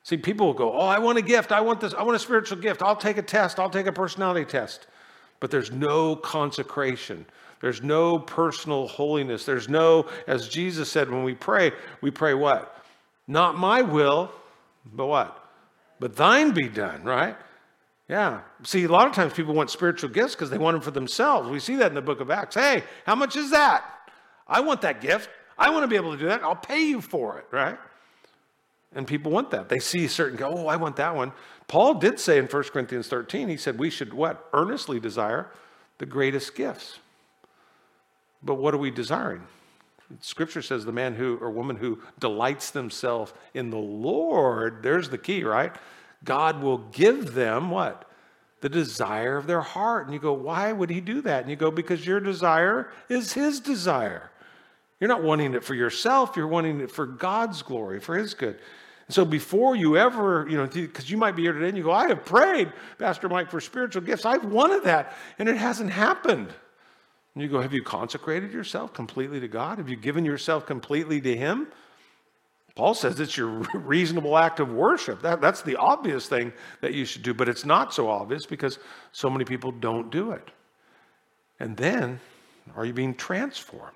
See, 0.02 0.16
people 0.16 0.46
will 0.46 0.54
go, 0.54 0.72
Oh, 0.72 0.86
I 0.86 1.00
want 1.00 1.18
a 1.18 1.22
gift. 1.22 1.50
I 1.50 1.60
want 1.60 1.80
this. 1.80 1.92
I 1.92 2.04
want 2.04 2.14
a 2.14 2.20
spiritual 2.20 2.58
gift. 2.58 2.80
I'll 2.80 2.94
take 2.94 3.18
a 3.18 3.22
test. 3.22 3.58
I'll 3.58 3.68
take 3.68 3.86
a 3.86 3.92
personality 3.92 4.44
test. 4.44 4.86
But 5.40 5.50
there's 5.50 5.70
no 5.70 6.16
consecration. 6.16 7.26
There's 7.60 7.82
no 7.82 8.18
personal 8.18 8.88
holiness. 8.88 9.44
There's 9.44 9.68
no, 9.68 10.08
as 10.26 10.48
Jesus 10.48 10.90
said 10.90 11.10
when 11.10 11.24
we 11.24 11.34
pray, 11.34 11.72
we 12.00 12.10
pray 12.10 12.34
what? 12.34 12.84
Not 13.26 13.58
my 13.58 13.82
will, 13.82 14.30
but 14.92 15.06
what? 15.06 15.42
But 15.98 16.16
thine 16.16 16.52
be 16.52 16.68
done, 16.68 17.02
right? 17.02 17.36
Yeah. 18.08 18.42
See, 18.62 18.84
a 18.84 18.88
lot 18.88 19.08
of 19.08 19.14
times 19.14 19.32
people 19.32 19.54
want 19.54 19.70
spiritual 19.70 20.10
gifts 20.10 20.34
because 20.34 20.50
they 20.50 20.58
want 20.58 20.74
them 20.74 20.82
for 20.82 20.92
themselves. 20.92 21.48
We 21.48 21.58
see 21.58 21.76
that 21.76 21.88
in 21.88 21.94
the 21.94 22.02
book 22.02 22.20
of 22.20 22.30
Acts. 22.30 22.54
Hey, 22.54 22.84
how 23.04 23.14
much 23.14 23.36
is 23.36 23.50
that? 23.50 23.84
I 24.46 24.60
want 24.60 24.82
that 24.82 25.00
gift. 25.00 25.28
I 25.58 25.70
want 25.70 25.82
to 25.82 25.88
be 25.88 25.96
able 25.96 26.12
to 26.12 26.18
do 26.18 26.26
that. 26.26 26.42
I'll 26.42 26.54
pay 26.54 26.82
you 26.82 27.00
for 27.00 27.38
it, 27.38 27.46
right? 27.50 27.78
And 28.94 29.06
people 29.06 29.30
want 29.30 29.50
that. 29.50 29.68
They 29.68 29.78
see 29.78 30.06
certain, 30.08 30.36
go, 30.36 30.48
oh, 30.48 30.66
I 30.68 30.76
want 30.76 30.96
that 30.96 31.14
one. 31.14 31.32
Paul 31.68 31.94
did 31.94 32.18
say 32.18 32.38
in 32.38 32.46
1 32.46 32.62
Corinthians 32.64 33.08
13, 33.08 33.48
he 33.48 33.56
said 33.56 33.78
we 33.78 33.90
should 33.90 34.14
what? 34.14 34.48
Earnestly 34.52 35.00
desire 35.00 35.50
the 35.98 36.06
greatest 36.06 36.54
gifts. 36.54 36.98
But 38.42 38.54
what 38.54 38.74
are 38.74 38.78
we 38.78 38.90
desiring? 38.90 39.42
Scripture 40.20 40.62
says 40.62 40.84
the 40.84 40.92
man 40.92 41.14
who 41.14 41.36
or 41.38 41.50
woman 41.50 41.76
who 41.76 42.00
delights 42.20 42.70
themselves 42.70 43.32
in 43.54 43.70
the 43.70 43.76
Lord, 43.76 44.82
there's 44.82 45.08
the 45.08 45.18
key, 45.18 45.42
right? 45.42 45.74
God 46.24 46.62
will 46.62 46.78
give 46.78 47.34
them 47.34 47.70
what? 47.70 48.08
The 48.60 48.68
desire 48.68 49.36
of 49.36 49.46
their 49.46 49.60
heart. 49.60 50.06
And 50.06 50.14
you 50.14 50.20
go, 50.20 50.32
why 50.32 50.72
would 50.72 50.90
he 50.90 51.00
do 51.00 51.20
that? 51.22 51.42
And 51.42 51.50
you 51.50 51.56
go, 51.56 51.70
because 51.70 52.06
your 52.06 52.20
desire 52.20 52.90
is 53.08 53.32
his 53.32 53.60
desire. 53.60 54.30
You're 55.00 55.08
not 55.08 55.22
wanting 55.22 55.54
it 55.54 55.62
for 55.62 55.74
yourself, 55.74 56.36
you're 56.36 56.46
wanting 56.46 56.80
it 56.80 56.90
for 56.90 57.06
God's 57.06 57.62
glory, 57.62 58.00
for 58.00 58.16
his 58.16 58.34
good. 58.34 58.58
And 59.06 59.14
so 59.14 59.24
before 59.24 59.76
you 59.76 59.96
ever, 59.96 60.46
you 60.48 60.56
know, 60.56 60.66
because 60.66 61.10
you 61.10 61.16
might 61.16 61.36
be 61.36 61.42
here 61.42 61.52
today 61.52 61.68
and 61.68 61.76
you 61.76 61.84
go, 61.84 61.92
I 61.92 62.08
have 62.08 62.24
prayed, 62.24 62.72
Pastor 62.98 63.28
Mike, 63.28 63.50
for 63.50 63.60
spiritual 63.60 64.02
gifts. 64.02 64.24
I've 64.24 64.44
wanted 64.44 64.84
that, 64.84 65.14
and 65.38 65.48
it 65.48 65.56
hasn't 65.56 65.90
happened. 65.90 66.48
And 67.34 67.42
you 67.42 67.48
go, 67.48 67.60
Have 67.60 67.74
you 67.74 67.82
consecrated 67.82 68.52
yourself 68.52 68.92
completely 68.94 69.38
to 69.40 69.48
God? 69.48 69.78
Have 69.78 69.88
you 69.88 69.96
given 69.96 70.24
yourself 70.24 70.66
completely 70.66 71.20
to 71.20 71.36
Him? 71.36 71.68
Paul 72.74 72.94
says 72.94 73.20
it's 73.20 73.36
your 73.36 73.48
reasonable 73.74 74.36
act 74.36 74.60
of 74.60 74.72
worship. 74.72 75.22
That, 75.22 75.40
that's 75.40 75.62
the 75.62 75.76
obvious 75.76 76.28
thing 76.28 76.52
that 76.80 76.92
you 76.92 77.04
should 77.04 77.22
do, 77.22 77.32
but 77.32 77.48
it's 77.48 77.64
not 77.64 77.92
so 77.94 78.08
obvious 78.08 78.44
because 78.44 78.78
so 79.12 79.30
many 79.30 79.44
people 79.44 79.72
don't 79.72 80.10
do 80.10 80.32
it. 80.32 80.50
And 81.58 81.76
then, 81.76 82.20
are 82.74 82.84
you 82.84 82.92
being 82.92 83.14
transformed 83.14 83.95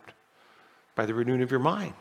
by 0.95 1.07
the 1.07 1.15
renewing 1.15 1.43
of 1.43 1.51
your 1.51 1.61
mind? 1.61 1.95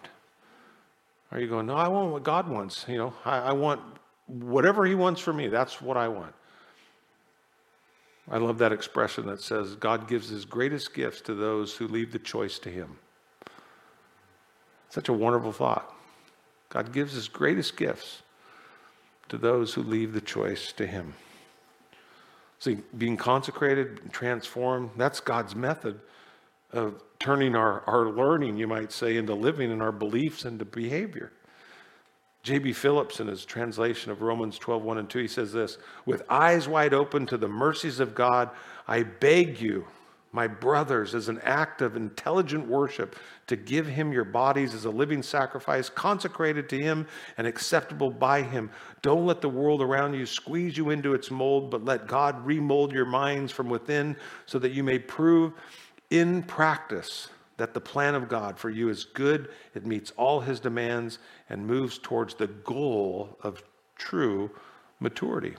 Are 1.31 1.39
you 1.39 1.47
going, 1.47 1.67
no, 1.67 1.75
I 1.75 1.87
want 1.87 2.11
what 2.11 2.23
God 2.23 2.47
wants. 2.47 2.85
You 2.87 2.97
know, 2.97 3.13
I, 3.23 3.37
I 3.37 3.51
want 3.51 3.81
whatever 4.27 4.85
He 4.85 4.95
wants 4.95 5.21
for 5.21 5.33
me. 5.33 5.47
That's 5.47 5.81
what 5.81 5.97
I 5.97 6.07
want. 6.07 6.33
I 8.31 8.37
love 8.37 8.59
that 8.59 8.71
expression 8.71 9.25
that 9.25 9.41
says 9.41 9.75
God 9.75 10.07
gives 10.07 10.29
his 10.29 10.45
greatest 10.45 10.93
gifts 10.93 11.21
to 11.21 11.33
those 11.33 11.75
who 11.75 11.87
leave 11.87 12.11
the 12.11 12.19
choice 12.19 12.59
to 12.59 12.69
him. 12.69 12.99
Such 14.89 15.09
a 15.09 15.13
wonderful 15.13 15.51
thought. 15.51 15.91
God 16.69 16.93
gives 16.93 17.13
his 17.13 17.27
greatest 17.27 17.75
gifts 17.75 18.21
to 19.29 19.37
those 19.37 19.73
who 19.73 19.81
leave 19.81 20.13
the 20.13 20.21
choice 20.21 20.71
to 20.73 20.85
him. 20.85 21.15
See, 22.59 22.79
being 22.97 23.17
consecrated, 23.17 24.11
transformed, 24.11 24.91
that's 24.95 25.19
God's 25.19 25.55
method 25.55 25.99
of 26.71 27.01
turning 27.19 27.55
our, 27.55 27.83
our 27.87 28.09
learning, 28.09 28.57
you 28.57 28.67
might 28.67 28.91
say, 28.91 29.17
into 29.17 29.33
living 29.33 29.71
and 29.71 29.81
our 29.81 29.91
beliefs 29.91 30.45
into 30.45 30.65
behavior. 30.65 31.31
J.B. 32.41 32.73
Phillips, 32.73 33.19
in 33.19 33.27
his 33.27 33.43
translation 33.43 34.11
of 34.11 34.21
Romans 34.21 34.57
12, 34.57 34.81
1 34.83 34.97
and 34.97 35.09
2, 35.09 35.19
he 35.19 35.27
says 35.27 35.51
this 35.51 35.77
With 36.05 36.23
eyes 36.29 36.67
wide 36.67 36.93
open 36.93 37.25
to 37.27 37.37
the 37.37 37.49
mercies 37.49 37.99
of 37.99 38.15
God, 38.15 38.49
I 38.87 39.03
beg 39.03 39.59
you, 39.59 39.85
my 40.31 40.47
brothers, 40.47 41.15
as 41.15 41.27
an 41.27 41.39
act 41.43 41.81
of 41.81 41.97
intelligent 41.97 42.65
worship, 42.65 43.17
to 43.47 43.57
give 43.57 43.87
him 43.87 44.13
your 44.13 44.23
bodies 44.23 44.73
as 44.73 44.85
a 44.85 44.89
living 44.89 45.21
sacrifice, 45.21 45.89
consecrated 45.89 46.69
to 46.69 46.79
him 46.79 47.07
and 47.37 47.45
acceptable 47.45 48.09
by 48.09 48.41
him. 48.41 48.71
Don't 49.01 49.25
let 49.25 49.41
the 49.41 49.49
world 49.49 49.81
around 49.81 50.13
you 50.13 50.25
squeeze 50.25 50.77
you 50.77 50.91
into 50.91 51.13
its 51.13 51.29
mold, 51.29 51.69
but 51.69 51.83
let 51.83 52.07
God 52.07 52.45
remold 52.45 52.93
your 52.93 53.05
minds 53.05 53.51
from 53.51 53.69
within 53.69 54.15
so 54.45 54.59
that 54.59 54.71
you 54.71 54.83
may 54.83 54.99
prove 54.99 55.53
in 56.09 56.43
practice 56.43 57.29
that 57.57 57.73
the 57.73 57.81
plan 57.81 58.15
of 58.15 58.29
God 58.29 58.57
for 58.57 58.69
you 58.69 58.89
is 58.89 59.03
good, 59.03 59.49
it 59.75 59.85
meets 59.85 60.11
all 60.11 60.39
his 60.39 60.59
demands, 60.59 61.19
and 61.49 61.67
moves 61.67 61.97
towards 61.97 62.35
the 62.35 62.47
goal 62.47 63.37
of 63.43 63.61
true 63.95 64.49
maturity. 64.99 65.55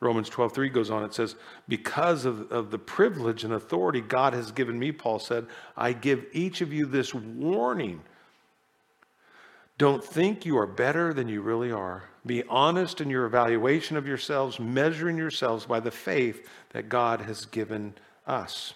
Romans 0.00 0.28
12, 0.28 0.52
3 0.52 0.68
goes 0.68 0.90
on, 0.90 1.04
it 1.04 1.12
says, 1.12 1.34
Because 1.66 2.24
of, 2.24 2.52
of 2.52 2.70
the 2.70 2.78
privilege 2.78 3.42
and 3.42 3.52
authority 3.52 4.00
God 4.00 4.32
has 4.32 4.52
given 4.52 4.78
me, 4.78 4.92
Paul 4.92 5.18
said, 5.18 5.46
I 5.76 5.92
give 5.92 6.24
each 6.32 6.60
of 6.60 6.72
you 6.72 6.86
this 6.86 7.12
warning. 7.12 8.00
Don't 9.76 10.04
think 10.04 10.46
you 10.46 10.56
are 10.58 10.66
better 10.66 11.12
than 11.12 11.28
you 11.28 11.40
really 11.40 11.72
are. 11.72 12.04
Be 12.24 12.44
honest 12.48 13.00
in 13.00 13.10
your 13.10 13.26
evaluation 13.26 13.96
of 13.96 14.06
yourselves, 14.06 14.60
measuring 14.60 15.16
yourselves 15.16 15.66
by 15.66 15.80
the 15.80 15.90
faith 15.90 16.48
that 16.70 16.88
God 16.88 17.22
has 17.22 17.46
given 17.46 17.94
us. 18.26 18.74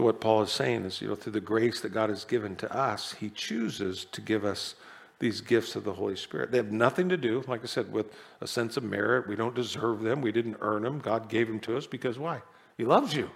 So, 0.00 0.04
what 0.04 0.18
Paul 0.22 0.40
is 0.40 0.50
saying 0.50 0.86
is, 0.86 1.02
you 1.02 1.08
know, 1.08 1.14
through 1.14 1.34
the 1.34 1.42
grace 1.42 1.82
that 1.82 1.92
God 1.92 2.08
has 2.08 2.24
given 2.24 2.56
to 2.56 2.74
us, 2.74 3.12
he 3.20 3.28
chooses 3.28 4.06
to 4.12 4.22
give 4.22 4.46
us 4.46 4.74
these 5.18 5.42
gifts 5.42 5.76
of 5.76 5.84
the 5.84 5.92
Holy 5.92 6.16
Spirit. 6.16 6.50
They 6.50 6.56
have 6.56 6.72
nothing 6.72 7.10
to 7.10 7.18
do, 7.18 7.44
like 7.46 7.62
I 7.62 7.66
said, 7.66 7.92
with 7.92 8.06
a 8.40 8.46
sense 8.46 8.78
of 8.78 8.82
merit. 8.82 9.28
We 9.28 9.36
don't 9.36 9.54
deserve 9.54 10.00
them. 10.00 10.22
We 10.22 10.32
didn't 10.32 10.56
earn 10.62 10.84
them. 10.84 11.00
God 11.00 11.28
gave 11.28 11.48
them 11.48 11.60
to 11.60 11.76
us 11.76 11.86
because 11.86 12.18
why? 12.18 12.40
He 12.78 12.86
loves 12.86 13.14
you. 13.14 13.28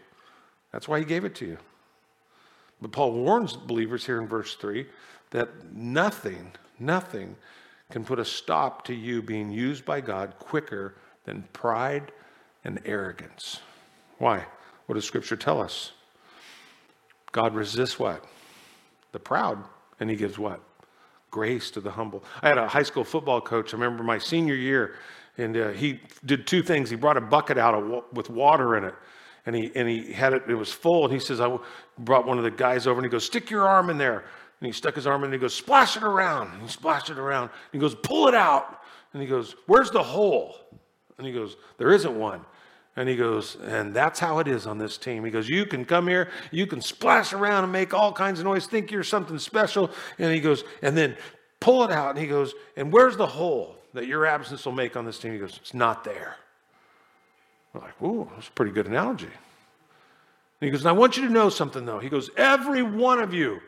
That's 0.73 0.89
why 0.89 1.01
he 1.01 1.05
gave 1.05 1.27
it 1.27 1.35
to 1.35 1.45
you. 1.45 1.59
But 2.81 2.93
Paul 2.93 3.13
warns 3.13 3.53
believers 3.53 4.07
here 4.07 4.19
in 4.19 4.27
verse 4.27 4.55
3 4.55 4.87
that 5.33 5.71
nothing, 5.71 6.53
nothing 6.79 7.37
can 7.91 8.07
put 8.07 8.19
a 8.19 8.25
stop 8.25 8.87
to 8.87 8.95
you 8.95 9.21
being 9.21 9.51
used 9.51 9.85
by 9.85 10.01
God 10.01 10.39
quicker 10.39 10.95
than 11.27 11.43
pride 11.53 12.11
and 12.65 12.81
arrogance. 12.87 13.61
Why? 14.17 14.47
What 14.87 14.95
does 14.95 15.05
Scripture 15.05 15.37
tell 15.37 15.61
us? 15.61 15.93
God 17.35 17.57
resists 17.57 17.99
what? 17.99 18.25
The 19.11 19.19
proud. 19.19 19.59
And 19.99 20.09
he 20.09 20.15
gives 20.15 20.39
what? 20.39 20.61
Grace 21.33 21.71
to 21.73 21.81
the 21.81 21.91
humble. 21.91 22.23
I 22.43 22.49
had 22.49 22.59
a 22.59 22.69
high 22.69 22.85
school 22.85 23.03
football 23.03 23.41
coach. 23.41 23.75
I 23.75 23.77
remember 23.77 24.05
my 24.05 24.19
senior 24.19 24.55
year, 24.55 24.95
and 25.37 25.57
uh, 25.57 25.69
he 25.71 26.01
did 26.25 26.47
two 26.47 26.63
things. 26.63 26.91
He 26.91 26.97
brought 26.97 27.17
a 27.17 27.21
bucket 27.21 27.59
out 27.59 27.75
of, 27.75 28.05
with 28.13 28.31
water 28.31 28.77
in 28.77 28.85
it, 28.85 28.95
and 29.45 29.57
he 29.57 29.73
and 29.75 29.89
he 29.89 30.13
had 30.13 30.33
it. 30.33 30.45
It 30.49 30.55
was 30.55 30.71
full, 30.71 31.05
and 31.05 31.13
he 31.13 31.19
says, 31.19 31.41
"I 31.41 31.59
brought 31.99 32.25
one 32.25 32.39
of 32.39 32.45
the 32.45 32.53
guys 32.53 32.87
over, 32.87 33.01
and 33.01 33.05
he 33.05 33.11
goes, 33.11 33.25
stick 33.25 33.51
your 33.51 33.67
arm 33.67 33.91
in 33.91 33.99
there." 33.99 34.25
And 34.61 34.67
he 34.67 34.73
stuck 34.73 34.95
his 34.95 35.07
arm 35.07 35.23
in, 35.23 35.25
and 35.27 35.35
he 35.35 35.41
goes, 35.41 35.55
splash 35.55 35.97
it 35.97 36.05
around. 36.05 36.53
And 36.53 36.63
he 36.63 36.69
splashed 36.69 37.11
it 37.11 37.19
around. 37.19 37.51
And 37.51 37.73
he 37.73 37.79
goes, 37.79 37.95
pull 37.95 38.29
it 38.29 38.35
out. 38.35 38.81
And 39.13 39.21
he 39.21 39.29
goes, 39.29 39.57
where's 39.67 39.91
the 39.91 40.03
hole? 40.03 40.57
And 41.19 41.27
he 41.27 41.33
goes, 41.33 41.57
there 41.77 41.93
isn't 41.93 42.19
one. 42.19 42.41
And 42.97 43.09
he 43.09 43.17
goes, 43.17 43.57
and 43.57 43.93
that's 43.93 44.21
how 44.21 44.39
it 44.39 44.47
is 44.47 44.67
on 44.67 44.79
this 44.79 44.97
team. 44.97 45.25
He 45.25 45.31
goes, 45.31 45.49
you 45.49 45.67
can 45.67 45.85
come 45.85 46.07
here, 46.07 46.31
you 46.53 46.67
can 46.67 46.81
splash 46.81 47.33
around 47.33 47.65
and 47.65 47.73
make 47.73 47.93
all 47.93 48.13
kinds 48.13 48.39
of 48.39 48.45
noise, 48.45 48.67
think 48.67 48.93
you're 48.93 49.03
something 49.03 49.39
special. 49.39 49.91
And 50.19 50.33
he 50.33 50.41
goes, 50.41 50.63
and 50.81 50.97
then 50.97 51.17
pull 51.59 51.83
it 51.83 51.91
out. 51.91 52.11
And 52.11 52.19
he 52.19 52.27
goes, 52.27 52.55
and 52.77 52.93
where's 52.93 53.17
the 53.17 53.27
hole 53.27 53.77
that 53.95 54.07
your 54.07 54.27
absence 54.27 54.65
will 54.65 54.73
make 54.73 54.97
on 54.97 55.05
this 55.05 55.19
team? 55.19 55.33
He 55.33 55.39
goes, 55.39 55.59
it's 55.61 55.75
not 55.75 56.05
there. 56.05 56.37
I'm 57.75 57.81
like, 57.81 58.03
ooh, 58.03 58.31
that's 58.35 58.47
a 58.47 58.53
pretty 58.53 58.71
good 58.71 58.87
analogy. 58.87 59.25
And 59.25 59.33
he 60.61 60.71
goes, 60.71 60.81
and 60.83 60.89
I 60.89 60.93
want 60.93 61.17
you 61.17 61.27
to 61.27 61.33
know 61.33 61.49
something 61.49 61.85
though. 61.85 61.99
He 61.99 62.09
goes, 62.09 62.31
every 62.37 62.83
one 62.83 63.19
of 63.19 63.35
you 63.35 63.61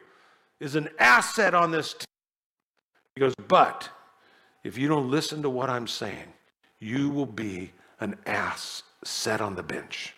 is 0.61 0.77
an 0.77 0.89
asset 1.01 1.53
on 1.53 1.73
this 1.73 1.95
team. 1.95 2.07
He 3.17 3.21
goes, 3.21 3.35
but 3.49 3.89
if 4.63 4.79
you 4.79 4.87
don't 4.87 5.11
listen 5.11 5.43
to 5.43 5.51
what 5.51 5.69
I'm 5.69 5.89
saying, 5.89 6.33
you 6.79 7.11
will 7.11 7.27
be 7.27 7.73
an 7.99 8.17
ass 8.25 8.85
sat 9.07 9.41
on 9.41 9.55
the 9.55 9.63
bench. 9.63 10.15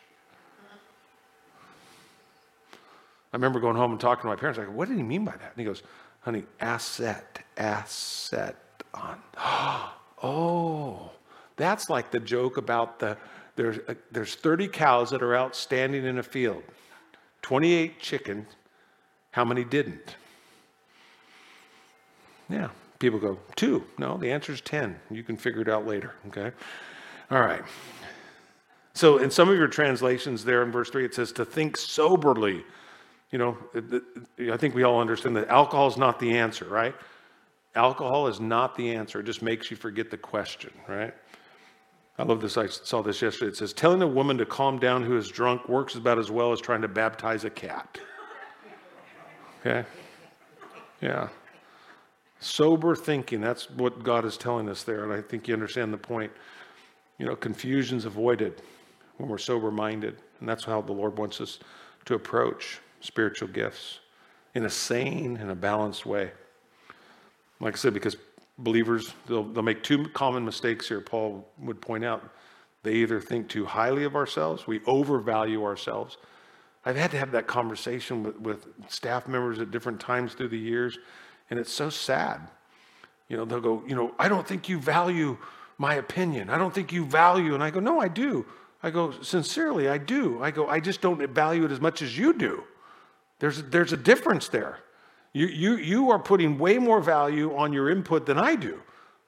I 3.33 3.37
remember 3.37 3.61
going 3.61 3.77
home 3.77 3.91
and 3.93 4.01
talking 4.01 4.23
to 4.23 4.29
my 4.29 4.37
parents. 4.37 4.59
I 4.59 4.65
go, 4.65 4.71
what 4.71 4.89
did 4.89 4.97
he 4.97 5.03
mean 5.03 5.25
by 5.25 5.33
that? 5.33 5.53
And 5.53 5.59
he 5.59 5.65
goes, 5.65 5.83
honey, 6.21 6.45
asset, 6.61 7.41
asset 7.57 8.57
on. 8.95 9.19
Oh, 10.21 11.13
that's 11.55 11.89
like 11.89 12.11
the 12.11 12.19
joke 12.19 12.57
about 12.57 12.99
the, 12.99 13.17
there's, 13.55 13.79
uh, 13.87 13.95
there's 14.11 14.35
30 14.35 14.67
cows 14.67 15.11
that 15.11 15.23
are 15.23 15.37
out 15.37 15.55
standing 15.55 16.05
in 16.05 16.19
a 16.19 16.25
field, 16.25 16.61
28 17.43 18.01
chickens. 18.01 18.49
How 19.31 19.45
many 19.45 19.63
didn't? 19.63 20.17
Yeah, 22.49 22.71
people 22.99 23.21
go, 23.21 23.39
two. 23.55 23.85
No, 23.97 24.17
the 24.17 24.33
answer 24.33 24.51
is 24.51 24.61
10. 24.61 24.99
You 25.09 25.23
can 25.23 25.37
figure 25.37 25.61
it 25.61 25.69
out 25.69 25.87
later, 25.87 26.15
okay? 26.27 26.51
All 27.31 27.41
right. 27.41 27.63
So 28.99 29.19
in 29.19 29.31
some 29.31 29.49
of 29.49 29.57
your 29.57 29.69
translations 29.69 30.45
there 30.45 30.65
in 30.65 30.73
verse 30.73 30.91
3, 30.91 31.05
it 31.05 31.15
says 31.15 31.31
to 31.35 31.45
think 31.45 31.77
soberly. 31.77 32.65
You 33.31 33.39
know, 33.39 33.57
I 34.53 34.57
think 34.57 34.75
we 34.75 34.83
all 34.83 35.01
understand 35.01 35.37
that 35.37 35.47
alcohol 35.47 35.87
is 35.87 35.97
not 35.97 36.19
the 36.19 36.37
answer, 36.37 36.65
right? 36.65 36.97
Alcohol 37.77 38.27
is 38.27 38.41
not 38.41 38.75
the 38.75 38.93
answer. 38.93 39.21
It 39.21 39.27
just 39.27 39.41
makes 39.41 39.71
you 39.71 39.77
forget 39.77 40.11
the 40.11 40.17
question, 40.17 40.73
right? 40.89 41.15
I 42.19 42.25
love 42.25 42.41
this. 42.41 42.57
I 42.57 42.67
saw 42.67 43.01
this 43.01 43.23
yesterday. 43.23 43.53
It 43.53 43.57
says, 43.57 43.73
telling 43.73 44.03
a 44.03 44.07
woman 44.09 44.37
to 44.37 44.45
calm 44.45 44.81
down 44.81 45.05
who 45.05 45.17
is 45.17 45.29
drunk 45.29 45.69
works 45.69 45.95
about 45.95 46.19
as 46.19 46.33
well 46.33 46.51
as 46.51 46.61
trying 46.61 46.83
to 46.83 46.89
baptize 46.89 47.45
a 47.45 47.51
cat. 47.51 48.01
Okay? 49.61 49.89
Yeah. 51.01 51.29
Sober 52.41 52.97
thinking. 52.97 53.41
That's 53.41 53.71
what 53.71 54.03
God 54.03 54.25
is 54.25 54.37
telling 54.37 54.69
us 54.69 54.83
there. 54.83 55.05
And 55.05 55.13
I 55.13 55.23
think 55.23 55.47
you 55.47 55.55
understand 55.55 55.93
the 55.93 55.99
point. 55.99 56.33
You 57.19 57.27
know, 57.27 57.37
confusion's 57.37 58.05
avoided 58.05 58.61
when 59.19 59.29
we're 59.29 59.39
sober 59.39 59.71
minded. 59.71 60.17
And 60.41 60.49
that's 60.49 60.65
how 60.65 60.81
the 60.81 60.93
Lord 60.93 61.19
wants 61.19 61.41
us 61.41 61.59
to 62.07 62.15
approach 62.15 62.81
spiritual 63.01 63.49
gifts 63.49 64.01
in 64.55 64.65
a 64.65 64.71
sane 64.71 65.37
and 65.37 65.51
a 65.51 65.55
balanced 65.55 66.07
way. 66.07 66.31
Like 67.61 67.75
I 67.75 67.77
said, 67.77 67.95
because 67.95 68.17
believers, 68.59 69.13
they'll, 69.27 69.45
they'll 69.45 69.63
make 69.63 69.83
two 69.83 70.09
common 70.09 70.45
mistakes 70.45 70.89
here, 70.89 71.01
Paul 71.01 71.47
would 71.59 71.81
point 71.81 72.05
out. 72.05 72.33
They 72.83 72.95
either 72.95 73.21
think 73.21 73.49
too 73.49 73.67
highly 73.67 74.05
of 74.05 74.17
ourselves, 74.17 74.67
we 74.67 74.81
overvalue 74.87 75.65
ourselves. 75.65 76.17
I've 76.85 76.97
had 76.97 77.11
to 77.11 77.19
have 77.19 77.33
that 77.33 77.47
conversation 77.47 78.23
with, 78.23 78.39
with 78.41 78.67
staff 78.89 79.29
members 79.29 79.59
at 79.59 79.71
different 79.71 80.01
times 80.01 80.35
through 80.35 80.49
the 80.49 80.59
years, 80.59 80.99
and 81.51 81.59
it's 81.59 81.73
so 81.73 81.91
sad. 81.91 82.41
You 83.29 83.37
know, 83.37 83.45
they'll 83.45 83.61
go, 83.61 83.83
you 83.87 83.95
know, 83.95 84.15
I 84.19 84.29
don't 84.29 84.47
think 84.47 84.69
you 84.69 84.79
value 84.79 85.37
my 85.77 85.95
opinion. 85.95 86.51
I 86.51 86.59
don't 86.59 86.75
think 86.75 86.93
you 86.93 87.05
value. 87.05 87.55
And 87.55 87.63
I 87.63 87.71
go, 87.71 87.81
no, 87.81 88.01
I 88.01 88.09
do. 88.09 88.47
I 88.83 88.91
go, 88.91 89.11
sincerely, 89.23 89.89
I 89.89 89.99
do. 89.99 90.43
I 90.43 90.51
go, 90.51 90.69
I 90.69 90.81
just 90.81 91.01
don't 91.01 91.21
value 91.31 91.65
it 91.65 91.73
as 91.73 91.81
much 91.81 92.01
as 92.03 92.17
you 92.17 92.33
do. 92.33 92.65
There's, 93.41 93.63
there's 93.65 93.93
a 93.93 93.97
difference 93.97 94.49
there. 94.49 94.79
You, 95.33 95.47
you, 95.47 95.77
you 95.77 96.11
are 96.11 96.19
putting 96.19 96.59
way 96.59 96.79
more 96.79 97.01
value 97.01 97.55
on 97.57 97.73
your 97.73 97.91
input 97.91 98.27
than 98.27 98.39
I 98.39 98.55
do. 98.57 98.81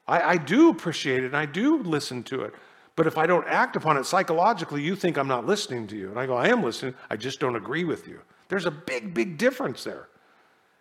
I, 0.07 0.32
I 0.32 0.36
do 0.36 0.70
appreciate 0.70 1.22
it 1.22 1.26
and 1.26 1.36
I 1.36 1.46
do 1.46 1.82
listen 1.82 2.22
to 2.24 2.42
it. 2.42 2.55
But 2.96 3.07
if 3.07 3.16
I 3.16 3.26
don't 3.26 3.46
act 3.46 3.76
upon 3.76 3.96
it 3.96 4.05
psychologically, 4.05 4.82
you 4.82 4.94
think 4.94 5.16
I'm 5.16 5.28
not 5.28 5.46
listening 5.46 5.86
to 5.88 5.96
you. 5.96 6.11
And 6.11 6.18
I 6.18 6.26
go, 6.26 6.36
I 6.36 6.48
am 6.48 6.62
listening. 6.62 6.94
I 7.09 7.16
just 7.16 7.40
don't 7.40 7.57
agree 7.57 7.84
with 7.84 8.07
you. 8.07 8.20
There's 8.48 8.66
a 8.66 8.70
big, 8.70 9.14
big 9.14 9.38
difference 9.38 9.84
there. 9.84 10.09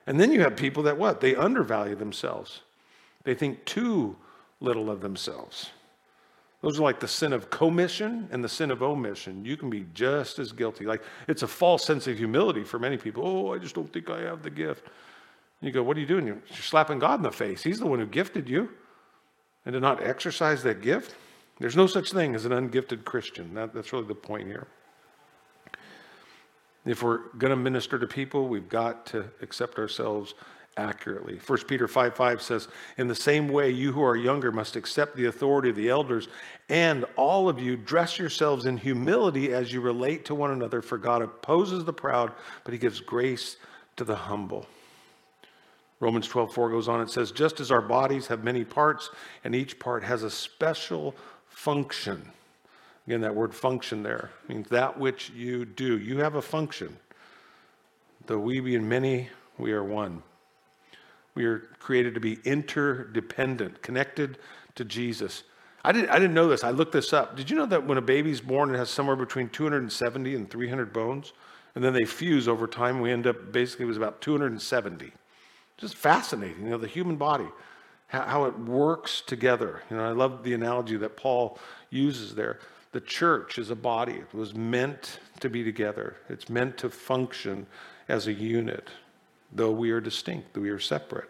And 0.08 0.20
then 0.20 0.32
you 0.32 0.42
have 0.42 0.56
people 0.56 0.84
that 0.84 0.98
what? 0.98 1.22
They 1.22 1.36
undervalue 1.36 1.96
themselves. 1.96 2.62
They 3.24 3.36
think 3.36 3.64
too 3.66 4.16
little 4.60 4.90
of 4.90 5.02
themselves. 5.02 5.70
Those 6.62 6.78
are 6.78 6.84
like 6.84 7.00
the 7.00 7.08
sin 7.08 7.32
of 7.32 7.50
commission 7.50 8.28
and 8.32 8.44
the 8.44 8.50
sin 8.50 8.70
of 8.70 8.84
omission. 8.84 9.46
You 9.46 9.56
can 9.56 9.70
be 9.70 9.86
just 9.94 10.40
as 10.40 10.52
guilty. 10.52 10.86
Like 10.86 11.04
it's 11.28 11.44
a 11.44 11.48
false 11.48 11.86
sense 11.86 12.06
of 12.08 12.18
humility 12.18 12.64
for 12.64 12.80
many 12.80 12.98
people. 12.98 13.26
Oh, 13.26 13.54
I 13.54 13.60
just 13.60 13.76
don't 13.76 13.92
think 13.92 14.10
I 14.10 14.22
have 14.22 14.44
the 14.44 14.50
gift. 14.50 14.86
And 14.86 15.68
you 15.68 15.72
go, 15.72 15.84
what 15.84 15.96
are 15.96 16.02
you 16.02 16.06
doing? 16.06 16.28
You're 16.28 16.42
slapping 16.52 17.00
God 17.00 17.20
in 17.20 17.24
the 17.24 17.32
face. 17.32 17.64
He's 17.64 17.80
the 17.80 17.88
one 17.88 18.00
who 18.00 18.06
gifted 18.06 18.50
you. 18.50 18.70
And 19.66 19.74
to 19.74 19.80
not 19.80 20.04
exercise 20.04 20.64
that 20.64 20.82
gift, 20.82 21.16
there's 21.60 21.76
no 21.76 21.88
such 21.88 22.12
thing 22.12 22.36
as 22.36 22.46
an 22.46 22.52
ungifted 22.52 23.06
Christian. 23.06 23.54
That, 23.54 23.74
that's 23.74 23.94
really 23.94 24.08
the 24.08 24.16
point 24.16 24.48
here. 24.48 24.68
If 26.86 27.04
we're 27.04 27.30
going 27.38 27.52
to 27.52 27.58
minister 27.58 28.00
to 28.00 28.08
people, 28.08 28.48
we've 28.48 28.70
got 28.70 29.06
to 29.08 29.26
accept 29.42 29.78
ourselves 29.78 30.34
accurately. 30.78 31.40
1 31.46 31.60
Peter 31.68 31.88
5 31.88 32.16
5 32.16 32.42
says, 32.42 32.68
In 32.98 33.08
the 33.08 33.16
same 33.16 33.50
way, 33.50 33.70
you 33.70 33.92
who 33.92 34.04
are 34.04 34.16
younger 34.16 34.52
must 34.52 34.76
accept 34.76 35.16
the 35.16 35.26
authority 35.26 35.70
of 35.70 35.76
the 35.76 35.90
elders, 35.90 36.28
and 36.70 37.06
all 37.16 37.50
of 37.50 37.60
you 37.60 37.76
dress 37.76 38.18
yourselves 38.18 38.66
in 38.66 38.78
humility 38.78 39.54
as 39.54 39.74
you 39.74 39.82
relate 39.82 40.26
to 40.26 40.36
one 40.36 40.52
another, 40.52 40.82
for 40.82 40.98
God 40.98 41.22
opposes 41.22 41.84
the 41.86 41.94
proud, 41.94 42.32
but 42.64 42.74
he 42.74 42.80
gives 42.80 43.00
grace 43.00 43.58
to 43.98 44.04
the 44.04 44.16
humble. 44.16 44.66
Romans 46.00 46.28
12 46.28 46.54
4 46.54 46.70
goes 46.70 46.88
on, 46.88 47.02
it 47.02 47.10
says, 47.10 47.32
Just 47.32 47.60
as 47.60 47.72
our 47.72 47.82
bodies 47.82 48.28
have 48.28 48.44
many 48.44 48.64
parts, 48.64 49.10
and 49.44 49.54
each 49.54 49.80
part 49.80 50.04
has 50.04 50.24
a 50.24 50.32
special 50.32 51.16
function. 51.50 52.32
Again, 53.06 53.22
that 53.22 53.36
word 53.36 53.54
function 53.54 54.04
there 54.04 54.30
means 54.48 54.70
that 54.70 54.98
which 55.00 55.32
you 55.32 55.66
do. 55.66 55.98
You 55.98 56.20
have 56.20 56.36
a 56.36 56.42
function. 56.42 56.96
Though 58.28 58.38
we 58.38 58.60
be 58.60 58.76
in 58.76 58.88
many, 58.88 59.30
we 59.58 59.72
are 59.72 59.84
one. 59.84 60.22
We 61.36 61.46
are 61.46 61.60
created 61.80 62.14
to 62.16 62.20
be 62.20 62.40
interdependent, 62.44 63.82
connected 63.82 64.38
to 64.76 64.86
Jesus. 64.86 65.44
I 65.84 65.92
didn't, 65.92 66.10
I 66.10 66.20
didn't 66.20 66.34
know 66.34 66.48
this. 66.48 66.64
I 66.64 66.72
looked 66.72 66.92
this 66.92 67.14
up. 67.14 67.36
Did 67.36 67.50
you 67.50 67.56
know 67.56 67.66
that 67.68 67.86
when 67.86 67.98
a 67.98 68.02
baby's 68.02 68.42
born, 68.42 68.74
it 68.74 68.78
has 68.78 68.90
somewhere 68.90 69.16
between 69.16 69.50
270 69.50 70.36
and 70.36 70.50
300 70.50 70.92
bones? 70.92 71.34
And 71.76 71.84
then 71.84 71.94
they 71.94 72.04
fuse 72.04 72.48
over 72.48 72.68
time. 72.68 73.00
We 73.00 73.12
end 73.12 73.28
up 73.28 73.52
basically, 73.52 73.86
it 73.86 73.88
was 73.88 73.98
about 73.98 74.22
270. 74.22 75.12
Just 75.78 75.96
fascinating, 75.96 76.64
you 76.64 76.70
know, 76.72 76.78
the 76.78 76.88
human 76.88 77.16
body, 77.16 77.48
how, 78.08 78.24
how 78.24 78.46
it 78.46 78.60
works 78.60 79.22
together. 79.22 79.82
You 79.90 79.96
know, 79.96 80.04
I 80.04 80.12
love 80.12 80.44
the 80.44 80.54
analogy 80.54 80.98
that 80.98 81.16
Paul 81.16 81.58
uses 81.90 82.36
there. 82.36 82.60
The 82.92 83.00
church 83.00 83.58
is 83.58 83.70
a 83.70 83.76
body, 83.76 84.14
it 84.14 84.34
was 84.34 84.56
meant 84.56 85.20
to 85.40 85.50
be 85.50 85.64
together, 85.64 86.18
it's 86.28 86.50
meant 86.50 86.78
to 86.80 86.90
function 86.90 87.68
as 88.10 88.28
a 88.28 88.34
unit 88.34 88.90
though 89.52 89.72
we 89.72 89.92
are 89.92 90.02
distinct, 90.02 90.54
though 90.54 90.62
we 90.62 90.70
are 90.70 90.80
separate. 90.80 91.30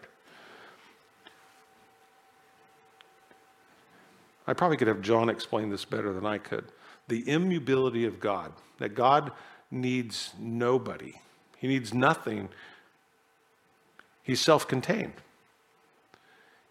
I 4.46 4.52
probably 4.52 4.76
could 4.76 4.88
have 4.88 5.00
John 5.00 5.28
explain 5.28 5.70
this 5.70 5.84
better 5.84 6.12
than 6.12 6.26
I 6.26 6.38
could. 6.38 6.64
The 7.08 7.28
immutability 7.28 8.04
of 8.04 8.18
God, 8.20 8.52
that 8.78 8.94
God 8.94 9.32
needs 9.70 10.32
nobody, 10.38 11.14
He 11.58 11.68
needs 11.68 11.94
nothing. 11.94 12.48
He's 14.22 14.40
self 14.40 14.68
contained. 14.68 15.14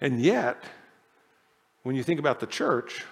And 0.01 0.21
yet, 0.21 0.63
when 1.83 1.95
you 1.95 2.03
think 2.03 2.19
about 2.19 2.39
the 2.39 2.47
church, 2.47 3.03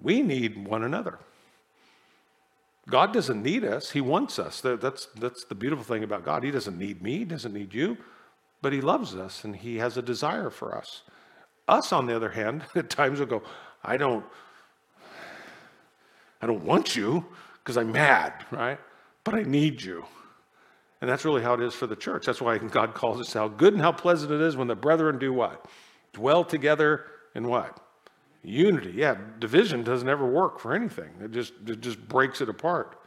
we 0.00 0.22
need 0.22 0.66
one 0.66 0.84
another. 0.84 1.18
God 2.90 3.12
doesn't 3.12 3.42
need 3.42 3.64
us, 3.64 3.90
He 3.90 4.00
wants 4.00 4.38
us. 4.38 4.60
That's, 4.60 5.06
that's 5.16 5.44
the 5.44 5.54
beautiful 5.54 5.84
thing 5.84 6.04
about 6.04 6.24
God. 6.24 6.42
He 6.42 6.50
doesn't 6.50 6.78
need 6.78 7.02
me, 7.02 7.18
He 7.18 7.24
doesn't 7.24 7.52
need 7.52 7.74
you, 7.74 7.98
but 8.62 8.72
He 8.72 8.80
loves 8.80 9.14
us 9.14 9.44
and 9.44 9.54
He 9.54 9.76
has 9.76 9.96
a 9.96 10.02
desire 10.02 10.50
for 10.50 10.76
us. 10.76 11.02
Us, 11.66 11.92
on 11.92 12.06
the 12.06 12.16
other 12.16 12.30
hand, 12.30 12.64
at 12.74 12.88
times 12.88 13.20
will 13.20 13.26
go, 13.26 13.42
I 13.84 13.96
don't, 13.96 14.24
I 16.40 16.46
don't 16.46 16.64
want 16.64 16.96
you 16.96 17.26
because 17.58 17.76
I'm 17.76 17.92
mad, 17.92 18.32
right? 18.50 18.78
But 19.24 19.34
I 19.34 19.42
need 19.42 19.82
you. 19.82 20.04
And 21.00 21.08
that's 21.08 21.24
really 21.24 21.42
how 21.42 21.54
it 21.54 21.60
is 21.60 21.74
for 21.74 21.86
the 21.86 21.94
church. 21.94 22.26
That's 22.26 22.40
why 22.40 22.58
God 22.58 22.94
calls 22.94 23.20
us 23.20 23.32
how 23.32 23.48
good 23.48 23.72
and 23.72 23.82
how 23.82 23.92
pleasant 23.92 24.32
it 24.32 24.40
is 24.40 24.56
when 24.56 24.66
the 24.66 24.74
brethren 24.74 25.18
do 25.18 25.32
what? 25.32 25.66
Dwell 26.12 26.44
together 26.44 27.04
in 27.34 27.46
what? 27.46 27.78
Unity, 28.48 28.92
yeah, 28.96 29.16
division 29.38 29.82
doesn't 29.82 30.08
ever 30.08 30.26
work 30.26 30.58
for 30.58 30.74
anything. 30.74 31.10
It 31.22 31.32
just, 31.32 31.52
it 31.66 31.80
just 31.80 32.00
breaks 32.08 32.40
it 32.40 32.48
apart. 32.48 32.98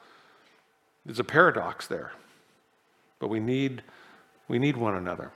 There's 1.05 1.19
a 1.19 1.23
paradox 1.23 1.87
there. 1.87 2.11
But 3.17 3.29
we 3.29 3.39
need, 3.39 3.81
we 4.47 4.59
need 4.59 4.77
one 4.77 4.95
another. 4.95 5.31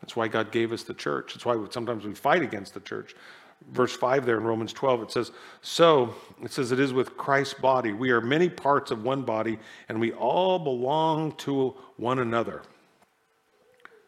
That's 0.00 0.16
why 0.16 0.26
God 0.26 0.50
gave 0.50 0.72
us 0.72 0.82
the 0.82 0.94
church. 0.94 1.34
That's 1.34 1.44
why 1.44 1.56
sometimes 1.70 2.04
we 2.04 2.14
fight 2.14 2.42
against 2.42 2.74
the 2.74 2.80
church. 2.80 3.14
Verse 3.70 3.94
5 3.94 4.26
there 4.26 4.38
in 4.38 4.42
Romans 4.42 4.72
12, 4.72 5.02
it 5.02 5.12
says, 5.12 5.30
So, 5.60 6.16
it 6.42 6.50
says, 6.50 6.72
it 6.72 6.80
is 6.80 6.92
with 6.92 7.16
Christ's 7.16 7.54
body. 7.54 7.92
We 7.92 8.10
are 8.10 8.20
many 8.20 8.48
parts 8.48 8.90
of 8.90 9.04
one 9.04 9.22
body, 9.22 9.60
and 9.88 10.00
we 10.00 10.10
all 10.12 10.58
belong 10.58 11.32
to 11.36 11.76
one 11.96 12.18
another. 12.18 12.62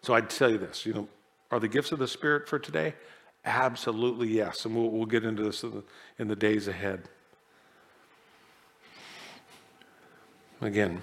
So 0.02 0.12
I'd 0.12 0.28
tell 0.28 0.50
you 0.50 0.58
this, 0.58 0.84
you 0.84 0.92
know, 0.92 1.08
are 1.52 1.60
the 1.60 1.68
gifts 1.68 1.92
of 1.92 2.00
the 2.00 2.08
Spirit 2.08 2.48
for 2.48 2.58
today? 2.58 2.94
Absolutely 3.44 4.28
yes. 4.28 4.64
And 4.64 4.74
we'll, 4.74 4.90
we'll 4.90 5.06
get 5.06 5.24
into 5.24 5.42
this 5.42 5.62
in 5.62 5.70
the, 5.70 5.82
in 6.18 6.28
the 6.28 6.36
days 6.36 6.68
ahead. 6.68 7.08
Again, 10.60 11.02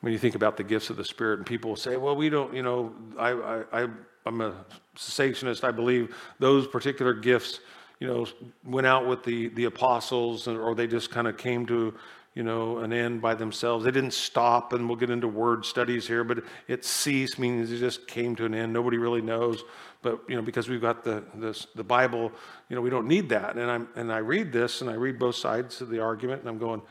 when 0.00 0.12
you 0.12 0.18
think 0.18 0.34
about 0.34 0.56
the 0.56 0.64
gifts 0.64 0.90
of 0.90 0.96
the 0.96 1.04
Spirit, 1.04 1.38
and 1.38 1.46
people 1.46 1.76
say, 1.76 1.96
well, 1.96 2.16
we 2.16 2.28
don't, 2.28 2.52
you 2.54 2.62
know, 2.62 2.92
I, 3.18 3.30
I, 3.30 3.82
I, 3.82 3.88
I'm 4.24 4.40
a 4.40 4.64
cessationist. 4.96 5.62
I 5.62 5.70
believe 5.70 6.14
those 6.40 6.66
particular 6.66 7.14
gifts, 7.14 7.60
you 8.00 8.08
know, 8.08 8.26
went 8.64 8.86
out 8.86 9.06
with 9.06 9.22
the, 9.22 9.48
the 9.48 9.64
apostles, 9.64 10.48
or 10.48 10.74
they 10.74 10.86
just 10.86 11.10
kind 11.10 11.28
of 11.28 11.36
came 11.36 11.66
to, 11.66 11.94
you 12.36 12.42
know, 12.42 12.78
an 12.78 12.92
end 12.92 13.22
by 13.22 13.34
themselves. 13.34 13.86
They 13.86 13.90
didn't 13.90 14.12
stop, 14.12 14.74
and 14.74 14.86
we'll 14.86 14.98
get 14.98 15.08
into 15.08 15.26
word 15.26 15.64
studies 15.64 16.06
here, 16.06 16.22
but 16.22 16.44
it 16.68 16.84
ceased 16.84 17.38
means 17.38 17.72
it 17.72 17.78
just 17.78 18.06
came 18.06 18.36
to 18.36 18.44
an 18.44 18.54
end. 18.54 18.74
Nobody 18.74 18.98
really 18.98 19.22
knows, 19.22 19.64
but 20.02 20.20
you 20.28 20.36
know, 20.36 20.42
because 20.42 20.68
we've 20.68 20.82
got 20.82 21.02
the 21.02 21.24
this, 21.34 21.66
the 21.74 21.82
Bible, 21.82 22.30
you 22.68 22.76
know, 22.76 22.82
we 22.82 22.90
don't 22.90 23.08
need 23.08 23.30
that. 23.30 23.56
And 23.56 23.70
I'm 23.70 23.88
and 23.96 24.12
I 24.12 24.18
read 24.18 24.52
this, 24.52 24.82
and 24.82 24.90
I 24.90 24.92
read 24.92 25.18
both 25.18 25.36
sides 25.36 25.80
of 25.80 25.88
the 25.88 25.98
argument, 26.00 26.42
and 26.42 26.50
I'm 26.50 26.58
going, 26.58 26.82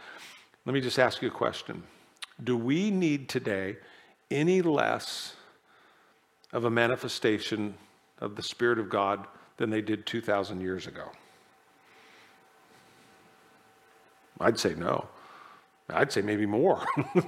let 0.66 0.74
me 0.74 0.82
just 0.82 0.98
ask 0.98 1.22
you 1.22 1.28
a 1.28 1.32
question: 1.32 1.84
Do 2.44 2.58
we 2.58 2.90
need 2.90 3.30
today 3.30 3.78
any 4.32 4.64
less 4.64 5.36
of 6.54 6.66
a 6.66 6.72
manifestation 6.72 7.76
of 8.18 8.36
the 8.36 8.42
Spirit 8.42 8.80
of 8.80 8.90
God 8.90 9.28
than 9.58 9.70
they 9.70 9.82
did 9.82 10.08
2,000 10.08 10.60
years 10.60 10.88
ago? 10.88 11.12
I'd 14.40 14.60
say 14.60 14.74
no. 14.74 15.08
I'd 15.90 16.12
say 16.12 16.22
maybe 16.22 16.46
more. 16.48 16.84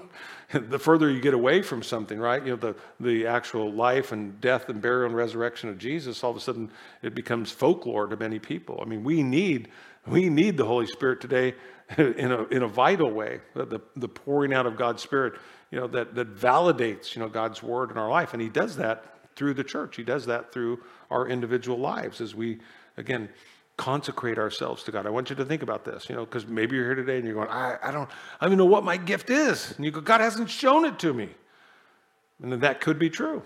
the 0.51 0.79
further 0.79 1.11
you 1.11 1.19
get 1.19 1.35
away 1.35 1.61
from 1.61 1.83
something, 1.83 2.19
right? 2.19 2.43
You 2.43 2.51
know, 2.51 2.55
the, 2.55 2.75
the 2.99 3.27
actual 3.27 3.71
life 3.71 4.11
and 4.11 4.39
death 4.41 4.69
and 4.69 4.81
burial 4.81 5.05
and 5.05 5.15
resurrection 5.15 5.69
of 5.69 5.77
Jesus, 5.77 6.23
all 6.23 6.31
of 6.31 6.37
a 6.37 6.39
sudden 6.39 6.71
it 7.03 7.13
becomes 7.13 7.51
folklore 7.51 8.07
to 8.07 8.17
many 8.17 8.39
people. 8.39 8.79
I 8.81 8.85
mean, 8.85 9.03
we 9.03 9.21
need, 9.21 9.69
we 10.07 10.29
need 10.29 10.57
the 10.57 10.65
Holy 10.65 10.87
Spirit 10.87 11.21
today 11.21 11.53
in 11.97 12.31
a, 12.31 12.45
in 12.45 12.63
a 12.63 12.67
vital 12.67 13.11
way. 13.11 13.41
The, 13.53 13.79
the 13.95 14.07
pouring 14.07 14.53
out 14.53 14.65
of 14.65 14.75
God's 14.75 15.03
Spirit, 15.03 15.33
you 15.69 15.79
know, 15.79 15.87
that, 15.87 16.15
that 16.15 16.35
validates, 16.35 17.15
you 17.15 17.21
know, 17.21 17.29
God's 17.29 17.61
word 17.61 17.91
in 17.91 17.97
our 17.97 18.09
life. 18.09 18.33
And 18.33 18.41
he 18.41 18.49
does 18.49 18.77
that 18.77 19.05
through 19.35 19.53
the 19.53 19.63
church. 19.63 19.95
He 19.95 20.03
does 20.03 20.25
that 20.25 20.51
through 20.51 20.79
our 21.11 21.27
individual 21.27 21.77
lives 21.77 22.21
as 22.21 22.33
we, 22.33 22.57
again, 22.97 23.29
consecrate 23.77 24.39
ourselves 24.39 24.83
to 24.83 24.91
God. 24.91 25.05
I 25.05 25.09
want 25.09 25.29
you 25.29 25.35
to 25.35 25.45
think 25.45 25.61
about 25.61 25.85
this, 25.85 26.09
you 26.09 26.15
know, 26.15 26.25
because 26.25 26.47
maybe 26.47 26.75
you're 26.75 26.85
here 26.85 26.95
today 26.95 27.17
and 27.17 27.25
you're 27.25 27.35
going, 27.35 27.49
I, 27.49 27.77
I 27.81 27.91
don't, 27.91 28.09
I 28.41 28.45
don't 28.45 28.49
even 28.49 28.57
know 28.57 28.65
what 28.65 28.83
my 28.83 28.97
gift 28.97 29.29
is. 29.29 29.73
And 29.77 29.85
you 29.85 29.91
go, 29.91 30.01
God 30.01 30.19
hasn't 30.19 30.49
shown 30.49 30.83
it 30.83 30.99
to 30.99 31.13
me. 31.13 31.29
And 32.41 32.51
then 32.51 32.59
that 32.61 32.81
could 32.81 32.99
be 32.99 33.09
true. 33.09 33.43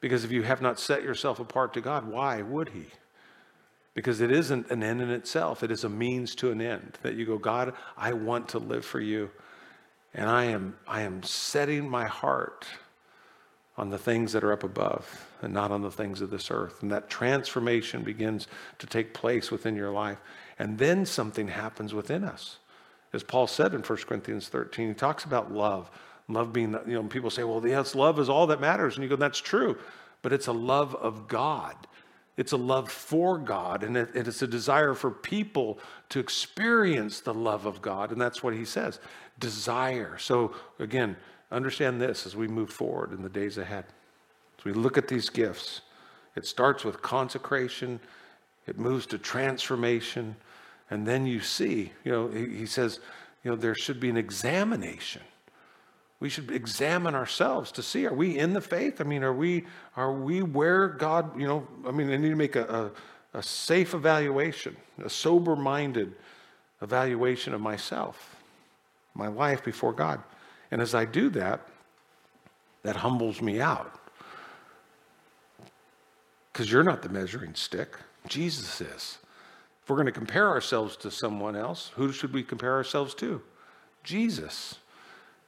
Because 0.00 0.24
if 0.24 0.32
you 0.32 0.42
have 0.42 0.60
not 0.60 0.80
set 0.80 1.02
yourself 1.02 1.40
apart 1.40 1.72
to 1.74 1.80
God, 1.80 2.06
why 2.06 2.42
would 2.42 2.70
He? 2.70 2.86
Because 3.94 4.20
it 4.20 4.30
isn't 4.30 4.70
an 4.70 4.82
end 4.82 5.00
in 5.00 5.10
itself, 5.10 5.62
it 5.62 5.70
is 5.70 5.84
a 5.84 5.88
means 5.88 6.34
to 6.36 6.50
an 6.50 6.60
end. 6.60 6.98
That 7.02 7.14
you 7.14 7.24
go, 7.24 7.38
God, 7.38 7.74
I 7.96 8.12
want 8.12 8.48
to 8.50 8.58
live 8.58 8.84
for 8.84 9.00
you. 9.00 9.30
And 10.14 10.28
I 10.28 10.44
am, 10.44 10.76
I 10.86 11.02
am 11.02 11.22
setting 11.22 11.88
my 11.88 12.06
heart 12.06 12.66
on 13.76 13.90
the 13.90 13.98
things 13.98 14.32
that 14.32 14.44
are 14.44 14.52
up 14.52 14.62
above 14.62 15.26
and 15.42 15.52
not 15.52 15.70
on 15.70 15.82
the 15.82 15.90
things 15.90 16.20
of 16.20 16.30
this 16.30 16.50
earth. 16.50 16.82
And 16.82 16.90
that 16.92 17.10
transformation 17.10 18.02
begins 18.02 18.46
to 18.78 18.86
take 18.86 19.14
place 19.14 19.50
within 19.50 19.74
your 19.74 19.90
life. 19.90 20.18
And 20.58 20.78
then 20.78 21.04
something 21.04 21.48
happens 21.48 21.92
within 21.92 22.22
us. 22.22 22.58
As 23.12 23.22
Paul 23.22 23.46
said 23.46 23.74
in 23.74 23.82
1 23.82 23.98
Corinthians 23.98 24.48
13, 24.48 24.88
he 24.88 24.94
talks 24.94 25.24
about 25.24 25.52
love. 25.52 25.90
Love 26.28 26.52
being, 26.52 26.76
you 26.86 26.94
know, 26.94 27.02
people 27.04 27.30
say, 27.30 27.44
well, 27.44 27.64
yes, 27.66 27.94
love 27.94 28.18
is 28.18 28.28
all 28.28 28.46
that 28.46 28.60
matters. 28.60 28.94
And 28.94 29.02
you 29.02 29.10
go, 29.10 29.16
that's 29.16 29.40
true. 29.40 29.76
But 30.22 30.32
it's 30.32 30.46
a 30.46 30.52
love 30.52 30.94
of 30.94 31.28
God. 31.28 31.74
It's 32.36 32.52
a 32.52 32.56
love 32.56 32.90
for 32.90 33.38
God. 33.38 33.84
And 33.84 33.96
it, 33.96 34.10
it's 34.14 34.42
a 34.42 34.46
desire 34.46 34.94
for 34.94 35.10
people 35.10 35.78
to 36.08 36.18
experience 36.18 37.20
the 37.20 37.34
love 37.34 37.66
of 37.66 37.82
God. 37.82 38.10
And 38.10 38.20
that's 38.20 38.42
what 38.42 38.54
he 38.54 38.64
says 38.64 39.00
desire. 39.38 40.16
So 40.18 40.54
again, 40.78 41.16
understand 41.54 42.00
this 42.00 42.26
as 42.26 42.36
we 42.36 42.48
move 42.48 42.70
forward 42.70 43.12
in 43.12 43.22
the 43.22 43.28
days 43.28 43.58
ahead. 43.58 43.84
As 44.58 44.64
we 44.64 44.72
look 44.72 44.98
at 44.98 45.08
these 45.08 45.28
gifts, 45.28 45.80
it 46.36 46.46
starts 46.46 46.84
with 46.84 47.02
consecration, 47.02 48.00
it 48.66 48.78
moves 48.78 49.06
to 49.06 49.18
transformation, 49.18 50.36
and 50.90 51.06
then 51.06 51.26
you 51.26 51.40
see, 51.40 51.92
you 52.04 52.12
know, 52.12 52.28
he, 52.28 52.66
says, 52.66 53.00
you 53.42 53.50
know, 53.50 53.56
there 53.56 53.74
should 53.74 54.00
be 54.00 54.10
an 54.10 54.16
examination. 54.16 55.22
We 56.20 56.28
should 56.28 56.50
examine 56.50 57.14
ourselves 57.14 57.72
to 57.72 57.82
see 57.82 58.06
are 58.06 58.14
we 58.14 58.38
in 58.38 58.52
the 58.52 58.60
faith? 58.60 59.00
I 59.00 59.04
mean, 59.04 59.22
are 59.22 59.32
we 59.32 59.64
are 59.96 60.12
we 60.12 60.42
where 60.42 60.88
God, 60.88 61.38
you 61.38 61.46
know, 61.46 61.66
I 61.86 61.90
mean, 61.90 62.10
I 62.10 62.16
need 62.16 62.30
to 62.30 62.36
make 62.36 62.56
a, 62.56 62.92
a, 63.34 63.38
a 63.38 63.42
safe 63.42 63.94
evaluation, 63.94 64.76
a 65.04 65.10
sober-minded 65.10 66.14
evaluation 66.80 67.52
of 67.52 67.60
myself, 67.60 68.36
my 69.14 69.28
life 69.28 69.64
before 69.64 69.92
God. 69.92 70.22
And 70.74 70.82
as 70.82 70.92
I 70.92 71.04
do 71.04 71.30
that, 71.30 71.60
that 72.82 72.96
humbles 72.96 73.40
me 73.40 73.60
out. 73.60 73.94
Because 76.52 76.68
you're 76.68 76.82
not 76.82 77.00
the 77.00 77.08
measuring 77.08 77.54
stick, 77.54 77.96
Jesus 78.26 78.80
is. 78.80 79.18
If 79.80 79.88
we're 79.88 79.94
going 79.94 80.06
to 80.06 80.12
compare 80.12 80.48
ourselves 80.48 80.96
to 80.96 81.12
someone 81.12 81.54
else, 81.54 81.92
who 81.94 82.10
should 82.10 82.32
we 82.32 82.42
compare 82.42 82.72
ourselves 82.72 83.14
to? 83.14 83.40
Jesus. 84.02 84.78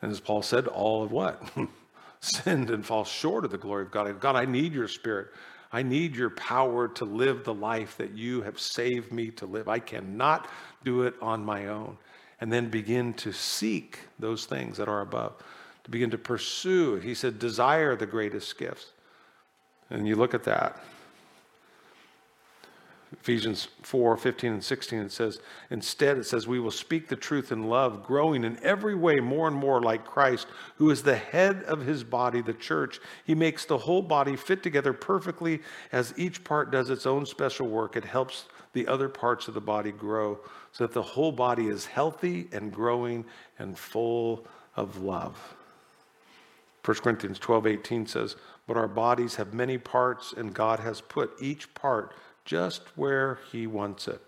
And 0.00 0.12
as 0.12 0.20
Paul 0.20 0.42
said, 0.42 0.68
all 0.68 1.02
of 1.02 1.10
what? 1.10 1.42
Sinned 2.20 2.70
and 2.70 2.86
fall 2.86 3.04
short 3.04 3.44
of 3.44 3.50
the 3.50 3.58
glory 3.58 3.82
of 3.82 3.90
God. 3.90 4.20
God, 4.20 4.36
I 4.36 4.44
need 4.44 4.74
your 4.74 4.86
spirit. 4.86 5.30
I 5.72 5.82
need 5.82 6.14
your 6.14 6.30
power 6.30 6.86
to 6.86 7.04
live 7.04 7.42
the 7.42 7.52
life 7.52 7.96
that 7.96 8.12
you 8.12 8.42
have 8.42 8.60
saved 8.60 9.12
me 9.12 9.32
to 9.32 9.46
live. 9.46 9.66
I 9.66 9.80
cannot 9.80 10.48
do 10.84 11.02
it 11.02 11.14
on 11.20 11.44
my 11.44 11.66
own 11.66 11.98
and 12.40 12.52
then 12.52 12.68
begin 12.68 13.14
to 13.14 13.32
seek 13.32 14.00
those 14.18 14.44
things 14.44 14.76
that 14.76 14.88
are 14.88 15.00
above, 15.00 15.34
to 15.84 15.90
begin 15.90 16.10
to 16.10 16.18
pursue. 16.18 16.96
He 16.96 17.14
said, 17.14 17.38
desire 17.38 17.96
the 17.96 18.06
greatest 18.06 18.58
gifts. 18.58 18.92
And 19.90 20.06
you 20.06 20.16
look 20.16 20.34
at 20.34 20.44
that. 20.44 20.80
Ephesians 23.12 23.68
4 23.82 24.16
15 24.16 24.52
and 24.52 24.64
16, 24.64 24.98
it 24.98 25.12
says, 25.12 25.40
Instead, 25.70 26.18
it 26.18 26.26
says, 26.26 26.46
We 26.46 26.58
will 26.58 26.72
speak 26.72 27.08
the 27.08 27.16
truth 27.16 27.52
in 27.52 27.68
love, 27.68 28.04
growing 28.04 28.44
in 28.44 28.58
every 28.62 28.94
way 28.94 29.20
more 29.20 29.46
and 29.46 29.56
more 29.56 29.80
like 29.80 30.04
Christ, 30.04 30.48
who 30.76 30.90
is 30.90 31.02
the 31.02 31.16
head 31.16 31.62
of 31.64 31.80
his 31.80 32.02
body, 32.02 32.42
the 32.42 32.52
church. 32.52 33.00
He 33.24 33.34
makes 33.34 33.64
the 33.64 33.78
whole 33.78 34.02
body 34.02 34.36
fit 34.36 34.62
together 34.62 34.92
perfectly 34.92 35.60
as 35.92 36.14
each 36.16 36.42
part 36.42 36.72
does 36.72 36.90
its 36.90 37.06
own 37.06 37.26
special 37.26 37.68
work. 37.68 37.96
It 37.96 38.04
helps 38.04 38.46
the 38.72 38.88
other 38.88 39.08
parts 39.08 39.48
of 39.48 39.54
the 39.54 39.60
body 39.60 39.92
grow 39.92 40.40
so 40.76 40.86
that 40.86 40.92
the 40.92 41.00
whole 41.00 41.32
body 41.32 41.68
is 41.68 41.86
healthy 41.86 42.48
and 42.52 42.70
growing 42.70 43.24
and 43.58 43.78
full 43.78 44.44
of 44.76 45.00
love. 45.00 45.54
1 46.84 46.98
Corinthians 46.98 47.38
12 47.38 47.66
18 47.66 48.06
says, 48.06 48.36
But 48.66 48.76
our 48.76 48.86
bodies 48.86 49.36
have 49.36 49.54
many 49.54 49.78
parts, 49.78 50.34
and 50.34 50.52
God 50.52 50.80
has 50.80 51.00
put 51.00 51.32
each 51.40 51.72
part 51.72 52.12
just 52.44 52.82
where 52.94 53.38
He 53.50 53.66
wants 53.66 54.06
it. 54.06 54.20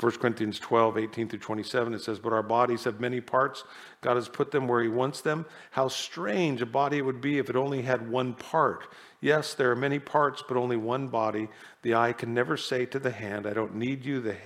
1 0.00 0.12
Corinthians 0.12 0.60
12, 0.60 0.96
18 0.96 1.28
through 1.28 1.38
27, 1.40 1.94
it 1.94 2.00
says, 2.00 2.18
But 2.20 2.32
our 2.32 2.42
bodies 2.42 2.84
have 2.84 3.00
many 3.00 3.20
parts. 3.20 3.64
God 4.00 4.14
has 4.14 4.28
put 4.28 4.52
them 4.52 4.68
where 4.68 4.82
He 4.82 4.88
wants 4.88 5.20
them. 5.20 5.44
How 5.72 5.88
strange 5.88 6.62
a 6.62 6.66
body 6.66 6.98
it 6.98 7.04
would 7.04 7.20
be 7.20 7.38
if 7.38 7.50
it 7.50 7.56
only 7.56 7.82
had 7.82 8.08
one 8.08 8.34
part. 8.34 8.92
Yes, 9.20 9.54
there 9.54 9.70
are 9.70 9.76
many 9.76 9.98
parts, 9.98 10.42
but 10.46 10.56
only 10.56 10.76
one 10.76 11.08
body. 11.08 11.48
The 11.82 11.94
eye 11.94 12.12
can 12.12 12.32
never 12.32 12.56
say 12.56 12.86
to 12.86 12.98
the 12.98 13.10
hand, 13.10 13.46
I 13.46 13.52
don't 13.52 13.74
need 13.74 14.04
you. 14.04 14.20
The 14.20 14.36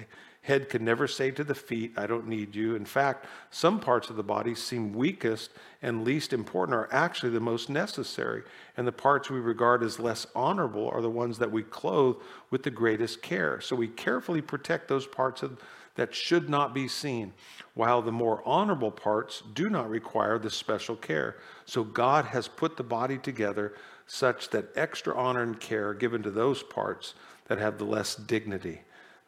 head 0.43 0.68
can 0.68 0.84
never 0.84 1.07
say 1.07 1.30
to 1.30 1.45
the 1.45 1.55
feet, 1.55 1.93
I 1.97 2.07
don't 2.07 2.26
need 2.26 2.55
you. 2.55 2.74
In 2.74 2.84
fact, 2.84 3.26
some 3.51 3.78
parts 3.78 4.11
of 4.11 4.16
the 4.16 4.24
body 4.24 4.55
seem 4.55 4.93
weakest 4.93 5.51
and 5.82 6.05
least 6.05 6.32
important 6.32 6.74
are 6.76 6.88
actually 6.93 7.30
the 7.30 7.40
most 7.40 7.70
necessary. 7.70 8.43
And 8.76 8.86
the 8.86 8.93
parts 8.93 9.30
we 9.30 9.38
regard 9.38 9.84
as 9.84 10.01
less 10.01 10.26
honorable 10.34 10.88
are 10.88 11.01
the 11.01 11.09
ones 11.09 11.38
that 11.38 11.53
we 11.53 11.62
clothe 11.62 12.16
with 12.51 12.64
the 12.64 12.70
greatest 12.70 13.22
care. 13.22 13.61
So 13.61 13.76
we 13.76 13.86
carefully 13.86 14.43
protect 14.43 14.88
those 14.88 15.07
parts 15.07 15.43
of, 15.43 15.61
that 15.95 16.14
should 16.14 16.49
not 16.49 16.74
be 16.74 16.88
seen, 16.88 17.32
while 17.74 18.03
the 18.03 18.11
more 18.11 18.43
honorable 18.47 18.90
parts 18.90 19.43
do 19.55 19.68
not 19.68 19.90
require 19.90 20.38
this 20.38 20.55
special 20.55 20.97
care. 20.97 21.36
So 21.66 21.84
God 21.84 22.24
has 22.24 22.49
put 22.49 22.76
the 22.76 22.82
body 22.82 23.18
together 23.18 23.74
such 24.07 24.51
that 24.51 24.70
extra 24.74 25.16
honor 25.16 25.43
and 25.43 25.61
care 25.61 25.90
are 25.90 25.95
given 25.95 26.22
to 26.22 26.30
those 26.30 26.62
parts 26.62 27.14
that 27.47 27.59
have 27.59 27.78
the 27.78 27.84
less 27.84 28.16
dignity. 28.16 28.80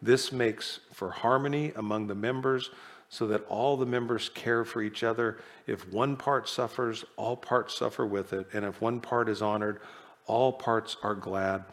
This 0.05 0.33
makes 0.33 0.81
for 0.93 1.11
harmony 1.11 1.73
among 1.77 2.09
the 2.09 2.15
members 2.15 2.71
so 3.09 3.27
that 3.29 3.43
all 3.47 3.79
the 3.79 3.87
members 3.87 4.29
care 4.29 4.63
for 4.63 4.83
each 4.83 5.03
other. 5.03 5.39
If 5.67 5.91
one 5.91 6.17
part 6.17 6.47
suffers, 6.47 7.07
all 7.17 7.39
parts 7.39 7.79
suffer 7.79 8.05
with 8.05 8.35
it. 8.35 8.47
And 8.53 8.67
if 8.67 8.83
one 8.83 9.01
part 9.01 9.31
is 9.31 9.41
honored, 9.41 9.81
all 10.27 10.53
parts 10.53 10.99
are 11.03 11.15
glad. 11.15 11.65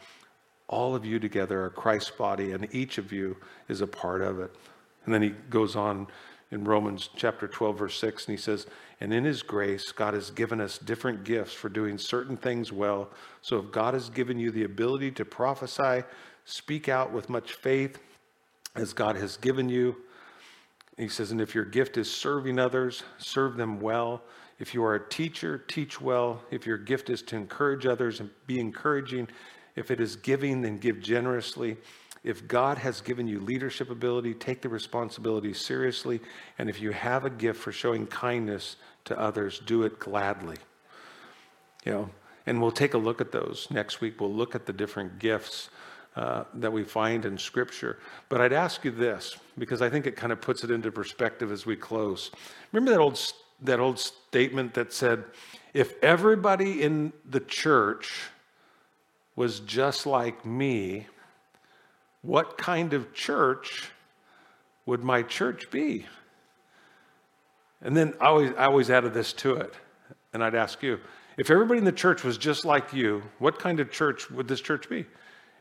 All 0.69 0.95
of 0.95 1.05
you 1.05 1.19
together 1.19 1.65
are 1.65 1.69
Christ's 1.69 2.11
body, 2.11 2.53
and 2.53 2.73
each 2.73 2.97
of 2.97 3.11
you 3.11 3.35
is 3.67 3.81
a 3.81 3.87
part 3.87 4.21
of 4.21 4.39
it. 4.39 4.55
And 5.03 5.13
then 5.13 5.21
he 5.21 5.31
goes 5.49 5.75
on 5.75 6.07
in 6.51 6.63
Romans 6.63 7.09
chapter 7.17 7.49
12, 7.49 7.79
verse 7.79 7.99
6, 7.99 8.27
and 8.27 8.37
he 8.37 8.41
says, 8.41 8.65
And 9.01 9.13
in 9.13 9.25
his 9.25 9.43
grace, 9.43 9.91
God 9.91 10.13
has 10.13 10.31
given 10.31 10.61
us 10.61 10.77
different 10.77 11.25
gifts 11.25 11.53
for 11.53 11.67
doing 11.67 11.97
certain 11.97 12.37
things 12.37 12.71
well. 12.71 13.09
So 13.41 13.57
if 13.57 13.73
God 13.73 13.93
has 13.93 14.09
given 14.09 14.39
you 14.39 14.51
the 14.51 14.63
ability 14.63 15.11
to 15.11 15.25
prophesy, 15.25 16.05
speak 16.45 16.87
out 16.87 17.11
with 17.11 17.29
much 17.29 17.51
faith 17.51 17.99
as 18.75 18.93
God 18.93 19.15
has 19.15 19.37
given 19.37 19.69
you. 19.69 19.95
He 20.97 21.07
says, 21.07 21.31
And 21.31 21.41
if 21.41 21.55
your 21.55 21.65
gift 21.65 21.97
is 21.97 22.11
serving 22.11 22.59
others, 22.59 23.03
serve 23.17 23.57
them 23.57 23.79
well. 23.79 24.21
If 24.59 24.73
you 24.73 24.83
are 24.83 24.95
a 24.95 25.09
teacher, 25.09 25.57
teach 25.57 25.99
well. 25.99 26.41
If 26.51 26.65
your 26.65 26.77
gift 26.77 27.09
is 27.09 27.21
to 27.23 27.35
encourage 27.35 27.85
others, 27.85 28.19
and 28.19 28.29
be 28.45 28.59
encouraging. 28.59 29.27
If 29.75 29.89
it 29.89 29.99
is 29.99 30.15
giving, 30.15 30.61
then 30.61 30.77
give 30.77 31.01
generously. 31.01 31.77
If 32.23 32.47
God 32.47 32.77
has 32.77 33.01
given 33.01 33.27
you 33.27 33.39
leadership 33.39 33.89
ability, 33.89 34.35
take 34.35 34.61
the 34.61 34.69
responsibility 34.69 35.53
seriously. 35.53 36.19
And 36.59 36.69
if 36.69 36.79
you 36.79 36.91
have 36.91 37.25
a 37.25 37.29
gift 37.31 37.59
for 37.59 37.71
showing 37.71 38.05
kindness 38.05 38.75
to 39.05 39.19
others, 39.19 39.59
do 39.65 39.83
it 39.83 39.99
gladly. 39.99 40.57
You 41.83 41.91
know, 41.93 42.09
and 42.45 42.61
we'll 42.61 42.71
take 42.71 42.93
a 42.93 42.99
look 42.99 43.21
at 43.21 43.31
those 43.31 43.67
next 43.71 44.01
week. 44.01 44.21
We'll 44.21 44.33
look 44.33 44.53
at 44.53 44.67
the 44.67 44.73
different 44.73 45.17
gifts 45.17 45.69
uh, 46.15 46.43
that 46.55 46.71
we 46.71 46.83
find 46.83 47.25
in 47.25 47.37
Scripture. 47.37 47.99
But 48.29 48.41
I'd 48.41 48.53
ask 48.53 48.83
you 48.83 48.91
this 48.91 49.37
because 49.57 49.81
I 49.81 49.89
think 49.89 50.07
it 50.07 50.15
kind 50.15 50.31
of 50.31 50.41
puts 50.41 50.63
it 50.63 50.71
into 50.71 50.91
perspective 50.91 51.51
as 51.51 51.65
we 51.65 51.75
close. 51.75 52.31
Remember 52.71 52.91
that 52.91 52.99
old 52.99 53.19
that 53.63 53.79
old 53.79 53.99
statement 53.99 54.73
that 54.73 54.91
said, 54.91 55.23
"If 55.73 55.93
everybody 56.03 56.81
in 56.81 57.13
the 57.29 57.39
church 57.39 58.29
was 59.35 59.59
just 59.61 60.05
like 60.05 60.45
me." 60.45 61.07
what 62.21 62.57
kind 62.57 62.93
of 62.93 63.13
church 63.13 63.89
would 64.85 65.03
my 65.03 65.23
church 65.23 65.69
be? 65.71 66.05
And 67.81 67.97
then 67.97 68.13
I 68.21 68.25
always, 68.25 68.51
I 68.57 68.65
always 68.65 68.89
added 68.89 69.13
this 69.13 69.33
to 69.33 69.55
it. 69.55 69.73
And 70.33 70.43
I'd 70.43 70.55
ask 70.55 70.81
you, 70.83 70.99
if 71.37 71.49
everybody 71.49 71.79
in 71.79 71.85
the 71.85 71.91
church 71.91 72.23
was 72.23 72.37
just 72.37 72.63
like 72.63 72.93
you, 72.93 73.23
what 73.39 73.59
kind 73.59 73.79
of 73.79 73.91
church 73.91 74.29
would 74.29 74.47
this 74.47 74.61
church 74.61 74.87
be? 74.87 75.05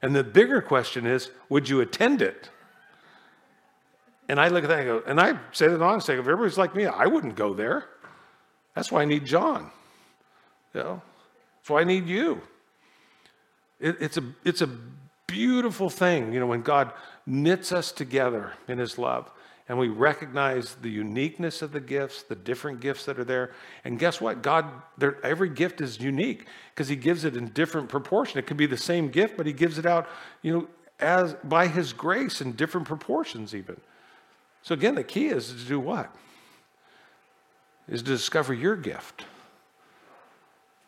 And 0.03 0.15
the 0.15 0.25
bigger 0.25 0.63
question 0.63 1.07
is, 1.07 1.31
would 1.49 1.69
you 1.69 1.81
attend 1.81 2.23
it? 2.23 2.49
And 4.29 4.41
I 4.41 4.49
look 4.49 4.65
at 4.65 4.69
that 4.69 4.79
and 4.79 4.87
go, 4.87 5.03
and 5.07 5.21
I 5.21 5.39
say 5.53 5.69
that 5.69 5.83
honestly, 5.83 6.15
if 6.15 6.21
everybody's 6.21 6.57
like 6.57 6.75
me, 6.75 6.87
I 6.87 7.07
wouldn't 7.07 7.35
go 7.35 7.53
there. 7.53 7.87
That's 8.75 8.93
why 8.93 9.03
I 9.03 9.05
need 9.05 9.27
John. 9.27 9.71
You 10.73 10.81
know? 10.81 11.03
That's 11.59 11.71
why 11.71 11.81
I 11.81 11.85
need 11.85 12.07
you. 12.07 12.41
It, 13.81 13.97
it's, 14.01 14.17
a, 14.17 14.25
it's 14.45 14.63
a 14.63 14.71
beautiful 15.27 15.91
thing, 15.91 16.33
you 16.33 16.41
know, 16.41 16.47
when 16.47 16.63
God 16.63 16.93
knits 17.27 17.73
us 17.73 17.93
together 17.93 18.53
in 18.69 18.79
His 18.79 18.99
love 18.99 19.31
and 19.71 19.79
we 19.79 19.87
recognize 19.87 20.75
the 20.83 20.91
uniqueness 20.91 21.63
of 21.63 21.71
the 21.71 21.79
gifts, 21.79 22.25
the 22.25 22.35
different 22.35 22.81
gifts 22.81 23.05
that 23.05 23.21
are 23.21 23.25
there. 23.25 23.53
And 23.85 24.01
guess 24.01 24.21
what? 24.21 24.43
God, 24.43 24.67
every 25.23 25.49
gift 25.49 25.81
is 25.81 26.01
unique 26.01 26.49
because 26.75 26.89
He 26.89 26.97
gives 26.97 27.25
it 27.25 27.37
in 27.37 27.51
different 27.51 27.89
proportion. 27.89 28.41
It 28.41 28.49
could 28.49 28.57
be 28.57 28.67
the 28.67 28.77
same 28.77 29.11
gift, 29.11 29.37
but 29.37 29.47
He 29.47 29.53
gives 29.53 29.79
it 29.79 29.87
out, 29.87 30.09
you 30.43 30.53
know, 30.53 30.69
as 30.99 31.35
by 31.45 31.69
His 31.69 31.93
grace 31.93 32.41
in 32.41 32.51
different 32.55 32.89
proportions, 32.89 33.55
even. 33.55 33.81
So 34.63 34.75
again, 34.75 34.97
the 34.97 35.05
key 35.05 35.29
is 35.29 35.53
to 35.53 35.65
do 35.69 35.79
what? 35.79 36.13
Is 37.89 38.03
to 38.03 38.09
discover 38.09 38.53
your 38.53 38.75
gift 38.75 39.25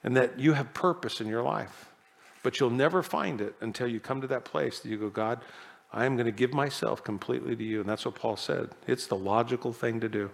and 0.03 0.17
that 0.17 0.41
you 0.41 0.55
have 0.55 0.75
purpose 0.75 1.21
in 1.21 1.29
your 1.29 1.45
life. 1.45 1.89
But 2.43 2.59
you'll 2.59 2.71
never 2.71 3.05
find 3.05 3.41
it 3.41 3.55
until 3.61 3.87
you 3.87 4.01
come 4.01 4.21
to 4.23 4.27
that 4.27 4.45
place 4.45 4.81
that 4.81 4.89
you 4.89 4.97
go, 4.97 5.09
God, 5.09 5.41
I 5.93 6.07
am 6.07 6.17
going 6.17 6.27
to 6.27 6.33
give 6.33 6.55
myself 6.55 7.05
completely 7.05 7.55
to 7.55 7.65
you. 7.65 7.81
And 7.81 7.89
that's 7.89 8.05
what 8.05 8.15
Paul 8.15 8.37
said. 8.37 8.71
It's 8.87 9.07
the 9.07 9.17
logical 9.17 9.73
thing 9.73 10.01
to 10.01 10.09
do. 10.09 10.31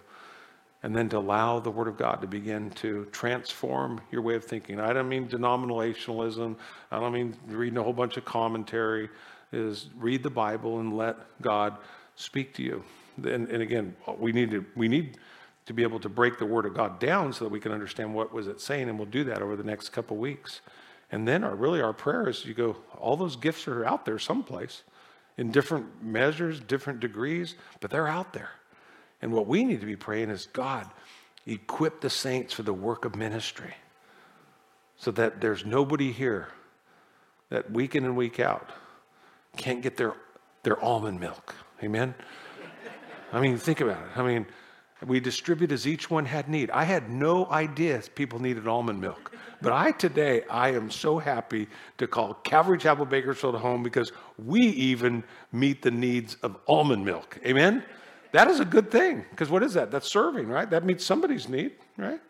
And 0.85 0.95
then 0.95 1.09
to 1.09 1.19
allow 1.19 1.59
the 1.59 1.73
Word 1.73 1.89
of 1.89 1.97
God 1.97 2.21
to 2.21 2.29
begin 2.29 2.71
to 2.71 3.07
transform 3.11 4.01
your 4.13 4.23
way 4.23 4.37
of 4.37 4.45
thinking. 4.45 4.79
I 4.79 4.93
don't 4.93 5.09
mean 5.09 5.29
denominationalism. 5.29 6.57
I 6.93 7.01
don't 7.01 7.13
mean 7.13 7.37
reading 7.49 7.79
a 7.79 7.83
whole 7.83 7.93
bunch 7.93 8.17
of 8.17 8.25
commentary. 8.25 9.09
Is 9.51 9.89
read 9.97 10.23
the 10.23 10.31
Bible 10.31 10.79
and 10.79 10.97
let 10.97 11.17
God 11.41 11.79
speak 12.15 12.55
to 12.55 12.63
you. 12.63 12.85
And, 13.17 13.49
and 13.49 13.63
again, 13.63 13.97
we 14.19 14.31
need 14.31 14.51
to 14.51 14.65
we 14.77 14.87
need 14.87 15.17
to 15.67 15.73
be 15.73 15.83
able 15.83 15.99
to 16.01 16.09
break 16.09 16.39
the 16.39 16.47
Word 16.47 16.65
of 16.65 16.75
God 16.75 17.01
down 17.01 17.33
so 17.33 17.45
that 17.47 17.51
we 17.51 17.59
can 17.59 17.73
understand 17.73 18.15
what 18.15 18.33
was 18.33 18.47
it 18.47 18.61
saying, 18.61 18.89
and 18.89 18.99
we'll 18.99 19.07
do 19.09 19.25
that 19.25 19.43
over 19.43 19.57
the 19.57 19.65
next 19.65 19.89
couple 19.89 20.17
weeks. 20.17 20.61
And 21.11 21.27
then 21.27 21.43
our 21.43 21.57
really 21.57 21.81
our 21.81 21.93
prayer 21.93 22.29
is 22.29 22.45
you 22.45 22.55
go, 22.55 22.77
all 22.99 23.17
those 23.17 23.35
gifts 23.35 23.67
are 23.67 23.85
out 23.85 24.05
there 24.05 24.19
someplace 24.19 24.83
in 25.39 25.51
different 25.53 26.03
measures, 26.03 26.61
different 26.61 27.01
degrees, 27.01 27.55
but 27.81 27.91
they're 27.91 28.09
out 28.09 28.33
there. 28.33 28.51
And 29.23 29.33
what 29.33 29.47
we 29.47 29.65
need 29.65 29.81
to 29.81 29.87
be 29.87 29.97
praying 29.97 30.31
is 30.31 30.47
God, 30.53 30.87
equip 31.47 32.01
the 32.01 32.11
saints 32.11 32.53
for 32.53 32.63
the 32.63 32.75
work 32.75 33.05
of 33.05 33.17
ministry 33.17 33.75
so 34.97 35.11
that 35.13 35.41
there's 35.41 35.65
nobody 35.65 36.13
here 36.13 36.49
that 37.49 37.71
week 37.71 37.95
in 37.95 38.05
and 38.05 38.17
week 38.17 38.41
out 38.41 38.71
can't 39.57 39.81
get 39.81 39.97
their, 39.97 40.15
their 40.65 40.83
almond 40.85 41.21
milk. 41.21 41.55
Amen? 41.83 42.15
I 43.33 43.41
mean, 43.41 43.57
think 43.59 43.81
about 43.81 44.03
it. 44.03 44.19
I 44.19 44.23
mean, 44.23 44.47
we 45.07 45.21
distribute 45.21 45.71
as 45.71 45.87
each 45.87 46.11
one 46.11 46.25
had 46.25 46.49
need. 46.49 46.71
I 46.71 46.85
had 46.85 47.09
no 47.09 47.47
idea 47.51 48.03
people 48.15 48.41
needed 48.41 48.67
almond 48.67 49.01
milk. 49.01 49.33
But 49.63 49.73
I 49.73 49.93
today, 49.93 50.43
I 50.51 50.71
am 50.71 50.91
so 50.91 51.19
happy 51.19 51.69
to 51.99 52.07
call 52.07 52.35
Calvary 52.35 52.79
Chapel 52.79 53.05
Bakersfield 53.05 53.55
home 53.57 53.83
because 53.83 54.13
we 54.39 54.61
even 54.61 55.25
meet 55.53 55.83
the 55.83 55.91
needs 55.91 56.37
of 56.43 56.57
almond 56.67 57.05
milk. 57.05 57.39
Amen? 57.45 57.83
That 58.33 58.49
is 58.49 58.61
a 58.61 58.65
good 58.65 58.91
thing 58.91 59.25
because 59.31 59.51
what 59.51 59.63
is 59.63 59.75
that? 59.75 59.91
That's 59.91 60.09
serving, 60.09 60.49
right? 60.49 60.69
That 60.69 60.85
meets 60.85 61.05
somebody's 61.05 61.49
need, 61.49 61.73
right? 61.97 62.21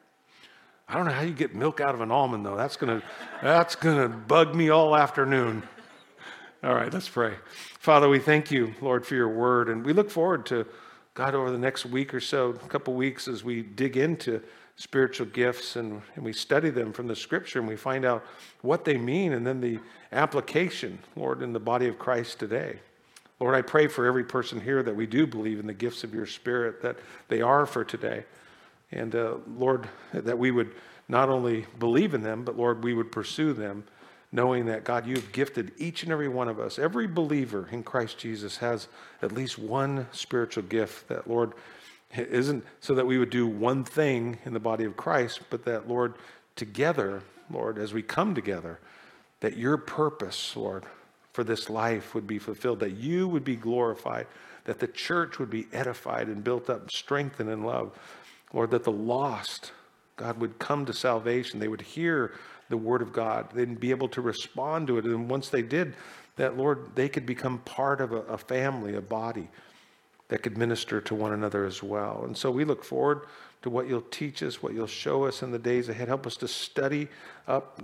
I 0.89 0.95
don't 0.95 1.07
know 1.07 1.13
how 1.13 1.23
you 1.23 1.35
get 1.35 1.55
milk 1.55 1.81
out 1.81 1.95
of 1.95 2.01
an 2.01 2.11
almond 2.11 2.47
though. 2.47 2.57
That's 2.57 2.77
gonna 2.77 3.03
that's 3.43 3.75
gonna 3.75 4.09
bug 4.09 4.55
me 4.55 4.71
all 4.71 4.97
afternoon. 4.97 5.63
All 6.63 6.75
right, 6.75 6.93
let's 6.93 7.09
pray. 7.09 7.35
Father, 7.79 8.09
we 8.09 8.19
thank 8.19 8.51
you, 8.51 8.75
Lord, 8.81 9.07
for 9.07 9.15
your 9.15 9.29
word, 9.29 9.69
and 9.69 9.85
we 9.85 9.93
look 9.93 10.11
forward 10.11 10.47
to 10.47 10.67
God 11.15 11.35
over 11.35 11.51
the 11.51 11.59
next 11.59 11.85
week 11.85 12.15
or 12.15 12.21
so, 12.21 12.51
a 12.51 12.69
couple 12.69 12.95
weeks, 12.95 13.29
as 13.29 13.45
we 13.45 13.63
dig 13.63 13.97
into 13.97 14.43
spiritual 14.79 15.27
gifts 15.27 15.77
and, 15.77 16.01
and 16.15 16.25
we 16.25 16.33
study 16.33 16.71
them 16.71 16.93
from 16.93 17.09
the 17.09 17.17
scripture 17.17 17.59
and 17.59 17.67
we 17.67 17.75
find 17.75 18.05
out 18.05 18.25
what 18.63 18.85
they 18.85 18.97
mean 18.97 19.33
and 19.33 19.45
then 19.45 19.61
the 19.61 19.79
application, 20.13 20.99
Lord, 21.17 21.43
in 21.43 21.53
the 21.53 21.61
body 21.61 21.89
of 21.89 21.99
Christ 21.99 22.39
today. 22.39 22.81
Lord, 23.41 23.55
I 23.55 23.63
pray 23.63 23.87
for 23.87 24.05
every 24.05 24.25
person 24.25 24.61
here 24.61 24.83
that 24.83 24.97
we 24.97 25.07
do 25.07 25.27
believe 25.27 25.61
in 25.61 25.67
the 25.67 25.75
gifts 25.75 26.03
of 26.03 26.13
your 26.13 26.27
spirit, 26.27 26.83
that 26.83 26.97
they 27.29 27.41
are 27.41 27.67
for 27.67 27.85
today. 27.85 28.25
And 28.91 29.15
uh, 29.15 29.35
Lord, 29.57 29.89
that 30.13 30.39
we 30.39 30.51
would 30.51 30.73
not 31.09 31.29
only 31.29 31.67
believe 31.79 32.15
in 32.15 32.23
them, 32.23 32.45
but 32.45 32.57
Lord, 32.57 32.83
we 32.83 32.95
would 32.95 33.13
pursue 33.13 33.53
them, 33.53 33.85
knowing 34.33 34.67
that 34.67 34.85
God, 34.85 35.07
you've 35.07 35.33
gifted 35.33 35.73
each 35.79 36.03
and 36.03 36.11
every 36.11 36.29
one 36.29 36.49
of 36.49 36.59
us. 36.59 36.79
Every 36.79 37.07
believer 37.07 37.69
in 37.71 37.83
Christ 37.83 38.19
Jesus 38.19 38.59
has 38.59 38.89
at 39.23 39.33
least 39.33 39.59
one 39.59 40.09
spiritual 40.13 40.65
gift 40.65 41.09
that, 41.09 41.29
Lord, 41.29 41.53
isn't 42.17 42.65
so 42.81 42.95
that 42.95 43.07
we 43.07 43.19
would 43.19 43.31
do 43.31 43.47
one 43.47 43.85
thing 43.85 44.39
in 44.45 44.53
the 44.53 44.61
body 44.61 44.85
of 44.85 44.97
Christ, 44.97 45.41
but 45.49 45.65
that, 45.65 45.89
Lord, 45.89 46.15
together, 46.57 47.23
Lord, 47.51 47.79
as 47.79 47.93
we 47.93 48.03
come 48.03 48.35
together, 48.35 48.79
that 49.41 49.57
your 49.57 49.77
purpose, 49.77 50.57
Lord, 50.57 50.85
for 51.33 51.45
this 51.45 51.71
life 51.71 52.15
would 52.15 52.27
be 52.27 52.39
fulfilled, 52.39 52.81
that 52.81 52.97
you 52.97 53.29
would 53.29 53.45
be 53.45 53.57
glorified, 53.57 54.27
that 54.65 54.79
the 54.79 54.89
church 54.89 55.39
would 55.39 55.51
be 55.51 55.67
edified 55.73 56.27
and 56.29 56.43
built 56.43 56.69
up, 56.69 56.91
strengthened 56.91 57.51
in 57.51 57.63
love. 57.63 57.97
Lord, 58.53 58.71
that 58.73 58.85
the 58.85 58.93
lost, 58.93 59.73
God, 60.17 60.41
would 60.41 60.59
come 60.59 60.85
to 60.87 60.93
salvation. 60.93 61.61
They 61.61 61.69
would 61.69 61.81
hear 61.81 62.33
the 62.69 62.77
word 62.77 63.03
of 63.03 63.13
God. 63.13 63.51
They'd 63.53 63.79
be 63.79 63.91
able 63.91 64.09
to 64.09 64.21
respond 64.21 64.89
to 64.89 64.99
it. 64.99 65.05
And 65.05 65.31
once 65.31 65.49
they 65.49 65.63
did, 65.63 65.95
that, 66.37 66.57
Lord, 66.57 66.91
they 66.95 67.09
could 67.09 67.27
become 67.27 67.59
part 67.61 68.01
of 68.01 68.13
a, 68.13 68.23
a 68.23 68.39
family, 68.39 68.97
a 68.97 69.01
body 69.01 69.49
that 70.29 70.43
could 70.43 70.59
minister 70.59 71.01
to 71.01 71.15
one 71.15 71.33
another 71.33 71.65
as 71.65 71.83
well. 71.83 72.23
And 72.25 72.37
so 72.37 72.51
we 72.51 72.65
look 72.65 72.85
forward 72.85 73.23
to 73.63 73.71
what 73.71 73.89
you'll 73.89 74.03
teach 74.03 74.43
us, 74.43 74.63
what 74.63 74.75
you'll 74.75 74.87
show 74.87 75.25
us 75.25 75.43
in 75.43 75.51
the 75.51 75.59
days 75.59 75.89
ahead. 75.89 76.09
Help 76.09 76.27
us 76.27 76.37
to 76.37 76.49
study 76.49 77.09
up. 77.47 77.81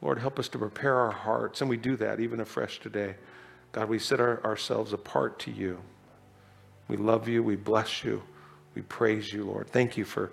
Lord, 0.00 0.18
help 0.18 0.38
us 0.38 0.48
to 0.48 0.58
prepare 0.58 0.94
our 0.94 1.10
hearts. 1.10 1.60
And 1.60 1.68
we 1.68 1.76
do 1.76 1.96
that 1.96 2.20
even 2.20 2.40
afresh 2.40 2.80
today. 2.80 3.16
God, 3.72 3.88
we 3.88 3.98
set 3.98 4.20
our, 4.20 4.42
ourselves 4.44 4.92
apart 4.92 5.38
to 5.40 5.50
you. 5.50 5.78
We 6.88 6.96
love 6.96 7.28
you. 7.28 7.42
We 7.42 7.56
bless 7.56 8.02
you. 8.04 8.22
We 8.74 8.82
praise 8.82 9.32
you, 9.32 9.44
Lord. 9.44 9.68
Thank 9.68 9.96
you 9.96 10.04
for 10.04 10.30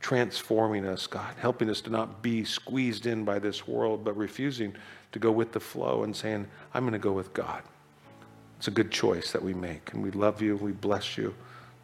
transforming 0.00 0.86
us, 0.86 1.06
God, 1.06 1.34
helping 1.38 1.68
us 1.68 1.80
to 1.82 1.90
not 1.90 2.22
be 2.22 2.44
squeezed 2.44 3.06
in 3.06 3.24
by 3.24 3.38
this 3.38 3.66
world, 3.66 4.04
but 4.04 4.16
refusing 4.16 4.74
to 5.12 5.18
go 5.18 5.32
with 5.32 5.52
the 5.52 5.60
flow 5.60 6.04
and 6.04 6.14
saying, 6.14 6.46
I'm 6.74 6.84
going 6.84 6.92
to 6.92 6.98
go 6.98 7.12
with 7.12 7.32
God. 7.32 7.62
It's 8.58 8.68
a 8.68 8.70
good 8.70 8.90
choice 8.90 9.32
that 9.32 9.42
we 9.42 9.54
make. 9.54 9.92
And 9.92 10.02
we 10.02 10.10
love 10.12 10.40
you. 10.40 10.56
We 10.56 10.72
bless 10.72 11.18
you. 11.18 11.34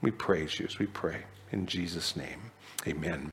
We 0.03 0.11
praise 0.11 0.59
you 0.59 0.67
as 0.67 0.79
we 0.79 0.87
pray. 0.87 1.23
In 1.53 1.67
Jesus' 1.67 2.17
name, 2.17 2.41
amen. 2.87 3.21